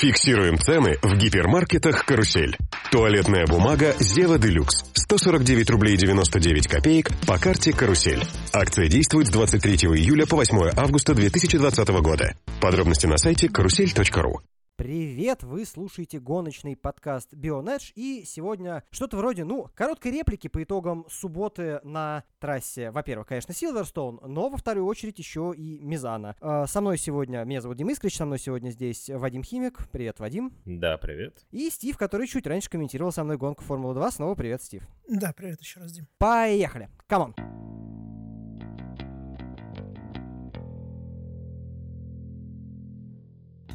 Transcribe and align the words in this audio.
Фиксируем 0.00 0.60
цены 0.60 0.96
в 1.02 1.16
гипермаркетах 1.16 2.04
«Карусель». 2.04 2.56
Туалетная 2.92 3.46
бумага 3.48 3.96
«Зева 3.98 4.38
Делюкс» 4.38 4.84
149 4.94 5.70
рублей 5.70 5.96
99 5.96 6.68
копеек 6.68 7.10
по 7.26 7.36
карте 7.36 7.72
«Карусель». 7.72 8.22
Акция 8.52 8.86
действует 8.86 9.26
с 9.26 9.30
23 9.30 9.74
июля 9.74 10.24
по 10.24 10.36
8 10.36 10.70
августа 10.76 11.14
2020 11.14 11.88
года. 12.00 12.36
Подробности 12.60 13.06
на 13.06 13.18
сайте 13.18 13.48
карусель.ру. 13.48 14.40
Привет, 14.78 15.42
вы 15.42 15.64
слушаете 15.64 16.20
гоночный 16.20 16.76
подкаст 16.76 17.34
Бионедж, 17.34 17.90
и 17.96 18.22
сегодня 18.24 18.84
что-то 18.90 19.16
вроде, 19.16 19.42
ну, 19.42 19.68
короткой 19.74 20.12
реплики 20.12 20.46
по 20.46 20.62
итогам 20.62 21.04
субботы 21.10 21.80
на 21.82 22.22
трассе. 22.38 22.92
Во-первых, 22.92 23.26
конечно, 23.26 23.52
Силверстоун, 23.52 24.20
но 24.24 24.48
во 24.48 24.56
вторую 24.56 24.86
очередь 24.86 25.18
еще 25.18 25.52
и 25.52 25.80
Мизана. 25.80 26.36
Э, 26.40 26.66
со 26.68 26.80
мной 26.80 26.96
сегодня, 26.96 27.42
меня 27.42 27.60
зовут 27.60 27.76
Дим 27.76 27.90
Искрич, 27.90 28.16
со 28.16 28.24
мной 28.24 28.38
сегодня 28.38 28.70
здесь 28.70 29.10
Вадим 29.12 29.42
Химик. 29.42 29.88
Привет, 29.90 30.20
Вадим. 30.20 30.52
Да, 30.64 30.96
привет. 30.96 31.44
И 31.50 31.70
Стив, 31.70 31.98
который 31.98 32.28
чуть 32.28 32.46
раньше 32.46 32.70
комментировал 32.70 33.10
со 33.10 33.24
мной 33.24 33.36
гонку 33.36 33.64
Формулы-2. 33.64 34.12
Снова 34.12 34.36
привет, 34.36 34.62
Стив. 34.62 34.86
Да, 35.08 35.32
привет 35.36 35.60
еще 35.60 35.80
раз, 35.80 35.90
Дим. 35.90 36.06
Поехали, 36.18 36.88
come 37.08 37.23
on. 37.23 37.34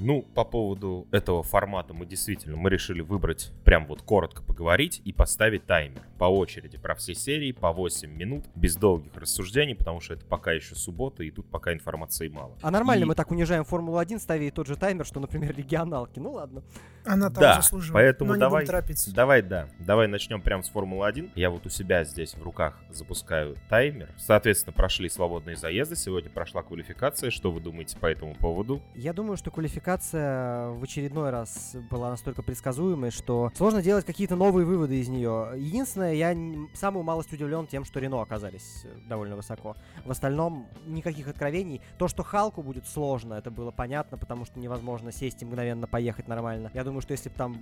Ну, 0.05 0.21
по 0.21 0.43
поводу 0.43 1.07
этого 1.11 1.43
формата 1.43 1.93
мы 1.93 2.05
действительно, 2.05 2.57
мы 2.57 2.69
решили 2.69 2.99
выбрать, 2.99 3.53
прям 3.63 3.85
вот 3.87 4.01
коротко 4.01 4.43
поговорить 4.43 5.01
и 5.05 5.13
поставить 5.13 5.65
таймер 5.65 6.01
по 6.17 6.25
очереди 6.25 6.77
про 6.77 6.93
все 6.95 7.13
серии 7.15 7.53
по 7.53 7.71
8 7.71 8.11
минут, 8.11 8.43
без 8.53 8.75
долгих 8.75 9.15
рассуждений, 9.15 9.75
потому 9.75 10.01
что 10.01 10.15
это 10.15 10.25
пока 10.25 10.51
еще 10.51 10.75
суббота, 10.75 11.23
и 11.23 11.31
тут 11.31 11.49
пока 11.49 11.71
информации 11.71 12.27
мало. 12.27 12.51
А 12.61 12.69
нормально 12.69 13.03
И- 13.03 13.07
мы 13.07 13.15
так 13.15 13.31
унижаем 13.31 13.63
Формулу-1, 13.63 14.19
ставя 14.19 14.51
тот 14.51 14.67
же 14.67 14.75
таймер, 14.75 15.05
что, 15.05 15.21
например, 15.21 15.55
регионалки. 15.55 16.19
Ну 16.19 16.33
ладно. 16.33 16.63
Она 17.05 17.29
там 17.29 17.41
Да, 17.41 17.55
заслуживает. 17.61 17.93
поэтому 17.93 18.29
но 18.31 18.35
не 18.35 18.39
давай, 18.41 18.65
давай, 19.13 19.41
да, 19.41 19.69
давай 19.79 20.07
начнем 20.07 20.41
прямо 20.41 20.63
с 20.63 20.69
Формулы-1. 20.69 21.31
Я 21.35 21.49
вот 21.49 21.65
у 21.65 21.69
себя 21.69 22.03
здесь 22.03 22.33
в 22.35 22.43
руках 22.43 22.77
запускаю 22.89 23.55
таймер. 23.69 24.09
Соответственно, 24.17 24.73
прошли 24.73 25.07
свободные 25.07 25.55
заезды, 25.55 25.95
сегодня 25.95 26.29
прошла 26.29 26.61
квалификация. 26.61 27.29
Что 27.29 27.51
вы 27.51 27.61
думаете 27.61 27.97
по 27.97 28.07
этому 28.07 28.35
поводу? 28.35 28.81
Я 28.95 29.13
думаю, 29.13 29.37
что 29.37 29.49
квалификация 29.49 29.92
в 30.01 30.79
очередной 30.81 31.29
раз 31.29 31.75
была 31.89 32.09
настолько 32.09 32.41
предсказуемой, 32.41 33.11
что 33.11 33.51
сложно 33.55 33.81
делать 33.81 34.05
какие-то 34.05 34.35
новые 34.35 34.65
выводы 34.65 34.99
из 34.99 35.07
нее. 35.07 35.51
Единственное, 35.55 36.13
я 36.13 36.35
самую 36.73 37.03
малость 37.03 37.31
удивлен 37.33 37.67
тем, 37.67 37.85
что 37.85 37.99
Рено 37.99 38.21
оказались 38.21 38.81
э, 38.85 38.89
довольно 39.07 39.35
высоко. 39.35 39.75
В 40.05 40.11
остальном 40.11 40.67
никаких 40.85 41.27
откровений. 41.27 41.81
То, 41.97 42.07
что 42.07 42.23
Халку 42.23 42.61
будет 42.61 42.87
сложно, 42.87 43.35
это 43.35 43.51
было 43.51 43.71
понятно, 43.71 44.17
потому 44.17 44.45
что 44.45 44.59
невозможно 44.59 45.11
сесть 45.11 45.41
и 45.41 45.45
мгновенно 45.45 45.87
поехать 45.87 46.27
нормально. 46.27 46.71
Я 46.73 46.83
думаю, 46.83 47.01
что 47.01 47.11
если 47.11 47.29
бы 47.29 47.35
там 47.35 47.57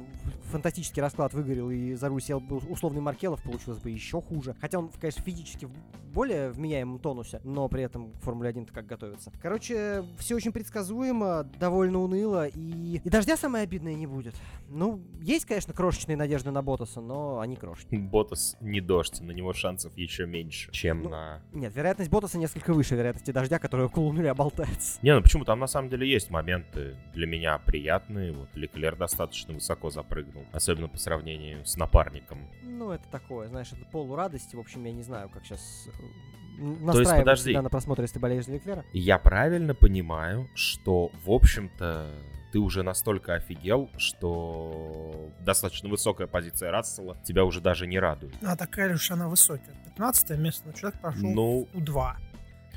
фантастический 0.51 1.01
расклад 1.01 1.33
выгорел 1.33 1.69
и 1.69 1.93
за 1.95 2.07
руль 2.07 2.21
сел 2.21 2.39
бы 2.39 2.57
условный 2.57 3.01
Маркелов, 3.01 3.43
получилось 3.43 3.79
бы 3.79 3.89
еще 3.89 4.21
хуже. 4.21 4.55
Хотя 4.61 4.79
он, 4.79 4.89
конечно, 4.99 5.23
физически 5.23 5.65
в 5.65 5.71
более 6.13 6.51
вменяемом 6.51 6.99
тонусе, 6.99 7.41
но 7.43 7.67
при 7.67 7.83
этом 7.83 8.11
к 8.11 8.21
Формуле 8.21 8.49
1 8.49 8.65
как 8.67 8.85
готовится. 8.85 9.31
Короче, 9.41 10.03
все 10.17 10.35
очень 10.35 10.51
предсказуемо, 10.51 11.47
довольно 11.59 11.99
уныло, 11.99 12.20
и, 12.23 12.97
и 13.03 13.09
дождя 13.09 13.37
самое 13.37 13.63
обидное 13.63 13.93
не 13.93 14.07
будет. 14.07 14.35
Ну, 14.69 15.01
есть, 15.21 15.45
конечно, 15.45 15.73
крошечные 15.73 16.17
надежды 16.17 16.51
на 16.51 16.61
Ботаса, 16.61 17.01
но 17.01 17.39
они 17.39 17.55
крошечные. 17.55 18.01
Ботас 18.11 18.57
не 18.61 18.81
дождь, 18.81 19.21
на 19.21 19.31
него 19.31 19.53
шансов 19.53 19.95
еще 19.97 20.25
меньше, 20.25 20.71
чем 20.71 21.03
Ну, 21.03 21.09
на... 21.09 21.41
Нет, 21.53 21.75
вероятность 21.75 22.09
Ботаса 22.09 22.37
несколько 22.37 22.73
выше 22.73 22.95
вероятности 22.95 23.31
дождя, 23.31 23.59
который 23.59 23.85
около 23.85 24.11
нуля 24.11 24.33
болтается. 24.33 24.99
Не, 25.01 25.15
ну 25.15 25.21
почему? 25.21 25.45
Там 25.45 25.59
на 25.59 25.67
самом 25.67 25.89
деле 25.89 26.09
есть 26.09 26.29
моменты 26.29 26.95
для 27.13 27.27
меня 27.27 27.57
приятные. 27.59 28.31
Вот 28.31 28.49
Леклер 28.55 28.95
достаточно 28.95 29.53
высоко 29.53 29.89
запрыгнул, 29.89 30.45
особенно 30.51 30.87
по 30.87 30.97
сравнению 30.97 31.65
с 31.65 31.75
напарником. 31.77 32.39
Ну, 32.63 32.91
это 32.91 33.07
такое, 33.09 33.47
знаешь, 33.47 33.71
это 33.71 33.85
полурадости. 33.85 34.55
В 34.55 34.59
общем, 34.59 34.83
я 34.85 34.91
не 34.91 35.03
знаю, 35.03 35.29
как 35.29 35.45
сейчас 35.45 35.87
есть, 36.57 36.81
настраивать 36.81 37.39
себя 37.39 37.61
на 37.61 37.69
просмотр, 37.69 38.01
если 38.03 38.15
ты 38.15 38.19
болеешь 38.19 38.45
за 38.45 38.53
Леклера. 38.53 38.85
Я 38.93 39.17
правильно 39.17 39.73
понимаю, 39.75 40.49
что, 40.53 41.11
в 41.23 41.31
общем-то, 41.31 42.00
ты 42.51 42.59
уже 42.59 42.83
настолько 42.83 43.35
офигел, 43.35 43.89
что 43.97 45.29
достаточно 45.39 45.89
высокая 45.89 46.27
позиция 46.27 46.71
Рассела 46.71 47.17
тебя 47.23 47.45
уже 47.45 47.61
даже 47.61 47.87
не 47.87 47.97
радует. 47.99 48.33
А 48.43 48.55
такая 48.55 48.93
уж 48.93 49.09
она 49.11 49.27
высокая. 49.29 49.73
15 49.85 50.37
место, 50.37 50.63
но 50.67 50.73
человек 50.73 50.99
прошел 50.99 51.29
Ну, 51.31 51.67
в 51.73 51.77
У2. 51.77 52.11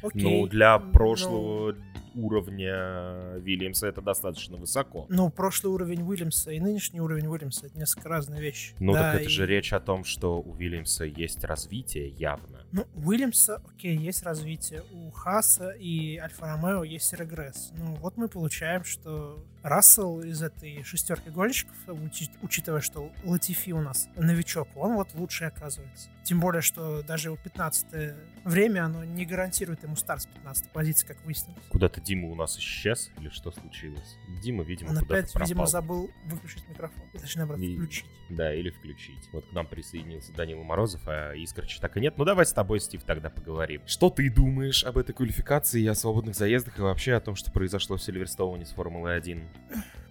Окей. 0.02 0.22
ну, 0.42 0.46
для 0.46 0.78
Ну, 0.78 0.92
прошлого 0.92 1.74
уровня 2.14 3.36
Вильямса 3.38 3.86
это 3.86 4.00
достаточно 4.00 4.56
высоко. 4.56 5.06
Ну, 5.08 5.30
прошлый 5.30 5.72
уровень 5.72 6.02
Уильямса 6.02 6.50
и 6.50 6.60
нынешний 6.60 7.00
уровень 7.00 7.26
Уильямса 7.26 7.66
это 7.66 7.78
несколько 7.78 8.08
разные 8.08 8.40
вещи. 8.40 8.74
Ну, 8.78 8.92
Да, 8.92 9.12
так 9.12 9.20
это 9.22 9.24
и- 9.24 9.32
же 9.32 9.46
речь 9.46 9.72
о 9.72 9.80
том, 9.80 10.04
что 10.04 10.40
у 10.40 10.54
Вильямса 10.54 11.04
есть 11.04 11.44
развитие 11.44 12.08
явно. 12.08 12.64
Ну, 12.72 12.86
у 12.94 13.08
Уильямса, 13.08 13.62
окей, 13.68 13.96
есть 13.96 14.22
развитие. 14.24 14.82
У 14.92 15.10
Хаса 15.10 15.70
и 15.70 16.16
Альфа 16.16 16.46
Ромео 16.46 16.82
есть 16.84 17.12
регресс. 17.12 17.70
Ну, 17.76 17.94
вот 17.96 18.16
мы 18.16 18.28
получаем, 18.28 18.84
что 18.84 19.44
Рассел 19.62 20.20
из 20.20 20.42
этой 20.42 20.82
шестерки 20.82 21.30
гонщиков, 21.30 21.74
учи- 21.88 22.30
учитывая, 22.42 22.80
что 22.82 23.10
Латифи 23.24 23.70
у 23.70 23.80
нас 23.80 24.08
новичок, 24.16 24.68
он 24.76 24.94
вот 24.94 25.14
лучший 25.14 25.46
оказывается. 25.46 26.10
Тем 26.22 26.40
более, 26.40 26.60
что 26.62 27.02
даже 27.02 27.28
его 27.28 27.36
15 27.42 28.14
время, 28.44 28.84
оно 28.86 29.04
не 29.04 29.24
гарантирует 29.26 29.82
ему 29.82 29.96
старт 29.96 30.22
с 30.22 30.26
15 30.26 30.70
позиции, 30.70 31.06
как 31.06 31.24
выяснилось. 31.24 31.62
Куда-то 31.70 32.00
Дима 32.00 32.28
у 32.28 32.34
нас 32.34 32.58
исчез 32.58 33.10
или 33.18 33.28
что 33.28 33.50
случилось? 33.50 34.16
Дима, 34.42 34.62
видимо, 34.64 34.90
Он 34.90 34.96
куда-то 34.98 35.14
опять, 35.20 35.32
пропал. 35.32 35.48
видимо, 35.48 35.66
забыл 35.66 36.10
выключить 36.26 36.68
микрофон. 36.68 37.02
Точнее, 37.12 37.40
наоборот, 37.40 37.62
И- 37.62 37.76
включить. 37.76 38.06
Да, 38.30 38.54
или 38.54 38.70
включить. 38.70 39.28
Вот 39.32 39.46
к 39.48 39.52
нам 39.52 39.66
присоединился 39.66 40.32
Данила 40.32 40.62
Морозов, 40.62 41.02
а 41.06 41.34
Искрыча 41.34 41.80
так 41.80 41.96
и 41.96 42.00
нет. 42.00 42.14
Ну 42.16 42.24
давай 42.24 42.46
с 42.46 42.52
тобой, 42.52 42.80
Стив, 42.80 43.02
тогда 43.04 43.28
поговорим. 43.30 43.82
Что 43.86 44.08
ты 44.10 44.30
думаешь 44.30 44.82
об 44.84 44.96
этой 44.96 45.12
квалификации 45.14 45.82
и 45.82 45.86
о 45.86 45.94
свободных 45.94 46.34
заездах 46.34 46.78
и 46.78 46.82
вообще 46.82 47.14
о 47.14 47.20
том, 47.20 47.34
что 47.36 47.50
произошло 47.52 47.96
в 47.96 48.02
Сильверстоуне 48.02 48.64
с 48.64 48.70
Формулой 48.70 49.16
1? 49.16 49.46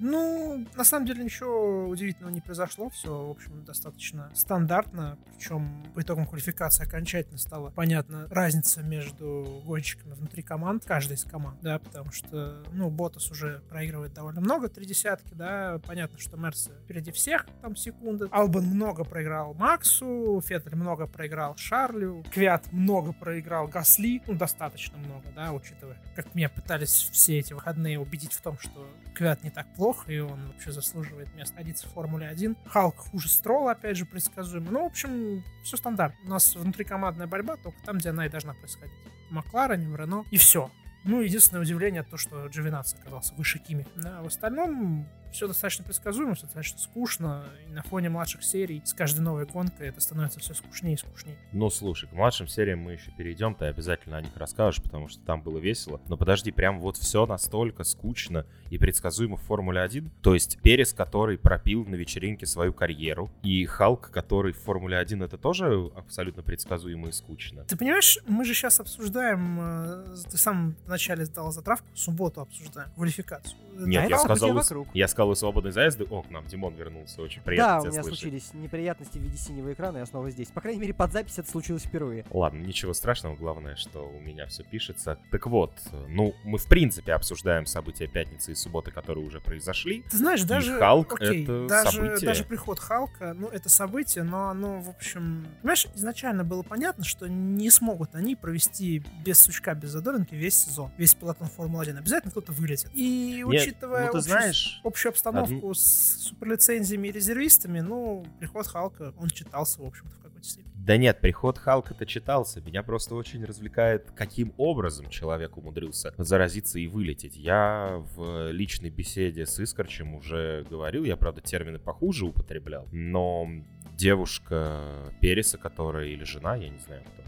Ну, 0.03 0.67
на 0.75 0.83
самом 0.83 1.05
деле 1.05 1.23
ничего 1.23 1.87
удивительного 1.87 2.33
не 2.33 2.41
произошло. 2.41 2.89
Все, 2.89 3.25
в 3.25 3.31
общем, 3.31 3.63
достаточно 3.63 4.29
стандартно. 4.35 5.17
Причем 5.37 5.81
по 5.95 6.01
итогам 6.01 6.27
квалификации 6.27 6.85
окончательно 6.85 7.37
стала 7.37 7.69
понятна 7.69 8.27
разница 8.29 8.83
между 8.83 9.61
гонщиками 9.65 10.11
внутри 10.11 10.43
команд, 10.43 10.83
каждой 10.83 11.13
из 11.13 11.23
команд, 11.23 11.61
да, 11.61 11.79
потому 11.79 12.11
что, 12.11 12.65
ну, 12.73 12.89
Ботас 12.89 13.31
уже 13.31 13.61
проигрывает 13.69 14.13
довольно 14.13 14.41
много, 14.41 14.67
три 14.67 14.85
десятки, 14.85 15.33
да, 15.35 15.79
понятно, 15.87 16.19
что 16.19 16.35
Мерс 16.35 16.69
впереди 16.83 17.11
всех, 17.11 17.45
там, 17.61 17.77
секунды. 17.77 18.27
Албан 18.29 18.65
много 18.65 19.05
проиграл 19.05 19.53
Максу, 19.53 20.43
Феттель 20.45 20.75
много 20.75 21.07
проиграл 21.07 21.55
Шарлю, 21.55 22.25
Квят 22.29 22.69
много 22.73 23.13
проиграл 23.13 23.69
Гасли, 23.69 24.21
ну, 24.27 24.33
достаточно 24.33 24.97
много, 24.97 25.29
да, 25.33 25.53
учитывая, 25.53 25.97
как 26.13 26.35
меня 26.35 26.49
пытались 26.49 27.09
все 27.11 27.39
эти 27.39 27.53
выходные 27.53 27.99
убедить 27.99 28.33
в 28.33 28.41
том, 28.41 28.59
что 28.59 28.85
Квят 29.15 29.43
не 29.43 29.51
так 29.51 29.71
плохо, 29.75 29.92
и 30.07 30.19
он 30.19 30.47
вообще 30.47 30.71
заслуживает 30.71 31.33
места 31.33 31.63
находиться 31.63 31.87
в 31.87 31.91
Формуле 31.91 32.27
1. 32.27 32.57
Халк 32.65 32.97
хуже 32.97 33.29
Строла, 33.29 33.71
опять 33.71 33.97
же, 33.97 34.05
предсказуемо. 34.05 34.71
Ну, 34.71 34.83
в 34.83 34.87
общем, 34.87 35.43
все 35.63 35.77
стандартно. 35.77 36.19
У 36.25 36.29
нас 36.29 36.55
внутрикомандная 36.55 37.27
борьба 37.27 37.55
только 37.55 37.81
там, 37.83 37.97
где 37.97 38.09
она 38.09 38.25
и 38.25 38.29
должна 38.29 38.53
происходить. 38.53 38.93
В 39.29 39.33
Макларене, 39.33 39.95
Рено, 39.95 40.25
и 40.29 40.37
все. 40.37 40.69
Ну, 41.05 41.21
единственное 41.21 41.61
удивление 41.61 42.03
то, 42.03 42.17
что 42.17 42.47
Джовинатс 42.47 42.95
оказался 42.95 43.33
выше 43.35 43.59
Кими. 43.59 43.87
А 44.05 44.21
в 44.23 44.27
остальном 44.27 45.07
все 45.33 45.47
достаточно 45.47 45.83
предсказуемо, 45.83 46.35
все 46.35 46.45
достаточно 46.45 46.79
скучно. 46.79 47.43
И 47.67 47.73
на 47.73 47.81
фоне 47.81 48.09
младших 48.09 48.43
серий 48.43 48.81
с 48.85 48.93
каждой 48.93 49.21
новой 49.21 49.45
гонкой 49.45 49.89
это 49.89 49.99
становится 49.99 50.39
все 50.39 50.53
скучнее 50.53 50.93
и 50.93 50.97
скучнее. 50.97 51.37
Ну, 51.51 51.69
слушай, 51.69 52.07
к 52.07 52.13
младшим 52.13 52.47
сериям 52.47 52.79
мы 52.79 52.93
еще 52.93 53.11
перейдем, 53.11 53.55
ты 53.55 53.65
обязательно 53.65 54.17
о 54.17 54.21
них 54.21 54.35
расскажешь, 54.35 54.81
потому 54.81 55.07
что 55.07 55.23
там 55.25 55.41
было 55.41 55.57
весело. 55.57 55.99
Но 56.07 56.17
подожди, 56.17 56.51
прям 56.51 56.79
вот 56.79 56.97
все 56.97 57.25
настолько 57.25 57.83
скучно 57.83 58.45
и 58.69 58.77
предсказуемо 58.77 59.37
в 59.37 59.41
Формуле 59.41 59.81
1. 59.81 60.11
То 60.21 60.33
есть 60.33 60.61
Перес, 60.61 60.93
который 60.93 61.37
пропил 61.37 61.85
на 61.85 61.95
вечеринке 61.95 62.45
свою 62.45 62.73
карьеру, 62.73 63.31
и 63.41 63.65
Халк, 63.65 64.11
который 64.11 64.53
в 64.53 64.59
Формуле 64.59 64.97
1, 64.97 65.23
это 65.23 65.37
тоже 65.37 65.91
абсолютно 65.95 66.43
предсказуемо 66.43 67.09
и 67.09 67.11
скучно. 67.11 67.63
Ты 67.65 67.75
понимаешь, 67.75 68.19
мы 68.27 68.45
же 68.45 68.53
сейчас 68.53 68.79
обсуждаем, 68.79 69.59
э, 69.59 70.15
ты 70.29 70.37
сам 70.37 70.75
вначале 70.85 71.25
сдал 71.25 71.51
затравку, 71.51 71.87
в 71.93 71.99
субботу 71.99 72.41
обсуждаем 72.41 72.91
квалификацию. 72.91 73.57
Нет, 73.79 74.09
я 74.09 74.19
сказал, 74.19 74.61
я 74.93 75.07
сказал 75.07 75.22
и 75.31 75.35
свободные 75.35 75.71
заезды. 75.71 76.05
О, 76.09 76.21
к 76.21 76.29
нам 76.29 76.45
Димон 76.47 76.75
вернулся, 76.75 77.21
очень 77.21 77.39
Да, 77.39 77.45
приятно 77.45 77.77
у 77.77 77.81
тебя 77.81 77.91
меня 77.91 78.03
слышать. 78.03 78.19
случились 78.19 78.53
неприятности 78.53 79.17
в 79.17 79.21
виде 79.21 79.37
синего 79.37 79.73
экрана, 79.73 79.97
я 79.97 80.05
снова 80.05 80.29
здесь. 80.29 80.49
По 80.49 80.61
крайней 80.61 80.81
мере, 80.81 80.93
под 80.93 81.11
запись 81.11 81.39
это 81.39 81.49
случилось 81.49 81.83
впервые. 81.83 82.25
Ладно, 82.31 82.59
ничего 82.59 82.93
страшного, 82.93 83.35
главное, 83.35 83.75
что 83.75 84.07
у 84.07 84.19
меня 84.19 84.47
все 84.47 84.63
пишется. 84.63 85.17
Так 85.31 85.47
вот, 85.47 85.73
ну, 86.07 86.33
мы 86.43 86.57
в 86.57 86.65
принципе 86.67 87.13
обсуждаем 87.13 87.65
события 87.65 88.07
пятницы 88.07 88.51
и 88.51 88.55
субботы, 88.55 88.91
которые 88.91 89.25
уже 89.25 89.39
произошли. 89.39 90.03
Ты 90.09 90.17
знаешь, 90.17 90.43
даже... 90.43 90.77
Халк 90.79 91.13
окей, 91.13 91.43
это 91.43 91.67
даже, 91.67 91.91
событие. 91.91 92.27
даже 92.27 92.43
приход 92.45 92.79
Халка, 92.79 93.33
ну, 93.33 93.47
это 93.47 93.69
событие, 93.69 94.23
но 94.23 94.49
оно, 94.49 94.81
в 94.81 94.89
общем... 94.89 95.47
Понимаешь, 95.61 95.87
изначально 95.95 96.43
было 96.43 96.63
понятно, 96.63 97.03
что 97.03 97.27
не 97.27 97.69
смогут 97.69 98.15
они 98.15 98.35
провести 98.35 99.03
без 99.23 99.39
сучка, 99.39 99.73
без 99.75 99.89
задоринки 99.89 100.35
весь 100.35 100.55
сезон, 100.65 100.91
весь 100.97 101.13
пилотон 101.13 101.47
Формулы-1. 101.47 101.97
Обязательно 101.97 102.31
кто-то 102.31 102.51
вылетит. 102.51 102.89
И 102.93 103.43
Нет, 103.45 103.47
учитывая 103.47 104.05
ну 104.07 104.11
ты 104.11 104.17
общую, 104.17 104.21
знаешь, 104.21 104.81
общую 104.83 105.11
обстановку 105.13 105.55
Одну... 105.55 105.73
с 105.73 106.27
суперлицензиями 106.27 107.07
и 107.07 107.11
резервистами, 107.11 107.79
ну, 107.79 108.25
приход 108.39 108.67
Халка, 108.67 109.13
он 109.17 109.29
читался, 109.29 109.81
в 109.81 109.85
общем-то, 109.85 110.15
в 110.15 110.21
какой-то 110.21 110.47
степени. 110.47 110.71
Да 110.75 110.97
нет, 110.97 111.21
приход 111.21 111.57
Халка-то 111.57 112.05
читался. 112.05 112.59
Меня 112.59 112.83
просто 112.83 113.15
очень 113.15 113.45
развлекает, 113.45 114.11
каким 114.11 114.53
образом 114.57 115.09
человек 115.09 115.55
умудрился 115.57 116.13
заразиться 116.17 116.77
и 116.79 116.87
вылететь. 116.87 117.37
Я 117.37 118.03
в 118.15 118.51
личной 118.51 118.89
беседе 118.89 119.45
с 119.45 119.59
Искорчем 119.59 120.15
уже 120.15 120.65
говорил, 120.69 121.05
я, 121.05 121.15
правда, 121.15 121.39
термины 121.41 121.79
похуже 121.79 122.25
употреблял, 122.25 122.87
но 122.91 123.47
девушка 123.95 125.13
Переса, 125.21 125.57
которая, 125.57 126.07
или 126.07 126.23
жена, 126.23 126.55
я 126.55 126.69
не 126.69 126.79
знаю 126.79 127.03
кто, 127.03 127.23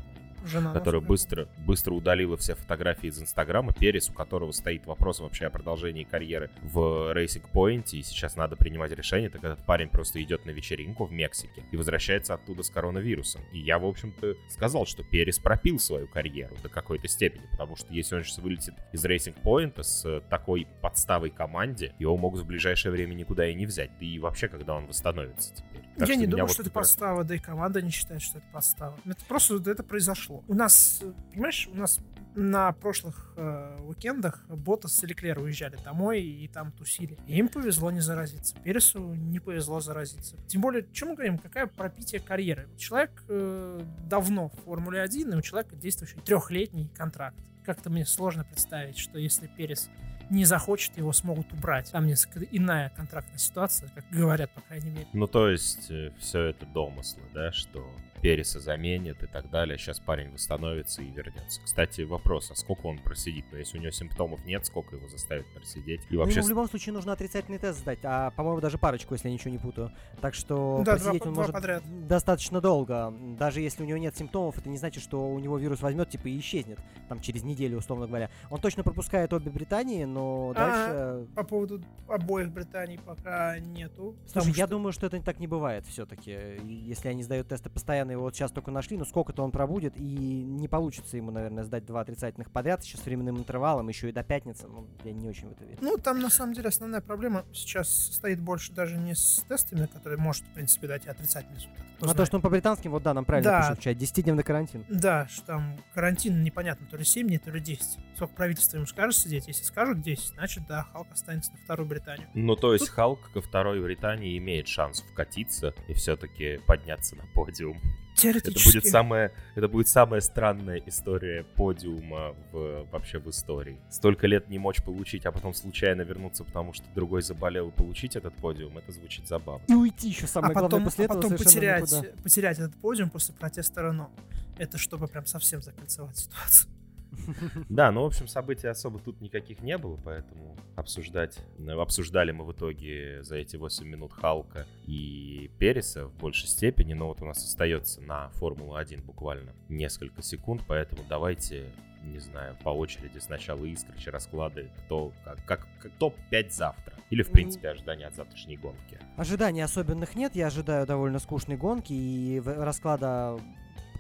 Жена 0.46 0.74
которая 0.74 1.02
быстро, 1.02 1.48
быстро 1.58 1.94
удалила 1.94 2.38
все 2.38 2.56
фотографии 2.56 3.08
из 3.08 3.20
Инстаграма. 3.20 3.74
Перес, 3.74 4.10
у 4.10 4.14
которого 4.14 4.52
стоит 4.52 4.86
вопрос 4.86 5.20
вообще 5.20 5.46
о 5.48 5.50
продолжении 5.50 6.04
карьеры 6.04 6.50
в 6.62 7.14
Racing 7.16 7.46
Point, 7.52 7.90
и 7.94 8.04
сейчас 8.04 8.36
надо 8.36 8.56
принимать 8.56 8.92
решение, 8.92 9.30
так 9.30 9.44
этот 9.44 9.66
парень 9.66 9.90
просто 9.90 10.22
идет 10.22 10.46
на 10.46 10.52
вечеринку 10.52 11.06
в 11.06 11.12
Мексике 11.12 11.64
и 11.72 11.78
возвращается 11.78 12.34
оттуда 12.34 12.64
с 12.64 12.70
коронавирусом. 12.70 13.42
И 13.52 13.60
я, 13.60 13.80
в 13.80 13.86
общем-то, 13.86 14.36
сказал, 14.50 14.86
что 14.86 15.04
Перес 15.04 15.40
пропил 15.40 15.80
свою 15.80 16.08
карьеру 16.08 16.56
до 16.62 16.70
какой-то 16.70 17.08
степени, 17.08 17.46
потому 17.52 17.76
что 17.76 17.94
если 17.94 18.16
он 18.16 18.24
сейчас 18.24 18.40
вылетит 18.40 18.74
из 18.92 19.06
Racing 19.06 19.36
Point 19.44 19.82
с 19.82 20.22
такой 20.30 20.68
подставой 20.82 21.30
команде, 21.30 21.94
его 22.00 22.18
могут 22.18 22.42
в 22.42 22.46
ближайшее 22.46 22.92
время 22.92 23.14
никуда 23.14 23.48
и 23.48 23.54
не 23.54 23.66
взять. 23.66 23.92
Да 24.00 24.06
и 24.06 24.20
вообще, 24.20 24.48
когда 24.48 24.76
он 24.76 24.86
восстановится 24.86 25.56
теперь. 25.56 25.85
Так 25.98 26.10
я 26.10 26.16
не 26.16 26.28
думаю, 26.28 26.46
вот 26.46 26.54
что 26.54 26.64
это 26.64 26.72
подстава, 26.72 27.24
да 27.24 27.36
и 27.36 27.40
команда 27.40 27.82
не 27.82 27.92
считает, 27.92 28.22
что 28.22 28.40
это 28.40 28.48
подстава. 28.52 28.98
Это 29.06 29.24
просто 29.28 29.56
это 29.70 29.84
произошло. 29.84 30.44
У 30.48 30.54
нас, 30.54 31.02
понимаешь, 31.32 31.70
у 31.72 31.76
нас 31.76 32.00
на 32.36 32.74
прошлых 32.74 33.34
э, 33.38 33.80
уикендах 33.88 34.44
Ботас 34.50 34.96
с 34.96 35.04
Леклер 35.04 35.40
уезжали 35.40 35.78
домой 35.84 36.22
и 36.22 36.48
там 36.48 36.72
тусили. 36.74 37.18
И 37.28 37.38
им 37.38 37.48
повезло 37.48 37.92
не 37.92 38.02
заразиться. 38.02 38.56
Пересу 38.64 39.14
не 39.14 39.40
повезло 39.40 39.80
заразиться. 39.80 40.36
Тем 40.48 40.62
более, 40.62 40.86
чем 40.92 41.10
мы 41.10 41.16
говорим, 41.16 41.38
какая 41.38 41.68
пропитие 41.68 42.20
карьеры? 42.20 42.68
Человек 42.78 43.24
э, 43.30 43.82
давно 44.10 44.50
в 44.50 44.66
Формуле 44.66 45.02
1, 45.02 45.32
и 45.32 45.36
у 45.36 45.42
человека 45.42 45.76
действующий 45.76 46.20
трехлетний 46.20 46.90
контракт. 46.96 47.38
Как-то 47.66 47.90
мне 47.90 48.06
сложно 48.06 48.44
представить, 48.44 48.98
что 48.98 49.18
если 49.18 49.48
Перес 49.48 49.90
не 50.30 50.46
захочет, 50.46 50.98
его 50.98 51.14
смогут 51.14 51.52
убрать. 51.54 51.92
Там 51.92 52.08
несколько 52.08 52.46
иная 52.46 52.90
контрактная 52.96 53.38
ситуация, 53.38 53.90
как 53.90 54.06
говорят, 54.10 54.52
по 54.52 54.62
крайней 54.62 54.92
мере. 54.92 55.08
Ну, 55.14 55.28
то 55.28 55.50
есть, 55.50 55.90
э, 55.92 56.12
все 56.20 56.42
это 56.44 56.66
домыслы, 56.66 57.24
да, 57.34 57.52
что 57.52 57.86
Переса 58.22 58.60
заменит 58.60 59.24
и 59.24 59.28
так 59.28 59.50
далее. 59.50 59.78
Сейчас 59.78 60.00
парень 60.00 60.32
восстановится 60.32 61.02
и 61.02 61.10
вернется. 61.10 61.62
Кстати, 61.64 62.02
вопрос, 62.02 62.52
а 62.52 62.56
сколько 62.56 62.88
он 62.88 63.00
просидит? 63.00 63.46
Но 63.52 63.58
если 63.58 63.78
у 63.78 63.82
него 63.82 63.92
симптомов 63.92 64.44
нет, 64.46 64.66
сколько 64.66 64.96
его 64.96 65.08
заставит 65.08 65.46
просидеть? 65.54 66.02
И 66.10 66.18
вообще... 66.18 66.40
Ну, 66.40 66.46
в 66.46 66.50
любом 66.50 66.68
случае 66.68 66.94
нужно 66.94 67.14
отрицательный 67.14 67.60
тест 67.60 67.80
сдать, 67.80 68.00
а, 68.04 68.32
по-моему, 68.32 68.62
даже 68.62 68.78
парочку, 68.78 69.14
если 69.14 69.28
я 69.28 69.34
ничего 69.34 69.52
не 69.52 69.58
путаю. 69.58 69.92
Так 70.22 70.34
что 70.34 70.82
да, 70.86 70.94
просидеть 70.94 71.22
два, 71.22 71.28
он 71.28 71.34
два 71.34 71.44
может 71.44 71.54
подряд. 71.54 72.08
достаточно 72.08 72.62
долго. 72.62 73.14
Даже 73.38 73.62
если 73.62 73.84
у 73.84 73.86
него 73.86 73.98
нет 73.98 74.16
симптомов, 74.18 74.58
это 74.58 74.70
не 74.70 74.78
значит, 74.78 75.04
что 75.04 75.30
у 75.30 75.40
него 75.40 75.58
вирус 75.58 75.82
возьмет, 75.82 76.10
типа, 76.10 76.28
и 76.28 76.40
исчезнет. 76.40 76.80
Там 77.10 77.20
через 77.22 77.44
неделю, 77.44 77.78
условно 77.78 78.08
говоря. 78.08 78.30
Он 78.50 78.60
точно 78.60 78.84
пропускает 78.84 79.34
обе 79.34 79.52
Британии, 79.52 80.06
но 80.06 80.54
а, 80.56 81.18
дальше... 81.18 81.36
По 81.36 81.44
поводу 81.44 81.84
обоих 82.08 82.52
Британий 82.52 83.00
пока 83.00 83.60
нету. 83.60 84.16
Слушай, 84.26 84.50
я 84.50 84.66
что... 84.66 84.68
думаю, 84.68 84.94
что 84.94 85.08
это 85.08 85.22
так 85.22 85.40
не 85.40 85.48
бывает 85.48 85.86
все-таки. 85.86 86.32
Если 86.64 87.08
они 87.08 87.24
сдают 87.24 87.48
тесты 87.48 87.70
постоянно, 87.70 88.05
его 88.12 88.24
вот 88.24 88.36
сейчас 88.36 88.52
только 88.52 88.72
нашли, 88.72 88.98
но 88.98 89.06
сколько-то 89.06 89.44
он 89.44 89.52
пробудет, 89.52 89.98
и 89.98 90.02
не 90.02 90.68
получится 90.68 91.18
ему, 91.18 91.32
наверное, 91.32 91.64
сдать 91.64 91.86
два 91.86 92.02
отрицательных 92.02 92.52
подряд, 92.52 92.84
еще 92.84 92.98
с 92.98 93.06
временным 93.06 93.38
интервалом, 93.38 93.88
еще 93.88 94.10
и 94.10 94.12
до 94.12 94.24
пятницы, 94.24 94.68
ну, 94.68 94.88
я 95.04 95.14
не 95.14 95.30
очень 95.30 95.50
в 95.50 95.52
это 95.52 95.66
верю. 95.66 95.78
Ну, 95.82 95.98
там, 95.98 96.20
на 96.20 96.30
самом 96.30 96.54
деле, 96.54 96.70
основная 96.70 97.02
проблема 97.02 97.46
сейчас 97.54 97.90
стоит 97.90 98.42
больше 98.42 98.74
даже 98.74 98.98
не 98.98 99.16
с 99.16 99.46
тестами, 99.48 99.86
которые 99.86 100.20
может, 100.20 100.44
в 100.44 100.54
принципе, 100.54 100.88
дать 100.88 101.06
отрицательный 101.08 101.56
результат. 101.56 101.86
А 102.02 102.14
то, 102.14 102.26
что 102.26 102.36
он 102.38 102.42
по 102.42 102.50
британским, 102.50 102.92
вот 102.92 103.04
да, 103.04 103.14
нам 103.14 103.26
правильно 103.26 103.52
да. 103.52 103.62
пишут 103.62 103.80
в 103.80 103.82
чате, 103.82 104.06
10-дневный 104.06 104.44
карантин. 104.44 104.86
Да, 104.90 105.28
что 105.28 105.46
там 105.46 105.78
карантин 105.94 106.44
непонятно, 106.44 106.88
то 106.88 106.98
ли 106.98 107.06
7 107.06 107.28
дней, 107.28 107.38
то 107.38 107.52
ли 107.52 107.60
10. 107.60 108.00
Сколько 108.16 108.34
правительство 108.34 108.78
ему 108.78 108.86
скажет 108.86 109.20
сидеть? 109.20 109.48
Если 109.48 109.64
скажут 109.64 110.02
10, 110.02 110.36
значит, 110.36 110.66
да, 110.68 110.84
Халк 110.84 111.08
останется 111.12 111.52
на 111.54 111.58
вторую 111.60 111.88
Британию. 111.88 112.28
Ну, 112.34 112.56
то 112.56 112.74
есть 112.74 112.88
Тут... 112.88 112.96
Халк 112.96 113.32
ко 113.34 113.42
второй 113.42 113.82
Британии 113.82 114.38
имеет 114.38 114.68
шанс 114.68 115.02
вкатиться 115.02 115.74
и 115.88 115.94
все-таки 115.94 116.60
подняться 116.66 117.16
на 117.16 117.24
подиум. 117.34 117.80
Это 118.24 118.52
будет 118.52 118.86
самая, 118.86 119.32
это 119.56 119.68
будет 119.68 119.88
самая 119.88 120.22
странная 120.22 120.82
история 120.86 121.44
подиума 121.56 122.36
в, 122.52 122.88
вообще 122.92 123.20
в 123.20 123.30
истории. 123.30 123.80
Столько 123.90 124.28
лет 124.28 124.50
не 124.50 124.58
мочь 124.58 124.82
получить, 124.84 125.26
а 125.26 125.32
потом 125.32 125.54
случайно 125.54 126.02
вернуться, 126.02 126.44
потому 126.44 126.74
что 126.74 126.86
другой 126.96 127.22
заболел 127.22 127.70
и 127.70 127.72
получить 127.72 128.16
этот 128.16 128.34
подиум, 128.36 128.78
это 128.78 128.92
звучит 128.92 129.28
забавно. 129.28 129.64
И 129.68 129.74
уйти 129.74 130.10
еще 130.10 130.28
самое 130.28 130.52
а 130.52 130.54
главное 130.54 130.70
потом, 130.70 130.84
после 130.86 131.06
а 131.06 131.08
потом 131.10 131.38
потерять, 131.38 131.94
потерять 132.24 132.60
этот 132.60 132.76
подиум 132.76 133.10
после 133.10 133.34
протеста 133.36 133.82
Рено. 133.82 134.10
Это 134.58 134.78
чтобы 134.78 135.08
прям 135.08 135.26
совсем 135.26 135.62
закольцевать 135.62 136.18
ситуацию. 136.18 136.75
Да, 137.70 137.92
ну, 137.92 138.04
в 138.04 138.06
общем, 138.06 138.28
событий 138.28 138.68
особо 138.68 139.00
тут 139.00 139.22
никаких 139.22 139.62
не 139.62 139.78
было, 139.78 139.98
поэтому 140.04 140.56
обсуждать... 140.76 141.40
Э, 141.60 141.72
обсуждали 141.72 142.32
мы 142.32 142.46
в 142.46 142.52
итоге 142.52 143.24
за 143.24 143.38
эти 143.38 143.56
8 143.56 143.86
минут 143.86 144.14
Халка 144.14 144.66
и 144.86 145.50
Переса 145.60 146.08
в 146.08 146.16
большей 146.18 146.48
степени, 146.48 146.94
но 146.94 147.08
вот 147.08 147.22
у 147.22 147.26
нас 147.26 147.38
остается 147.38 148.02
на 148.02 148.30
Формулу-1 148.32 149.04
буквально 149.04 149.54
несколько 149.70 150.22
секунд, 150.22 150.64
поэтому 150.68 151.04
давайте 151.08 151.72
не 152.06 152.20
знаю, 152.20 152.56
по 152.64 152.70
очереди 152.70 153.18
сначала 153.18 153.64
Искрыч 153.66 154.08
расклады, 154.08 154.70
кто 154.78 155.12
как, 155.24 155.46
как, 155.46 155.68
как 155.82 155.92
топ-5 155.94 156.52
завтра. 156.52 156.94
Или, 157.10 157.24
в 157.24 157.32
принципе, 157.32 157.70
ожидания 157.70 158.08
от 158.08 158.16
завтрашней 158.16 158.58
гонки. 158.58 159.00
Ожиданий 159.18 159.62
особенных 159.62 160.16
нет, 160.16 160.36
я 160.36 160.48
ожидаю 160.48 160.86
довольно 160.86 161.20
скучной 161.20 161.58
гонки, 161.58 161.94
и 161.94 162.40
расклада 162.40 163.40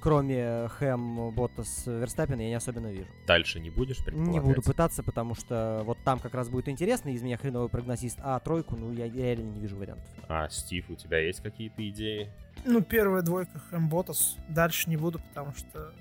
кроме 0.05 0.67
Хэм, 0.67 1.31
Боттас, 1.31 1.87
Верстаппина, 1.87 2.41
я 2.41 2.49
не 2.49 2.53
особенно 2.53 2.91
вижу. 2.91 3.07
Дальше 3.25 3.59
не 3.59 3.71
будешь 3.71 4.05
Не 4.11 4.39
буду 4.39 4.61
пытаться, 4.61 5.01
потому 5.01 5.33
что 5.33 5.81
вот 5.83 5.97
там 6.05 6.19
как 6.19 6.35
раз 6.35 6.47
будет 6.47 6.69
интересно, 6.69 7.09
из 7.09 7.23
меня 7.23 7.37
хреновый 7.37 7.69
прогнозист, 7.69 8.19
а 8.21 8.39
тройку, 8.39 8.75
ну, 8.75 8.93
я 8.93 9.09
реально 9.09 9.49
не 9.49 9.59
вижу 9.59 9.75
вариантов. 9.75 10.05
А, 10.29 10.47
Стив, 10.49 10.91
у 10.91 10.95
тебя 10.95 11.17
есть 11.17 11.41
какие-то 11.41 11.89
идеи? 11.89 12.29
Ну, 12.65 12.83
первая 12.83 13.23
двойка 13.23 13.57
Хэм, 13.57 13.89
Боттас. 13.89 14.37
Дальше 14.47 14.91
не 14.91 14.97
буду, 14.97 15.17
потому 15.17 15.53
что 15.55 15.91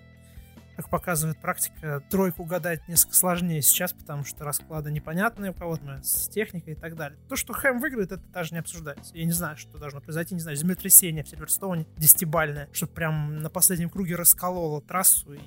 как 0.77 0.89
показывает 0.91 1.41
практика, 1.41 2.03
тройку 2.11 2.45
гадать 2.45 2.87
несколько 2.89 3.15
сложнее 3.15 3.63
сейчас, 3.63 3.93
потому 3.93 4.25
что 4.25 4.45
расклады 4.45 4.91
непонятные 4.91 5.53
у 5.53 5.55
кого-то 5.55 6.01
с 6.03 6.29
техникой 6.29 6.75
и 6.75 6.77
так 6.77 6.97
далее. 6.97 7.19
То, 7.29 7.37
что 7.37 7.53
Хэм 7.53 7.79
выиграет, 7.79 8.13
это 8.13 8.23
даже 8.33 8.53
не 8.53 8.59
обсуждается. 8.59 9.17
Я 9.17 9.25
не 9.25 9.33
знаю, 9.33 9.57
что 9.57 9.79
должно 9.79 10.01
произойти, 10.01 10.35
не 10.35 10.41
знаю, 10.41 10.57
землетрясение 10.57 11.25
в 11.25 11.29
Сильверстоуне, 11.29 11.87
десятибальное, 11.97 12.69
чтобы 12.73 12.93
прям 12.93 13.37
на 13.37 13.51
последнем 13.51 13.91
круге 13.91 14.17
раскололо 14.17 14.81
трассу 14.81 15.35
и 15.35 15.41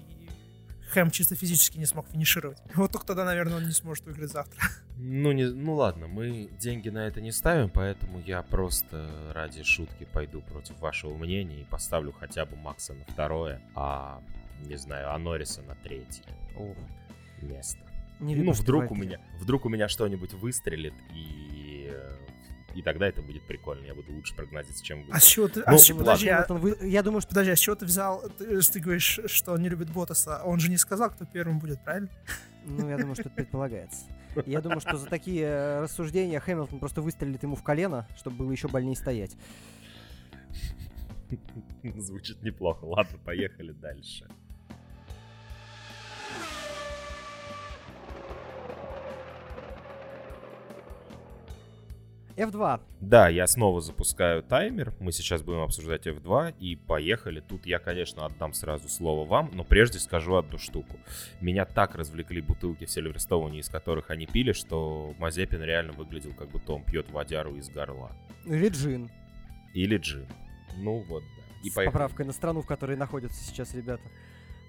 Хэм 0.91 1.11
чисто 1.11 1.35
физически 1.35 1.77
не 1.77 1.85
смог 1.85 2.07
финишировать. 2.07 2.59
Вот 2.75 2.91
только 2.91 3.05
тогда, 3.05 3.25
наверное, 3.25 3.57
он 3.57 3.65
не 3.65 3.73
сможет 3.73 4.05
выиграть 4.05 4.31
завтра. 4.31 4.61
Ну, 4.99 5.31
не, 5.31 5.45
ну 5.45 5.75
ладно, 5.75 6.07
мы 6.07 6.49
деньги 6.59 6.89
на 6.89 7.05
это 7.07 7.21
не 7.21 7.31
ставим, 7.31 7.69
поэтому 7.69 8.19
я 8.19 8.41
просто 8.41 9.31
ради 9.31 9.61
шутки 9.61 10.07
пойду 10.11 10.41
против 10.41 10.79
вашего 10.79 11.15
мнения 11.15 11.61
и 11.61 11.65
поставлю 11.65 12.11
хотя 12.13 12.47
бы 12.47 12.55
Макса 12.55 12.95
на 12.95 13.05
второе, 13.05 13.61
а 13.75 14.23
не 14.65 14.77
знаю, 14.77 15.13
а 15.13 15.17
Норриса 15.17 15.61
на 15.61 15.75
третье 15.75 16.23
Ух. 16.55 16.75
место. 17.41 17.79
Не 18.19 18.35
ну, 18.35 18.51
вдруг 18.51 18.91
у 18.91 18.95
меня, 18.95 19.19
вдруг 19.39 19.65
у 19.65 19.69
меня 19.69 19.87
что-нибудь 19.87 20.33
выстрелит, 20.33 20.93
и 21.13 21.57
и 22.77 22.83
тогда 22.83 23.07
это 23.07 23.23
будет 23.23 23.41
прикольно. 23.47 23.85
Я 23.85 23.95
буду 23.95 24.13
лучше 24.13 24.35
прогнозить, 24.35 24.83
чем 24.83 25.03
вы. 25.03 25.11
А 25.11 25.19
с 25.19 25.25
чего 25.25 25.47
ты... 25.47 25.61
Ну, 25.61 25.65
а 25.65 25.77
с 25.79 25.83
чего, 25.83 25.97
подожди, 25.97 26.29
а, 26.29 26.45
я 26.81 27.01
думаю, 27.01 27.21
что... 27.21 27.29
Подожди, 27.29 27.51
а 27.51 27.55
с 27.55 27.59
чего 27.59 27.75
ты 27.75 27.87
взял... 27.87 28.21
Ты, 28.37 28.61
ты 28.61 28.79
говоришь, 28.79 29.19
что 29.25 29.53
он 29.53 29.63
не 29.63 29.69
любит 29.69 29.91
Ботаса. 29.91 30.43
Он 30.43 30.59
же 30.59 30.69
не 30.69 30.77
сказал, 30.77 31.09
кто 31.09 31.25
первым 31.25 31.57
будет, 31.57 31.83
правильно? 31.83 32.09
Ну, 32.65 32.87
я 32.87 32.99
думаю, 32.99 33.15
что 33.15 33.23
это 33.23 33.31
предполагается. 33.31 34.05
Я 34.45 34.61
думаю, 34.61 34.79
что 34.79 34.95
за 34.95 35.07
такие 35.07 35.43
э, 35.43 35.79
рассуждения 35.81 36.39
Хэмилтон 36.39 36.77
просто 36.77 37.01
выстрелит 37.01 37.41
ему 37.41 37.55
в 37.55 37.63
колено, 37.63 38.07
чтобы 38.15 38.37
было 38.37 38.51
еще 38.51 38.67
больнее 38.67 38.95
стоять. 38.95 39.35
Звучит 41.95 42.43
неплохо. 42.43 42.85
Ладно, 42.85 43.17
поехали 43.25 43.71
дальше. 43.71 44.27
F2. 52.37 52.79
Да, 53.01 53.29
я 53.29 53.47
снова 53.47 53.81
запускаю 53.81 54.43
таймер. 54.43 54.93
Мы 54.99 55.11
сейчас 55.11 55.41
будем 55.41 55.61
обсуждать 55.61 56.05
F2 56.05 56.55
и 56.59 56.75
поехали. 56.75 57.39
Тут 57.39 57.65
я, 57.65 57.79
конечно, 57.79 58.25
отдам 58.25 58.53
сразу 58.53 58.87
слово 58.89 59.27
вам, 59.27 59.49
но 59.53 59.63
прежде 59.63 59.97
скажу 59.99 60.35
одну 60.35 60.59
штуку. 60.59 60.97
Меня 61.41 61.65
так 61.65 61.95
развлекли 61.95 62.41
бутылки 62.41 62.85
в 62.85 62.91
Сильверстоуне, 62.91 63.59
из 63.59 63.69
которых 63.69 64.11
они 64.11 64.27
пили, 64.27 64.51
что 64.51 65.15
Мазепин 65.17 65.63
реально 65.63 65.93
выглядел, 65.93 66.33
как 66.35 66.49
будто 66.49 66.73
он 66.73 66.83
пьет 66.83 67.09
водяру 67.11 67.55
из 67.55 67.69
горла. 67.69 68.11
Или 68.45 68.69
джин. 68.69 69.09
Или 69.73 69.97
джин. 69.97 70.27
Ну 70.77 70.99
вот, 71.09 71.23
да. 71.23 71.43
И 71.63 71.69
С 71.69 71.73
поехали. 71.73 71.91
поправкой 71.93 72.25
на 72.27 72.33
страну, 72.33 72.61
в 72.61 72.67
которой 72.67 72.95
находятся 72.97 73.43
сейчас 73.43 73.73
ребята. 73.73 74.03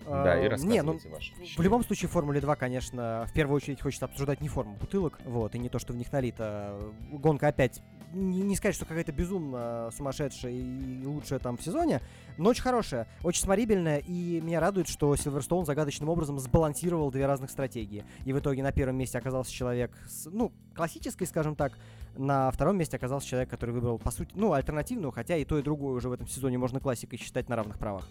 Да, 0.07 0.39
и 0.39 0.59
Не, 0.65 0.83
ну, 0.83 0.99
ваши 1.11 1.33
в 1.57 1.61
любом 1.61 1.85
случае, 1.85 2.09
в 2.09 2.13
Формуле 2.13 2.41
2, 2.41 2.57
конечно, 2.57 3.27
в 3.29 3.33
первую 3.33 3.57
очередь 3.57 3.81
хочется 3.81 4.07
обсуждать 4.07 4.41
не 4.41 4.49
форму 4.49 4.77
бутылок, 4.77 5.19
вот, 5.25 5.55
и 5.55 5.59
не 5.59 5.69
то, 5.69 5.79
что 5.79 5.93
в 5.93 5.97
них 5.97 6.13
налито. 6.13 6.79
Гонка 7.11 7.49
опять, 7.49 7.83
не, 8.13 8.41
не 8.43 8.57
сказать, 8.57 8.75
что 8.75 8.85
какая-то 8.85 9.13
безумно 9.13 9.91
сумасшедшая 9.97 10.53
и 10.53 11.05
лучшая 11.05 11.39
там 11.39 11.57
в 11.57 11.63
сезоне, 11.63 12.01
но 12.37 12.51
очень 12.51 12.63
хорошая, 12.63 13.07
очень 13.23 13.43
смотрибельная, 13.43 13.99
и 13.99 14.41
меня 14.41 14.61
радует, 14.61 14.89
что 14.89 15.15
Силверстоун 15.17 15.67
загадочным 15.67 16.09
образом 16.09 16.39
сбалансировал 16.39 17.11
две 17.11 17.27
разных 17.27 17.51
стратегии. 17.51 18.05
И 18.25 18.33
в 18.33 18.39
итоге 18.39 18.63
на 18.63 18.73
первом 18.73 18.97
месте 18.97 19.19
оказался 19.19 19.53
человек 19.53 19.91
с, 20.07 20.29
ну, 20.31 20.53
классической, 20.75 21.27
скажем 21.27 21.57
так, 21.57 21.73
на 22.17 22.51
втором 22.51 22.77
месте 22.79 22.97
оказался 22.97 23.27
человек, 23.27 23.51
который 23.51 23.71
выбрал, 23.71 23.99
по 23.99 24.11
сути, 24.11 24.31
ну, 24.35 24.53
альтернативную, 24.53 25.13
хотя 25.13 25.37
и 25.37 25.45
то, 25.45 25.59
и 25.59 25.63
другое 25.63 25.95
уже 25.95 26.09
в 26.09 26.13
этом 26.13 26.27
сезоне 26.27 26.59
можно 26.59 26.81
классикой 26.81 27.19
считать 27.19 27.49
на 27.49 27.57
равных 27.57 27.79
правах. 27.79 28.09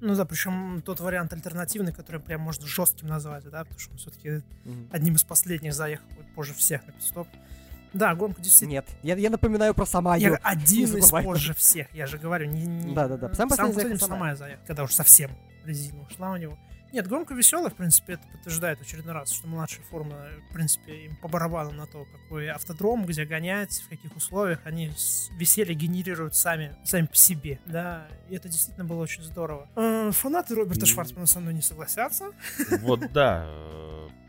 Ну 0.00 0.14
да, 0.14 0.24
причем 0.24 0.80
тот 0.84 1.00
вариант 1.00 1.32
альтернативный, 1.32 1.92
который 1.92 2.20
прям 2.20 2.40
можно 2.40 2.66
жестким 2.66 3.08
назвать, 3.08 3.44
да, 3.44 3.64
потому 3.64 3.78
что 3.80 3.92
он 3.92 3.98
все-таки 3.98 4.42
Мгм. 4.64 4.88
одним 4.92 5.14
из 5.16 5.24
последних 5.24 5.74
заехал 5.74 6.06
позже 6.34 6.54
всех 6.54 6.86
на 6.86 6.92
пидстоп. 6.92 7.28
Да, 7.94 8.14
гонка 8.14 8.40
действительно... 8.40 8.70
Нет, 8.76 8.86
я, 9.02 9.16
я 9.16 9.30
напоминаю 9.30 9.74
про 9.74 9.86
Самаю. 9.86 10.20
Я 10.20 10.34
один 10.42 10.96
из 10.96 11.10
позже 11.10 11.54
всех, 11.54 11.92
я 11.94 12.06
же 12.06 12.18
говорю. 12.18 12.46
Не, 12.46 12.62
не- 12.64 12.94
Да-да-да. 12.94 13.32
Самый 13.34 13.56
Самый 13.56 13.68
последний 13.70 13.74
последний 13.74 13.96
заехал 13.98 14.08
Самая 14.08 14.36
заехал, 14.36 14.62
когда 14.66 14.82
уж 14.84 14.92
совсем 14.92 15.30
резина 15.64 16.02
ушла 16.02 16.32
у 16.32 16.36
него. 16.36 16.58
Нет, 16.92 17.06
гонка 17.06 17.34
веселая, 17.34 17.70
в 17.70 17.74
принципе, 17.74 18.14
это 18.14 18.26
подтверждает 18.28 18.80
очередной 18.80 19.14
раз, 19.14 19.30
что 19.32 19.46
младшая 19.46 19.84
форма, 19.84 20.28
в 20.48 20.52
принципе, 20.52 21.04
им 21.04 21.16
по 21.16 21.28
барабану 21.28 21.72
на 21.72 21.86
то, 21.86 22.06
какой 22.06 22.48
автодром, 22.48 23.04
где 23.04 23.24
гонять, 23.24 23.82
в 23.84 23.88
каких 23.88 24.16
условиях, 24.16 24.60
они 24.64 24.90
веселье 25.32 25.74
генерируют 25.74 26.34
сами, 26.34 26.74
сами 26.84 27.06
по 27.06 27.16
себе, 27.16 27.60
да, 27.66 28.08
и 28.30 28.36
это 28.36 28.48
действительно 28.48 28.86
было 28.86 29.02
очень 29.02 29.22
здорово. 29.22 29.68
Э, 29.76 30.10
Фанаты 30.12 30.54
Роберта. 30.54 30.86
Шварцмана 30.86 31.26
со 31.26 31.40
мной 31.40 31.54
не 31.54 31.62
согласятся. 31.62 32.32
Вот 32.80 33.12
да, 33.12 33.46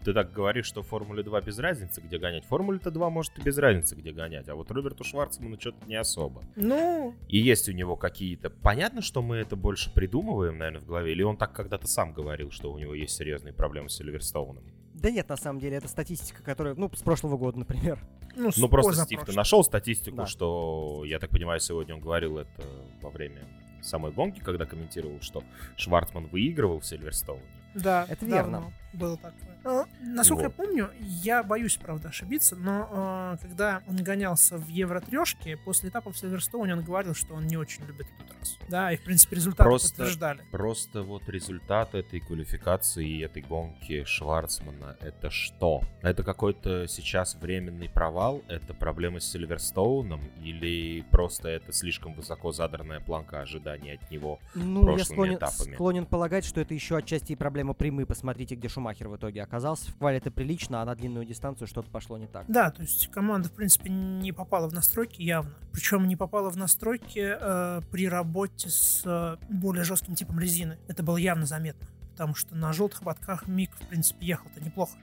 ты 0.03 0.13
так 0.13 0.31
говоришь, 0.31 0.65
что 0.65 0.81
в 0.81 0.87
Формуле 0.87 1.23
2 1.23 1.41
без 1.41 1.59
разницы, 1.59 2.01
где 2.01 2.17
гонять. 2.17 2.45
В 2.45 2.47
Формуле-то 2.47 2.91
2 2.91 3.09
может 3.09 3.37
и 3.37 3.41
без 3.41 3.57
разницы, 3.57 3.95
где 3.95 4.11
гонять, 4.11 4.47
а 4.49 4.55
вот 4.55 4.71
Роберту 4.71 5.03
Шварцману 5.03 5.59
что-то 5.59 5.85
не 5.87 5.95
особо. 5.95 6.43
Ну, 6.55 7.13
И 7.27 7.37
есть 7.39 7.67
у 7.69 7.71
него 7.71 7.95
какие-то... 7.95 8.49
Понятно, 8.49 9.01
что 9.01 9.21
мы 9.21 9.37
это 9.37 9.55
больше 9.55 9.93
придумываем, 9.93 10.57
наверное, 10.57 10.81
в 10.81 10.85
голове, 10.85 11.11
или 11.11 11.23
он 11.23 11.37
так 11.37 11.53
когда-то 11.53 11.87
сам 11.87 12.13
говорил, 12.13 12.51
что 12.51 12.71
у 12.71 12.77
него 12.79 12.93
есть 12.93 13.15
серьезные 13.15 13.53
проблемы 13.53 13.89
с 13.89 13.95
Сильверстоуном? 13.95 14.63
Да 14.93 15.11
нет, 15.11 15.29
на 15.29 15.37
самом 15.37 15.59
деле, 15.59 15.77
это 15.77 15.87
статистика, 15.87 16.43
которая, 16.43 16.75
ну, 16.75 16.91
с 16.93 17.01
прошлого 17.01 17.37
года, 17.37 17.59
например. 17.59 17.99
ну, 18.35 18.49
Ну 18.57 18.67
просто 18.69 19.03
Стив, 19.05 19.23
ты 19.25 19.31
нашел 19.33 19.63
статистику, 19.63 20.17
Да. 20.17 20.25
что, 20.25 21.03
я 21.05 21.19
так 21.19 21.29
понимаю, 21.29 21.59
сегодня 21.59 21.95
он 21.95 22.01
говорил 22.01 22.37
это 22.37 22.63
во 23.01 23.09
время 23.09 23.41
самой 23.81 24.11
гонки, 24.11 24.39
когда 24.41 24.65
комментировал, 24.65 25.21
что 25.21 25.41
Шварцман 25.77 26.25
выигрывал 26.27 26.79
в 26.81 26.85
Сильверстоуне. 26.85 27.43
Да, 27.75 28.05
Это 28.09 28.25
давно 28.25 28.35
верно. 28.35 28.73
Было 28.93 29.17
такое. 29.17 29.57
А, 29.65 29.85
Насколько 30.01 30.43
я 30.43 30.47
Вот. 30.49 30.55
помню, 30.55 30.89
я 30.99 31.43
боюсь, 31.43 31.75
правда, 31.77 32.09
ошибиться, 32.09 32.55
но 32.55 32.87
а, 32.91 33.37
когда 33.41 33.83
он 33.87 33.97
гонялся 33.97 34.57
в 34.57 34.67
Евро 34.67 34.99
трешке, 35.01 35.57
после 35.57 35.89
этапа 35.89 36.11
в 36.11 36.17
Сильверстоуне 36.17 36.73
он 36.73 36.83
говорил, 36.83 37.13
что 37.13 37.33
он 37.35 37.45
не 37.45 37.57
очень 37.57 37.83
любит 37.85 38.07
этот 38.19 38.39
раз. 38.39 38.57
Да, 38.69 38.91
и 38.93 38.97
в 38.97 39.03
принципе 39.03 39.35
результаты 39.35 39.63
Просто- 39.69 39.89
подтверждали. 39.89 40.43
Просто 40.51 41.03
вот 41.03 41.27
результат 41.27 41.93
этой 41.93 42.19
квалификации 42.21 43.05
и 43.07 43.19
этой 43.19 43.41
гонки 43.41 44.05
Шварцмана 44.05 44.95
это 45.01 45.29
что? 45.29 45.81
Это 46.01 46.23
какой-то 46.23 46.87
сейчас 46.87 47.35
временный 47.35 47.89
провал? 47.89 48.41
Это 48.47 48.73
проблемы 48.73 49.19
с 49.19 49.25
Сильверстоуном? 49.29 50.21
Или 50.41 51.01
просто 51.11 51.49
это 51.49 51.73
слишком 51.73 52.13
высоко 52.13 52.51
задранная 52.53 53.01
планка 53.01 53.41
ожиданий 53.41 53.91
от 54.01 54.09
него? 54.09 54.39
Ну, 54.55 54.79
я 54.81 54.85
прошлыми 54.95 55.03
склонен, 55.03 55.35
этапами. 55.35 55.73
склонен 55.75 56.05
полагать, 56.05 56.45
что 56.45 56.61
это 56.61 56.73
еще 56.73 56.95
отчасти 56.97 57.33
и 57.33 57.35
проблема 57.35 57.73
прямы. 57.73 58.05
Посмотрите, 58.05 58.55
где 58.55 58.69
Шумахер 58.79 59.09
в 59.09 59.17
итоге 59.17 59.43
оказался. 59.43 59.91
В 59.91 59.97
квале 59.97 60.19
это 60.19 60.31
прилично, 60.31 60.81
а 60.81 60.85
на 60.85 60.95
длинную 60.95 61.25
дистанцию 61.25 61.67
что-то 61.67 61.91
пошло 61.91 62.17
не 62.17 62.27
так. 62.27 62.45
Да, 62.47 62.71
то 62.71 62.81
есть 62.81 63.11
команда, 63.11 63.49
в 63.49 63.51
принципе, 63.51 63.89
не 63.89 64.31
попала 64.31 64.69
в 64.69 64.73
настройки 64.73 65.21
явно. 65.21 65.51
Причем 65.73 66.07
не 66.07 66.15
попала 66.15 66.49
в 66.49 66.55
настройки 66.55 67.35
э, 67.39 67.81
при 67.91 68.07
работе 68.07 68.69
с 68.69 69.03
э, 69.05 69.35
более 69.49 69.83
жестким 69.83 70.15
типом 70.15 70.39
резины. 70.39 70.77
Это 70.87 71.03
было 71.03 71.17
явно 71.17 71.45
заметно. 71.45 71.87
Потому 72.11 72.35
что 72.35 72.55
на 72.55 72.71
желтых 72.71 73.01
ободках 73.01 73.47
Мик, 73.47 73.75
в 73.75 73.85
принципе, 73.87 74.27
ехал-то 74.27 74.61
неплохо. 74.63 74.93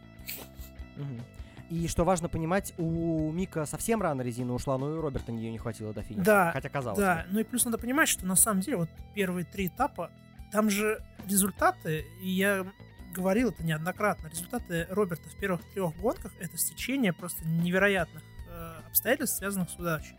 Мгм. 0.96 1.20
И 1.68 1.86
что 1.88 2.04
важно 2.04 2.30
понимать, 2.30 2.72
у 2.78 3.30
Мика 3.32 3.66
совсем 3.66 4.00
рано 4.00 4.22
резина 4.22 4.54
ушла, 4.54 4.78
но 4.78 4.90
и 4.90 4.94
у 4.94 5.02
Роберта 5.02 5.32
нее 5.32 5.50
не 5.50 5.58
хватило 5.58 5.92
до 5.92 6.02
финиша. 6.02 6.24
Да, 6.24 6.50
Хотя 6.52 6.68
казалось 6.70 6.98
Да, 6.98 7.26
бы. 7.26 7.34
ну 7.34 7.40
и 7.40 7.44
плюс 7.44 7.64
надо 7.66 7.76
понимать, 7.76 8.08
что 8.08 8.24
на 8.24 8.36
самом 8.36 8.60
деле 8.62 8.78
вот 8.78 8.88
первые 9.14 9.44
три 9.44 9.66
этапа, 9.66 10.10
там 10.52 10.70
же 10.70 11.02
результаты, 11.26 12.06
и 12.22 12.30
я 12.30 12.64
говорил 13.16 13.48
это 13.48 13.64
неоднократно, 13.64 14.28
результаты 14.28 14.86
Роберта 14.90 15.28
в 15.28 15.40
первых 15.40 15.62
трех 15.72 15.96
гонках 15.96 16.32
это 16.38 16.56
стечение 16.58 17.12
просто 17.12 17.46
невероятных 17.46 18.22
э, 18.48 18.74
обстоятельств, 18.86 19.38
связанных 19.38 19.70
с 19.70 19.74
удачей. 19.76 20.16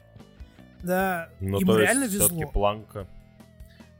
Да, 0.81 1.29
Ну, 1.39 1.59
ему 1.59 1.73
то 1.73 1.79
реально 1.79 2.03
есть 2.03 2.15
все-таки 2.15 2.39
везло. 2.39 2.51
планка... 2.51 3.07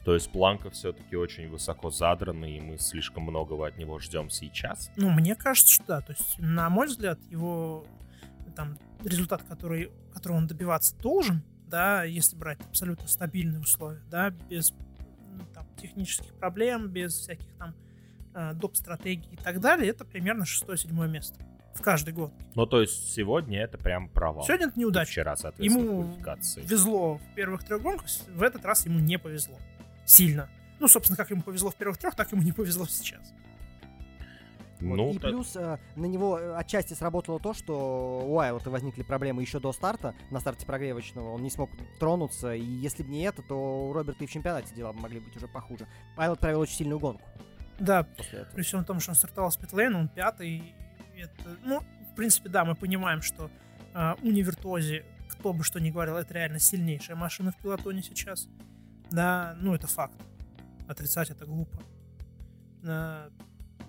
То 0.04 0.13
есть 0.13 0.32
планка 0.32 0.70
все-таки 0.70 1.18
очень 1.18 1.50
высоко 1.50 1.89
задрана, 1.89 2.46
и 2.46 2.62
мы 2.62 2.77
слишком 2.77 3.24
многого 3.24 3.68
от 3.68 3.77
него 3.77 4.00
ждем 4.00 4.30
сейчас. 4.30 4.89
Ну, 4.96 5.10
мне 5.10 5.36
кажется, 5.36 5.70
что 5.74 5.84
да. 5.86 6.01
То 6.01 6.13
есть, 6.13 6.39
на 6.39 6.70
мой 6.70 6.88
взгляд, 6.88 7.20
его 7.30 7.86
там 8.56 8.77
результат, 9.04 9.44
который, 9.44 9.92
которого 10.13 10.38
он 10.38 10.48
добиваться 10.48 10.96
должен, 10.96 11.44
да, 11.66 12.04
если 12.06 12.38
брать 12.38 12.60
абсолютно 12.62 13.06
стабильные 13.08 13.60
условия, 13.60 14.01
да, 14.10 14.30
без 14.30 14.72
ну, 15.30 15.44
там, 15.54 15.68
технических 15.75 16.34
проблем, 16.36 16.88
без 16.88 17.13
всяких 17.13 17.54
там 17.58 17.75
доп. 18.53 18.75
стратегий 18.75 19.29
и 19.32 19.38
так 19.38 19.60
далее, 19.60 19.89
это 19.89 20.06
примерно 20.06 20.46
шестое-седьмое 20.46 21.08
место 21.08 21.39
в 21.74 21.82
каждой 21.82 22.13
гонке. 22.13 22.36
Ну, 22.56 22.65
то 22.65 22.82
есть 22.82 23.13
сегодня 23.13 23.60
это 23.62 23.77
прям 23.77 24.10
провал. 24.10 24.44
Сегодня 24.46 24.67
это 24.67 24.75
И 24.75 24.79
неудача. 24.79 25.12
Вчера, 25.12 25.36
соответственно, 25.36 25.84
Ему 25.84 26.03
квалификации. 26.03 26.62
везло 26.63 27.17
в 27.17 27.36
первых 27.36 27.63
трех 27.63 27.82
гонках, 27.82 28.08
в 28.34 28.41
этот 28.41 28.65
раз 28.65 28.86
ему 28.86 29.00
не 29.00 29.17
повезло. 29.20 29.58
Сильно. 30.06 30.50
Ну, 30.79 30.88
собственно, 30.88 31.17
как 31.17 31.29
ему 31.32 31.41
повезло 31.44 31.70
в 31.70 31.75
первых 31.75 31.98
трех, 31.98 32.15
так 32.15 32.32
ему 32.32 32.41
не 32.41 32.51
повезло 32.51 32.86
сейчас. 32.88 33.34
Вот. 34.79 34.96
Ну, 34.96 35.12
и 35.12 35.17
та- 35.17 35.29
плюс 35.29 35.56
э, 35.56 35.79
на 35.96 36.06
него 36.06 36.38
э, 36.38 36.56
отчасти 36.56 36.94
сработало 36.94 37.39
то, 37.39 37.56
что 37.56 38.22
у 38.24 38.36
Уайлта 38.36 38.70
возникли 38.70 39.01
проблемы 39.01 39.41
еще 39.41 39.60
до 39.60 39.72
старта, 39.74 40.13
на 40.29 40.39
старте 40.39 40.67
прогревочного, 40.67 41.32
он 41.34 41.41
не 41.41 41.50
смог 41.50 41.72
тронуться, 42.00 42.53
и 42.53 42.62
если 42.63 43.01
бы 43.01 43.10
не 43.10 43.24
это, 43.24 43.41
то 43.41 43.56
у 43.89 43.94
Роберта 43.94 44.24
и 44.24 44.27
в 44.27 44.32
чемпионате 44.32 44.75
дела 44.75 44.94
могли 44.94 45.20
быть 45.20 45.36
уже 45.36 45.48
похуже. 45.48 45.88
Уайлт 46.15 46.39
провел 46.39 46.60
очень 46.60 46.75
сильную 46.75 47.00
гонку 47.00 47.24
Да. 47.79 48.07
При 48.53 48.62
всем 48.63 48.84
том, 48.84 49.00
что 49.00 49.12
он 49.12 49.15
стартовал 49.15 49.51
с 49.51 49.57
питлейна, 49.57 50.00
он 50.00 50.07
пятый. 50.07 50.74
Это, 51.15 51.57
ну, 51.63 51.81
в 52.12 52.15
принципе, 52.15 52.50
да, 52.50 52.65
мы 52.65 52.75
понимаем, 52.75 53.22
что 53.22 53.50
а, 53.93 54.15
Универтози, 54.22 55.03
кто 55.29 55.53
бы 55.53 55.63
что 55.63 55.79
ни 55.79 55.89
говорил, 55.89 56.15
это 56.15 56.34
реально 56.34 56.60
сильнейшая 56.60 57.15
машина 57.15 57.51
в 57.51 57.57
пилотоне 57.57 58.03
сейчас. 58.03 58.48
Да, 59.12 59.55
ну, 59.60 59.74
это 59.74 59.88
факт. 59.88 60.15
Отрицать 60.88 61.29
это 61.29 61.46
глупо. 61.46 61.81
А, 62.86 63.29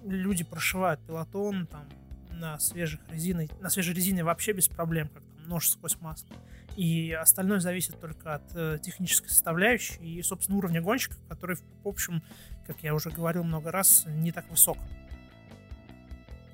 люди 0.04 0.45
прошивают 0.45 1.04
пилотон 1.07 1.66
там 1.66 1.88
на 2.30 2.59
свежих 2.59 3.00
резинах, 3.11 3.50
на 3.61 3.68
свежей 3.68 3.95
резине 3.95 4.25
вообще 4.25 4.52
без 4.52 4.68
проблем, 4.68 5.09
как 5.09 5.23
там 5.25 5.49
нож 5.49 5.68
сквозь 5.68 5.97
масло. 6.00 6.35
И 6.76 7.12
остальное 7.12 7.59
зависит 7.59 8.00
только 8.00 8.37
от 8.37 8.54
э, 8.54 8.78
технической 8.80 9.30
составляющей 9.30 9.97
и, 9.97 10.23
собственно, 10.23 10.59
уровня 10.59 10.80
гонщика, 10.80 11.16
который, 11.28 11.57
в 11.57 11.88
общем, 11.88 12.23
как 12.68 12.80
я 12.84 12.94
уже 12.94 13.10
говорил 13.10 13.42
много 13.42 13.72
раз, 13.72 14.04
не 14.06 14.30
так 14.30 14.48
высок. 14.48 14.78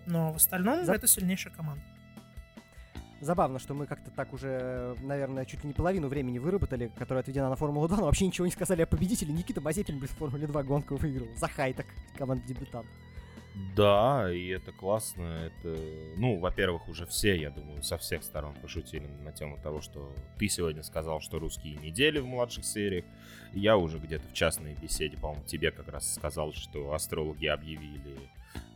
Но 0.07 0.33
в 0.33 0.37
остальном 0.37 0.85
За- 0.87 0.95
это 0.95 1.07
сильнейшая 1.07 1.53
команда. 1.53 1.83
Забавно, 3.21 3.59
что 3.59 3.75
мы 3.75 3.87
как-то 3.87 4.11
так 4.11 4.33
уже, 4.33 4.97
наверное, 5.01 5.45
чуть 5.45 5.63
ли 5.65 5.69
не 5.69 5.73
половину 5.75 6.09
времени 6.09 6.39
выработали, 6.39 6.91
которая 6.97 7.23
отведена 7.23 7.49
на 7.49 7.57
Формулу-2, 7.57 7.97
но 7.97 8.05
вообще 8.05 8.27
ничего 8.27 8.47
не 8.47 8.53
сказали 8.53 8.83
о 8.83 8.87
победителе. 8.87 9.33
Никита 9.33 9.61
Мазепин 9.61 9.99
без 9.99 10.11
Формулы 10.11 10.47
2 10.47 10.63
гонку 10.63 10.97
выиграл. 10.97 11.29
За 11.37 11.49
хайтак 11.49 11.87
команда 12.19 12.47
дебютант. 12.47 12.87
Да, 13.55 14.33
и 14.33 14.49
это 14.49 14.73
классно. 14.73 15.23
Это, 15.47 15.79
ну, 16.17 16.39
во-первых, 16.39 16.89
уже 16.89 17.07
все, 17.07 17.37
я 17.37 17.51
думаю, 17.51 17.83
со 17.83 17.99
всех 17.99 18.25
сторон 18.25 18.55
пошутили 18.55 19.07
на 19.23 19.31
тему 19.33 19.59
того, 19.63 19.81
что 19.81 20.13
ты 20.39 20.49
сегодня 20.49 20.83
сказал, 20.83 21.21
что 21.21 21.39
русские 21.39 21.77
недели 21.77 22.19
в 22.19 22.27
младших 22.27 22.65
сериях. 22.65 23.05
Я 23.53 23.77
уже 23.77 23.99
где-то 23.99 24.27
в 24.27 24.33
частной 24.33 24.75
беседе, 24.75 25.17
по-моему, 25.17 25.45
тебе 25.45 25.71
как 25.71 25.89
раз 25.89 26.15
сказал, 26.15 26.53
что 26.53 26.93
астрологи 26.93 27.47
объявили 27.47 28.19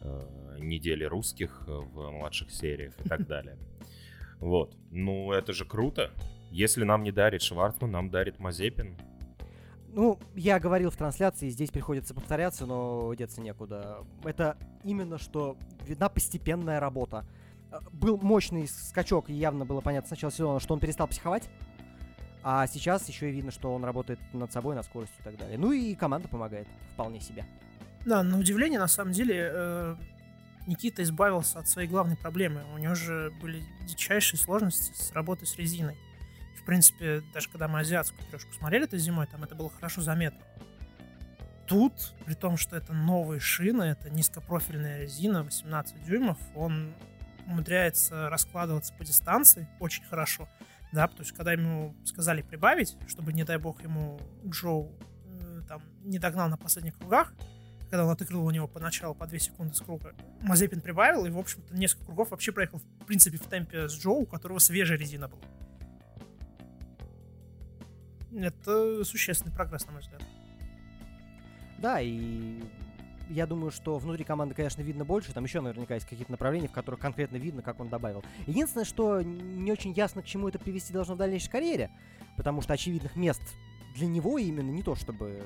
э, 0.03 0.59
недели 0.61 1.03
русских 1.03 1.65
в 1.67 2.11
младших 2.13 2.53
сериях 2.53 2.95
и 3.05 3.09
так 3.09 3.27
далее. 3.27 3.57
Вот. 4.41 4.77
Ну, 4.93 5.33
это 5.33 5.53
же 5.53 5.65
круто. 5.65 6.13
Если 6.53 6.85
нам 6.85 7.03
не 7.03 7.11
дарит 7.11 7.43
Шварцман, 7.43 7.91
нам 7.91 8.09
дарит 8.09 8.39
Мазепин. 8.39 8.97
Ну, 9.93 10.19
я 10.35 10.61
говорил 10.61 10.91
в 10.91 10.97
трансляции, 10.97 11.49
здесь 11.49 11.71
приходится 11.71 12.15
повторяться, 12.15 12.67
но 12.67 13.13
деться 13.15 13.41
некуда. 13.41 13.99
Это 14.23 14.57
именно 14.85 15.19
что 15.19 15.57
видна 15.87 16.09
постепенная 16.09 16.79
работа. 16.79 17.27
Э, 17.73 17.79
Был 17.93 18.19
мощный 18.19 18.69
скачок, 18.69 19.31
и 19.31 19.35
явно 19.35 19.65
было 19.65 19.81
понятно 19.81 20.09
с 20.09 20.11
начала 20.11 20.31
сезона, 20.31 20.61
что 20.61 20.75
он 20.75 20.81
перестал 20.81 21.09
психовать. 21.09 21.49
А 22.43 22.67
сейчас 22.67 23.09
еще 23.09 23.31
и 23.31 23.33
видно, 23.33 23.51
что 23.51 23.75
он 23.75 23.85
работает 23.85 24.21
над 24.33 24.53
собой, 24.53 24.77
над 24.77 24.85
скоростью 24.85 25.19
и 25.21 25.25
так 25.25 25.37
далее. 25.37 25.59
Ну 25.59 25.73
и 25.73 25.95
команда 25.95 26.29
помогает 26.29 26.69
вполне 26.93 27.21
себе. 27.21 27.45
Да, 28.07 28.23
на 28.23 28.39
удивление, 28.39 28.79
на 28.79 28.87
самом 28.89 29.13
деле, 29.13 29.51
э, 29.53 29.97
Никита 30.67 31.03
избавился 31.03 31.59
от 31.59 31.69
своей 31.69 31.89
главной 31.89 32.17
проблемы. 32.17 32.63
У 32.75 32.79
него 32.79 32.95
же 32.95 33.33
были 33.43 33.63
дичайшие 33.87 34.39
сложности 34.39 34.93
с 34.93 35.13
работой 35.13 35.47
с 35.47 35.57
резиной. 35.57 35.97
В 36.61 36.65
принципе, 36.65 37.23
даже 37.33 37.49
когда 37.49 37.69
мы 37.69 37.81
азиатскую 37.81 38.27
трешку 38.29 38.53
смотрели 38.53 38.85
этой 38.85 38.99
зимой, 38.99 39.27
там 39.27 39.45
это 39.45 39.55
было 39.55 39.71
хорошо 39.71 40.03
заметно. 40.03 40.41
Тут, 41.67 42.15
при 42.25 42.35
том, 42.35 42.57
что 42.57 42.77
это 42.77 42.93
новые 42.93 43.41
шины, 43.41 43.83
это 43.85 44.11
низкопрофильная 44.11 45.03
резина, 45.03 45.43
18 45.43 46.03
дюймов, 46.05 46.39
он 46.55 46.95
умудряется 47.47 48.29
раскладываться 48.31 48.93
по 48.95 49.05
дистанции 49.05 49.69
очень 49.79 50.05
хорошо. 50.05 50.49
Да, 50.93 51.07
потому 51.07 51.27
что 51.27 51.35
когда 51.35 51.53
ему 51.53 51.95
сказали 52.05 52.41
прибавить, 52.41 52.97
чтобы, 53.07 53.35
не 53.35 53.45
дай 53.45 53.59
бог, 53.59 53.83
ему 53.83 54.19
Джоу 54.47 54.99
э, 55.27 55.61
там 55.69 55.83
не 56.03 56.19
догнал 56.19 56.49
на 56.49 56.57
последних 56.57 56.97
кругах, 56.97 57.35
когда 57.91 58.05
он 58.05 58.11
отыграл 58.11 58.45
у 58.45 58.51
него 58.51 58.67
поначалу 58.67 59.15
по 59.15 59.27
2 59.27 59.39
секунды 59.39 59.75
с 59.75 59.81
круга, 59.81 60.15
Мазепин 60.41 60.81
прибавил, 60.81 61.27
и, 61.27 61.31
в 61.31 61.39
общем-то, 61.39 61.75
несколько 61.75 62.07
кругов 62.07 62.31
вообще 62.31 62.53
проехал, 62.53 62.79
в 62.79 63.05
принципе, 63.05 63.37
в 63.37 63.47
темпе 63.47 63.89
с 63.89 63.93
Джоу, 63.93 64.23
у 64.23 64.27
которого 64.27 64.59
свежая 64.59 64.97
резина 64.97 65.29
была. 65.29 65.43
Это 68.35 69.05
существенный 69.05 69.55
прогресс, 69.55 69.87
на 69.87 69.93
мой 69.93 70.01
взгляд. 70.03 70.23
Да, 71.79 72.01
и 72.01 72.61
я 73.31 73.47
думаю, 73.47 73.71
что 73.71 73.99
внутри 73.99 74.25
команды, 74.25 74.55
конечно, 74.55 74.83
видно 74.83 75.05
больше. 75.05 75.33
Там 75.33 75.45
еще 75.45 75.61
наверняка 75.61 75.95
есть 75.95 76.07
какие-то 76.07 76.33
направления, 76.33 76.69
в 76.69 76.73
которых 76.73 77.01
конкретно 77.01 77.37
видно, 77.37 77.63
как 77.63 77.81
он 77.81 77.89
добавил. 77.89 78.25
Единственное, 78.47 78.85
что 78.85 79.23
не 79.23 79.71
очень 79.71 79.93
ясно, 79.93 80.23
к 80.23 80.27
чему 80.27 80.49
это 80.49 80.59
привести 80.59 80.93
должно 80.93 81.15
в 81.15 81.19
дальнейшей 81.19 81.51
карьере, 81.51 81.91
потому 82.37 82.63
что 82.63 82.73
очевидных 82.73 83.17
мест 83.17 83.43
для 83.95 84.07
него 84.07 84.39
именно 84.39 84.71
не 84.71 84.83
то, 84.83 84.95
чтобы 84.95 85.43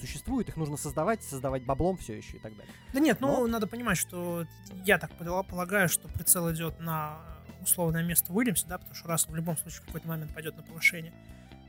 существует, 0.00 0.48
их 0.48 0.56
нужно 0.56 0.76
создавать, 0.76 1.22
создавать 1.22 1.64
баблом 1.64 1.96
все 1.96 2.14
еще 2.14 2.36
и 2.36 2.40
так 2.40 2.56
далее. 2.56 2.72
Да 2.92 3.00
нет, 3.00 3.20
ну 3.20 3.28
Но... 3.28 3.46
надо 3.46 3.66
понимать, 3.66 3.98
что 3.98 4.46
я 4.84 4.98
так 4.98 5.10
полагаю, 5.48 5.88
что 5.88 6.08
прицел 6.08 6.52
идет 6.52 6.80
на 6.80 7.18
условное 7.60 8.04
место 8.04 8.32
Уильямса, 8.32 8.66
да, 8.66 8.78
потому 8.78 8.94
что 8.94 9.08
Рассел 9.08 9.32
в 9.32 9.36
любом 9.36 9.56
случае 9.56 9.82
в 9.82 9.86
какой-то 9.86 10.08
момент 10.08 10.32
пойдет 10.34 10.56
на 10.56 10.62
повышение. 10.62 11.12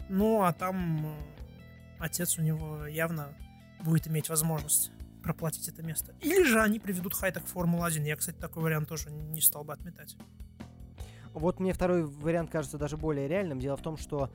Ну, 0.09 0.43
а 0.43 0.53
там 0.53 1.05
э, 1.05 1.13
отец 1.99 2.37
у 2.37 2.41
него 2.41 2.85
явно 2.85 3.33
будет 3.81 4.07
иметь 4.07 4.29
возможность 4.29 4.91
проплатить 5.21 5.67
это 5.67 5.83
место. 5.83 6.13
Или 6.21 6.43
же 6.43 6.61
они 6.61 6.79
приведут 6.79 7.13
Хайтек 7.13 7.43
в 7.43 7.47
Формулу-1. 7.47 8.03
Я, 8.03 8.15
кстати, 8.15 8.37
такой 8.37 8.63
вариант 8.63 8.87
тоже 8.87 9.11
не 9.11 9.41
стал 9.41 9.63
бы 9.63 9.73
отметать. 9.73 10.15
Вот 11.33 11.59
мне 11.59 11.73
второй 11.73 12.03
вариант 12.03 12.49
кажется 12.49 12.77
даже 12.77 12.97
более 12.97 13.27
реальным. 13.27 13.59
Дело 13.59 13.75
в 13.75 13.81
том, 13.81 13.97
что 13.97 14.31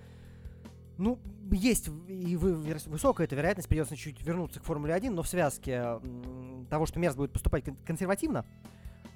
ну, 0.99 1.19
есть 1.51 1.89
и 2.09 2.37
высокая 2.37 3.27
эта 3.27 3.35
вероятность, 3.35 3.69
придется 3.69 3.97
чуть 3.97 4.23
вернуться 4.23 4.61
к 4.61 4.65
Формуле 4.65 4.95
1, 4.95 5.15
но 5.15 5.23
в 5.23 5.29
связке 5.29 5.99
того, 6.71 6.87
что 6.87 7.01
Мерс 7.01 7.17
будет 7.17 7.33
поступать 7.33 7.65
консервативно, 7.85 8.45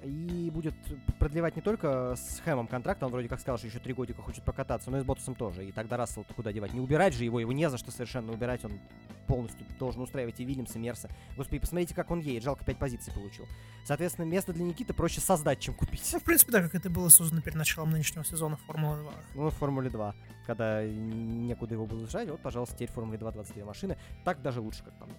и 0.03 0.51
будет 0.51 0.75
продлевать 1.19 1.55
не 1.55 1.61
только 1.61 2.15
с 2.15 2.39
Хэмом 2.41 2.67
контракт, 2.67 3.01
он 3.01 3.11
вроде 3.11 3.27
как 3.27 3.39
сказал, 3.39 3.57
что 3.57 3.67
еще 3.67 3.79
три 3.79 3.93
годика 3.93 4.21
хочет 4.21 4.43
покататься, 4.43 4.91
но 4.91 4.99
и 4.99 5.01
с 5.01 5.03
Ботасом 5.03 5.35
тоже. 5.35 5.65
И 5.65 5.71
тогда 5.71 5.97
Рассел 5.97 6.25
куда 6.35 6.53
девать? 6.53 6.73
Не 6.73 6.79
убирать 6.79 7.13
же 7.13 7.23
его, 7.23 7.39
его 7.39 7.51
не 7.51 7.69
за 7.69 7.77
что 7.77 7.91
совершенно 7.91 8.31
убирать, 8.31 8.63
он 8.63 8.79
полностью 9.25 9.65
должен 9.79 10.01
устраивать 10.01 10.39
и 10.39 10.45
Вильямса, 10.45 10.77
и 10.77 10.81
Мерса. 10.81 11.09
Господи, 11.35 11.59
посмотрите, 11.59 11.95
как 11.95 12.11
он 12.11 12.19
едет, 12.19 12.43
жалко 12.43 12.63
5 12.63 12.77
позиций 12.77 13.11
получил. 13.11 13.47
Соответственно, 13.85 14.25
место 14.25 14.53
для 14.53 14.63
Никиты 14.63 14.93
проще 14.93 15.19
создать, 15.19 15.59
чем 15.59 15.73
купить. 15.73 16.09
Ну, 16.13 16.19
в 16.19 16.23
принципе, 16.23 16.51
да, 16.51 16.61
как 16.61 16.75
это 16.75 16.89
было 16.89 17.09
создано 17.09 17.41
перед 17.41 17.57
началом 17.57 17.91
нынешнего 17.91 18.23
сезона 18.23 18.57
Формулы 18.57 19.01
2. 19.01 19.11
Ну, 19.35 19.49
в 19.49 19.53
Формуле 19.55 19.89
2, 19.89 20.15
когда 20.45 20.85
некуда 20.85 21.73
его 21.73 21.85
было 21.85 22.07
жать, 22.07 22.29
вот, 22.29 22.39
пожалуйста, 22.41 22.75
теперь 22.75 22.91
Формуле 22.91 23.17
2 23.17 23.31
22 23.31 23.65
машины. 23.65 23.97
Так 24.23 24.41
даже 24.41 24.61
лучше, 24.61 24.83
как 24.83 24.93
там. 24.97 25.09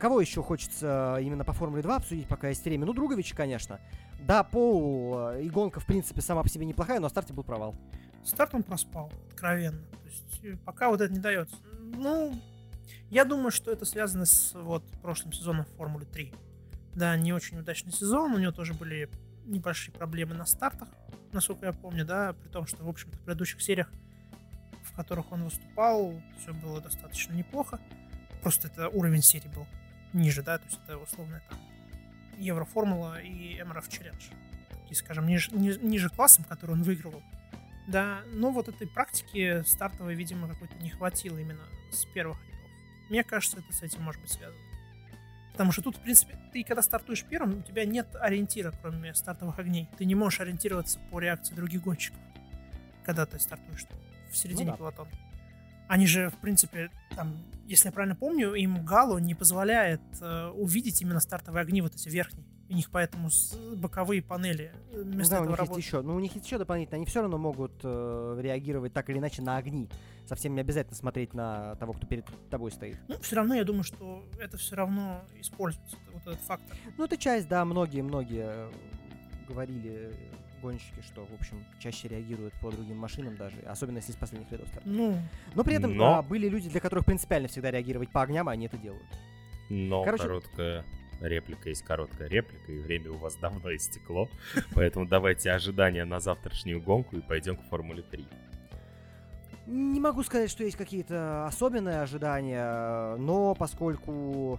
Кого 0.00 0.22
еще 0.22 0.42
хочется 0.42 1.18
именно 1.20 1.44
по 1.44 1.52
Формуле 1.52 1.82
2 1.82 1.96
обсудить, 1.96 2.26
пока 2.26 2.48
есть 2.48 2.64
время? 2.64 2.86
Ну, 2.86 2.94
Другович, 2.94 3.34
конечно. 3.34 3.78
Да, 4.18 4.42
Пол 4.42 5.32
э, 5.32 5.42
и 5.42 5.50
гонка, 5.50 5.78
в 5.78 5.84
принципе, 5.84 6.22
сама 6.22 6.42
по 6.42 6.48
себе 6.48 6.64
неплохая, 6.64 7.00
но 7.00 7.02
на 7.02 7.08
старте 7.10 7.34
был 7.34 7.44
провал. 7.44 7.74
Старт 8.24 8.54
он 8.54 8.62
проспал, 8.62 9.12
откровенно. 9.28 9.82
То 9.82 10.06
есть 10.06 10.40
э, 10.42 10.56
пока 10.64 10.88
вот 10.88 11.02
это 11.02 11.12
не 11.12 11.18
дается. 11.18 11.54
Ну, 11.78 12.34
я 13.10 13.26
думаю, 13.26 13.50
что 13.50 13.70
это 13.70 13.84
связано 13.84 14.24
с 14.24 14.54
вот 14.54 14.82
прошлым 15.02 15.34
сезоном 15.34 15.66
в 15.66 15.76
Формуле 15.76 16.06
3. 16.06 16.32
Да, 16.94 17.14
не 17.18 17.34
очень 17.34 17.58
удачный 17.58 17.92
сезон, 17.92 18.32
у 18.32 18.38
него 18.38 18.52
тоже 18.52 18.72
были 18.72 19.10
небольшие 19.44 19.92
проблемы 19.92 20.34
на 20.34 20.46
стартах, 20.46 20.88
насколько 21.32 21.66
я 21.66 21.74
помню, 21.74 22.06
да, 22.06 22.32
при 22.32 22.48
том, 22.48 22.66
что, 22.66 22.82
в 22.82 22.88
общем-то, 22.88 23.18
в 23.18 23.20
предыдущих 23.20 23.60
сериях, 23.60 23.92
в 24.82 24.96
которых 24.96 25.30
он 25.30 25.44
выступал, 25.44 26.14
все 26.38 26.54
было 26.54 26.80
достаточно 26.80 27.34
неплохо. 27.34 27.78
Просто 28.42 28.68
это 28.68 28.88
уровень 28.88 29.20
серии 29.20 29.48
был 29.48 29.66
ниже, 30.12 30.42
да, 30.42 30.58
то 30.58 30.64
есть 30.66 30.80
это 30.84 30.98
условно 30.98 31.42
там 31.48 31.58
Евроформула 32.38 33.20
и 33.20 33.62
МРФ 33.62 33.88
Челлендж. 33.88 34.28
Такие, 34.70 34.96
скажем, 34.96 35.26
ниже, 35.26 35.50
ниже 35.52 36.08
классом, 36.08 36.44
который 36.44 36.72
он 36.72 36.82
выигрывал. 36.82 37.22
Да, 37.86 38.22
но 38.32 38.50
вот 38.50 38.68
этой 38.68 38.86
практики 38.86 39.62
стартовой, 39.66 40.14
видимо, 40.14 40.48
какой-то 40.48 40.74
не 40.76 40.90
хватило 40.90 41.38
именно 41.38 41.64
с 41.92 42.04
первых 42.06 42.38
рядов. 42.46 42.60
Мне 43.10 43.24
кажется, 43.24 43.58
это 43.58 43.72
с 43.72 43.82
этим 43.82 44.02
может 44.02 44.20
быть 44.20 44.30
связано. 44.30 44.62
Потому 45.52 45.72
что 45.72 45.82
тут, 45.82 45.96
в 45.96 46.00
принципе, 46.00 46.38
ты 46.52 46.62
когда 46.62 46.82
стартуешь 46.82 47.24
первым, 47.24 47.58
у 47.58 47.62
тебя 47.62 47.84
нет 47.84 48.06
ориентира, 48.14 48.72
кроме 48.80 49.12
стартовых 49.14 49.58
огней. 49.58 49.88
Ты 49.98 50.04
не 50.04 50.14
можешь 50.14 50.40
ориентироваться 50.40 51.00
по 51.10 51.18
реакции 51.18 51.54
других 51.54 51.82
гонщиков, 51.82 52.20
когда 53.04 53.26
ты 53.26 53.38
стартуешь 53.38 53.86
в 54.30 54.36
середине 54.36 54.66
ну, 54.66 54.70
да. 54.70 54.76
пилотона. 54.78 55.10
Они 55.90 56.06
же, 56.06 56.30
в 56.30 56.36
принципе, 56.36 56.88
там, 57.16 57.36
если 57.66 57.88
я 57.88 57.92
правильно 57.92 58.14
помню, 58.14 58.54
им 58.54 58.84
Галу 58.84 59.18
не 59.18 59.34
позволяет 59.34 60.00
э, 60.20 60.46
увидеть 60.50 61.02
именно 61.02 61.18
стартовые 61.18 61.62
огни 61.62 61.82
вот 61.82 61.96
эти 61.96 62.08
верхние. 62.08 62.46
У 62.68 62.74
них 62.74 62.92
поэтому 62.92 63.28
боковые 63.74 64.22
панели 64.22 64.72
э, 64.92 65.02
вместо 65.02 65.32
да, 65.32 65.36
этого 65.38 65.48
у 65.48 65.50
них 65.50 65.58
работают. 65.58 65.78
есть 65.78 65.88
еще, 65.88 66.02
ну 66.02 66.14
у 66.14 66.20
них 66.20 66.32
есть 66.32 66.46
еще 66.46 66.58
дополнительно, 66.58 66.94
они 66.98 67.06
все 67.06 67.22
равно 67.22 67.38
могут 67.38 67.72
э, 67.82 68.38
реагировать 68.40 68.92
так 68.92 69.10
или 69.10 69.18
иначе 69.18 69.42
на 69.42 69.56
огни. 69.56 69.90
Совсем 70.26 70.54
не 70.54 70.60
обязательно 70.60 70.94
смотреть 70.94 71.34
на 71.34 71.74
того, 71.74 71.92
кто 71.92 72.06
перед 72.06 72.24
тобой 72.50 72.70
стоит. 72.70 72.96
Ну, 73.08 73.18
все 73.18 73.34
равно 73.34 73.56
я 73.56 73.64
думаю, 73.64 73.82
что 73.82 74.22
это 74.38 74.58
все 74.58 74.76
равно 74.76 75.24
используется, 75.40 75.96
вот 76.12 76.22
этот 76.22 76.40
фактор. 76.42 76.76
Ну, 76.96 77.04
это 77.04 77.16
часть, 77.16 77.48
да, 77.48 77.64
многие-многие 77.64 78.46
э, 78.46 78.70
говорили 79.48 80.14
гонщики, 80.60 81.00
что, 81.02 81.26
в 81.26 81.34
общем, 81.34 81.64
чаще 81.78 82.08
реагируют 82.08 82.54
по 82.54 82.70
другим 82.70 82.98
машинам 82.98 83.36
даже, 83.36 83.58
особенно 83.66 83.98
если 83.98 84.12
с 84.12 84.16
последних 84.16 84.50
рядов 84.52 84.68
старта. 84.68 84.88
Ну, 84.88 85.18
но 85.54 85.64
при 85.64 85.74
этом 85.74 85.96
но... 85.96 86.18
а, 86.18 86.22
были 86.22 86.48
люди, 86.48 86.68
для 86.68 86.80
которых 86.80 87.04
принципиально 87.04 87.48
всегда 87.48 87.70
реагировать 87.70 88.10
по 88.10 88.22
огням, 88.22 88.48
а 88.48 88.52
они 88.52 88.66
это 88.66 88.76
делают. 88.76 89.06
Но 89.68 90.02
Короче... 90.04 90.24
короткая 90.24 90.84
реплика 91.20 91.68
есть 91.68 91.82
короткая 91.82 92.28
реплика, 92.28 92.72
и 92.72 92.78
время 92.78 93.10
у 93.10 93.16
вас 93.16 93.36
давно 93.40 93.74
истекло, 93.74 94.28
поэтому 94.74 95.06
давайте 95.06 95.50
ожидания 95.50 96.04
на 96.04 96.20
завтрашнюю 96.20 96.80
гонку 96.82 97.16
и 97.16 97.20
пойдем 97.20 97.56
к 97.56 97.62
Формуле 97.68 98.02
3. 98.02 98.26
Не 99.66 100.00
могу 100.00 100.22
сказать, 100.24 100.50
что 100.50 100.64
есть 100.64 100.76
какие-то 100.76 101.46
особенные 101.46 102.00
ожидания, 102.00 103.14
но 103.16 103.54
поскольку 103.54 104.58